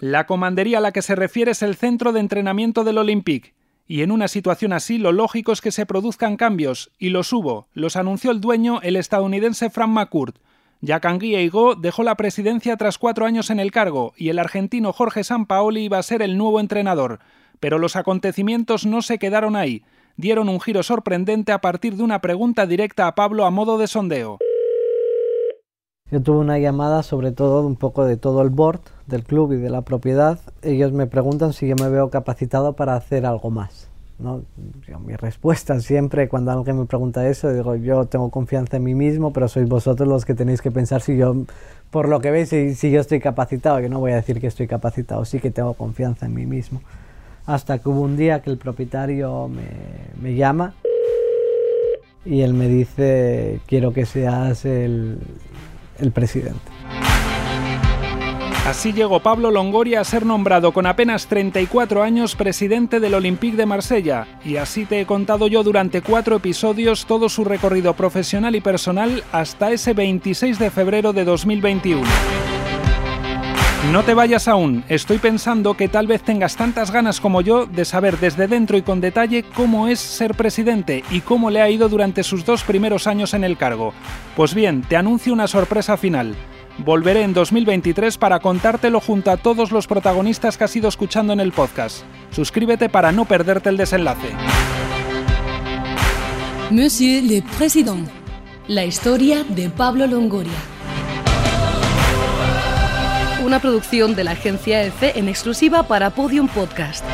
La 0.01 0.27
comandería 0.27 0.79
a 0.79 0.81
la 0.81 0.93
que 0.93 1.03
se 1.03 1.15
refiere 1.15 1.53
es 1.53 1.63
el 1.63 1.77
centro 1.77 2.13
de 2.13 2.21
entrenamiento 2.21 2.85
del 2.85 2.99
Olympique. 2.99 3.55
Y 3.87 4.03
en 4.03 4.11
una 4.11 4.29
situación 4.29 4.73
así 4.73 4.99
lo 4.99 5.13
lógico 5.13 5.53
es 5.53 5.61
que 5.61 5.73
se 5.73 5.87
produzcan 5.87 6.37
cambios, 6.37 6.91
y 6.99 7.11
los 7.11 7.33
hubo, 7.33 7.69
los 7.75 7.97
anunció 7.97 8.31
el 8.31 8.41
dueño, 8.41 8.81
el 8.83 8.97
estadounidense 8.97 9.69
Frank 9.71 9.91
McCourt. 9.91 10.37
Jacangui 10.83 11.35
Eigo 11.35 11.75
dejó 11.75 12.03
la 12.03 12.15
presidencia 12.15 12.77
tras 12.77 12.99
cuatro 12.99 13.27
años 13.27 13.51
en 13.51 13.61
el 13.61 13.73
cargo, 13.73 14.13
y 14.17 14.29
el 14.29 14.39
argentino 14.39 14.93
Jorge 14.93 15.25
Sampaoli 15.25 15.85
iba 15.85 15.99
a 15.99 16.03
ser 16.03 16.23
el 16.23 16.37
nuevo 16.37 16.61
entrenador. 16.61 17.21
Pero 17.61 17.79
los 17.79 17.97
acontecimientos 17.97 18.85
no 18.85 19.03
se 19.03 19.19
quedaron 19.19 19.57
ahí, 19.57 19.83
dieron 20.17 20.49
un 20.49 20.61
giro 20.61 20.83
sorprendente 20.83 21.53
a 21.53 21.61
partir 21.61 21.97
de 21.97 22.03
una 22.03 22.21
pregunta 22.21 22.67
directa 22.67 23.07
a 23.07 23.15
Pablo 23.15 23.45
a 23.45 23.51
modo 23.51 23.79
de 23.79 23.87
sondeo. 23.87 24.39
Yo 26.15 26.23
tuve 26.23 26.39
una 26.39 26.61
llamada 26.61 27.03
sobre 27.03 27.33
todo 27.33 27.67
un 27.67 27.75
poco 27.75 28.05
de 28.05 28.17
todo 28.17 28.43
el 28.43 28.51
board 28.51 28.79
del 29.09 29.25
club 29.25 29.53
y 29.53 29.57
de 29.57 29.69
la 29.69 29.83
propiedad. 29.83 30.39
Ellos 30.63 30.93
me 30.93 31.09
preguntan 31.09 31.53
si 31.53 31.67
yo 31.67 31.75
me 31.75 31.89
veo 31.89 32.09
capacitado 32.09 32.75
para 32.75 32.95
hacer 32.95 33.27
algo 33.27 33.51
más. 33.51 33.89
¿no? 34.21 34.43
Yo, 34.87 35.01
mi 35.01 35.17
respuesta 35.17 35.81
siempre 35.81 36.29
cuando 36.29 36.53
alguien 36.53 36.79
me 36.79 36.85
pregunta 36.85 37.29
eso, 37.29 37.53
digo, 37.53 37.75
yo 37.75 38.05
tengo 38.05 38.31
confianza 38.31 38.77
en 38.77 38.85
mí 38.85 38.95
mismo, 38.95 39.33
pero 39.33 39.49
sois 39.49 39.69
vosotros 39.69 40.09
los 40.09 40.25
que 40.25 40.35
tenéis 40.35 40.63
que 40.63 40.71
pensar 40.71 41.01
si 41.01 41.17
yo, 41.17 41.35
por 41.91 42.09
lo 42.09 42.21
que 42.21 42.31
veis, 42.31 42.49
si, 42.51 42.91
yo 42.93 43.01
estoy 43.01 43.19
capacitado, 43.19 43.81
que 43.81 43.89
no 43.89 43.99
voy 43.99 44.13
a 44.13 44.17
decir 44.17 44.41
que 44.41 44.47
estoy 44.47 44.69
capacitado, 44.69 45.25
sí 45.25 45.41
que 45.41 45.51
tengo 45.51 45.75
confianza 45.75 46.27
en 46.27 46.35
mí 46.35 46.47
mismo. 46.47 46.81
Hasta 47.45 47.81
que 47.81 47.89
hubo 47.89 48.03
un 48.03 48.17
día 48.17 48.41
que 48.41 48.51
el 48.51 48.59
propietario 48.59 49.49
me, 49.49 49.67
me 50.23 50.37
llama 50.37 50.75
y 52.25 52.43
él 52.43 52.55
me 52.55 52.69
dice, 52.69 53.59
quiero 53.67 53.93
que 53.93 54.07
seas 54.07 54.65
el, 54.65 55.19
el 55.99 56.13
presidente. 56.13 56.73
Así 58.67 58.95
llegó 58.95 59.21
Pablo 59.21 59.51
Longoria 59.51 60.01
a 60.01 60.05
ser 60.05 60.25
nombrado 60.25 60.73
con 60.73 60.87
apenas 60.87 61.27
34 61.27 62.03
años 62.03 62.35
presidente 62.35 62.99
del 62.99 63.13
Olympique 63.13 63.59
de 63.59 63.67
Marsella, 63.67 64.27
y 64.43 64.57
así 64.57 64.87
te 64.87 65.03
he 65.03 65.07
contado 65.07 65.49
yo 65.49 65.63
durante 65.63 66.01
cuatro 66.01 66.37
episodios 66.37 67.05
todo 67.05 67.29
su 67.29 67.45
recorrido 67.45 67.93
profesional 67.93 68.57
y 68.57 68.63
personal 68.63 69.23
hasta 69.33 69.71
ese 69.71 69.93
26 69.93 70.59
de 70.59 70.71
febrero 70.71 71.13
de 71.13 71.25
2021. 71.25 72.64
No 73.93 74.03
te 74.03 74.15
vayas 74.15 74.49
aún, 74.49 74.83
estoy 74.89 75.19
pensando 75.19 75.75
que 75.77 75.89
tal 75.89 76.07
vez 76.07 76.23
tengas 76.23 76.57
tantas 76.57 76.91
ganas 76.91 77.21
como 77.21 77.43
yo 77.43 77.67
de 77.67 77.85
saber 77.85 78.19
desde 78.19 78.49
dentro 78.49 78.77
y 78.77 78.83
con 78.83 79.01
detalle 79.01 79.45
cómo 79.55 79.89
es 79.89 80.01
ser 80.01 80.35
presidente 80.35 81.05
y 81.11 81.21
cómo 81.21 81.51
le 81.51 81.61
ha 81.61 81.71
ido 81.71 81.89
durante 81.89 82.25
sus 82.25 82.45
dos 82.45 82.65
primeros 82.65 83.07
años 83.07 83.35
en 83.35 83.45
el 83.45 83.57
cargo. 83.57 83.93
Pues 84.37 84.55
bien, 84.55 84.83
te 84.83 84.97
anuncio 84.97 85.33
una 85.33 85.47
sorpresa 85.47 85.97
final. 85.97 86.35
Volveré 86.79 87.23
en 87.23 87.35
2023 87.35 88.19
para 88.19 88.41
contártelo 88.41 89.01
junto 89.01 89.31
a 89.31 89.37
todos 89.37 89.71
los 89.71 89.87
protagonistas 89.87 90.57
que 90.57 90.65
has 90.65 90.75
ido 90.75 90.89
escuchando 90.89 91.33
en 91.33 91.41
el 91.41 91.53
podcast. 91.53 92.03
Suscríbete 92.31 92.89
para 92.89 93.13
no 93.13 93.27
perderte 93.27 93.69
el 93.69 93.77
desenlace. 93.77 94.29
Monsieur 96.71 97.23
le 97.23 97.43
Président. 97.59 98.09
La 98.67 98.85
historia 98.85 99.45
de 99.45 99.69
Pablo 99.69 100.07
Longoria. 100.07 100.74
Una 103.55 103.63
producción 103.63 104.17
de 104.17 104.25
la 104.25 104.33
agencia 104.33 104.83
EFE 104.83 105.17
en 105.17 105.29
exclusiva 105.29 105.85
para 105.85 106.11
Podium 106.11 106.49
Podcast. 106.49 107.05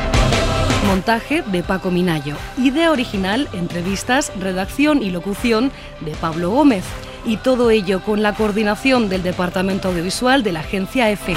Montaje 0.87 1.43
de 1.43 1.61
Paco 1.61 1.91
Minayo. 1.91 2.35
Idea 2.57 2.89
original, 2.89 3.47
entrevistas, 3.53 4.31
redacción 4.39 5.03
y 5.03 5.11
locución 5.11 5.71
de 5.99 6.13
Pablo 6.15 6.49
Gómez 6.49 6.83
y 7.27 7.37
todo 7.37 7.69
ello 7.69 8.01
con 8.01 8.23
la 8.23 8.33
coordinación 8.33 9.07
del 9.07 9.21
Departamento 9.21 9.89
Audiovisual 9.89 10.41
de 10.41 10.53
la 10.53 10.61
agencia 10.61 11.11
EFE. 11.11 11.35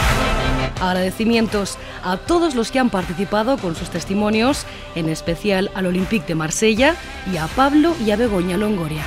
Agradecimientos 0.81 1.77
a 2.03 2.17
todos 2.17 2.55
los 2.55 2.71
que 2.71 2.79
han 2.79 2.89
participado 2.89 3.59
con 3.59 3.77
sus 3.77 3.91
testimonios, 3.91 4.65
en 4.95 5.11
especial 5.11 5.71
al 5.75 5.85
Olympique 5.85 6.29
de 6.29 6.35
Marsella 6.35 6.97
y 7.31 7.37
a 7.37 7.47
Pablo 7.49 7.95
y 8.03 8.11
a 8.11 8.17
Begoña 8.17 8.57
Longoria. 8.57 9.03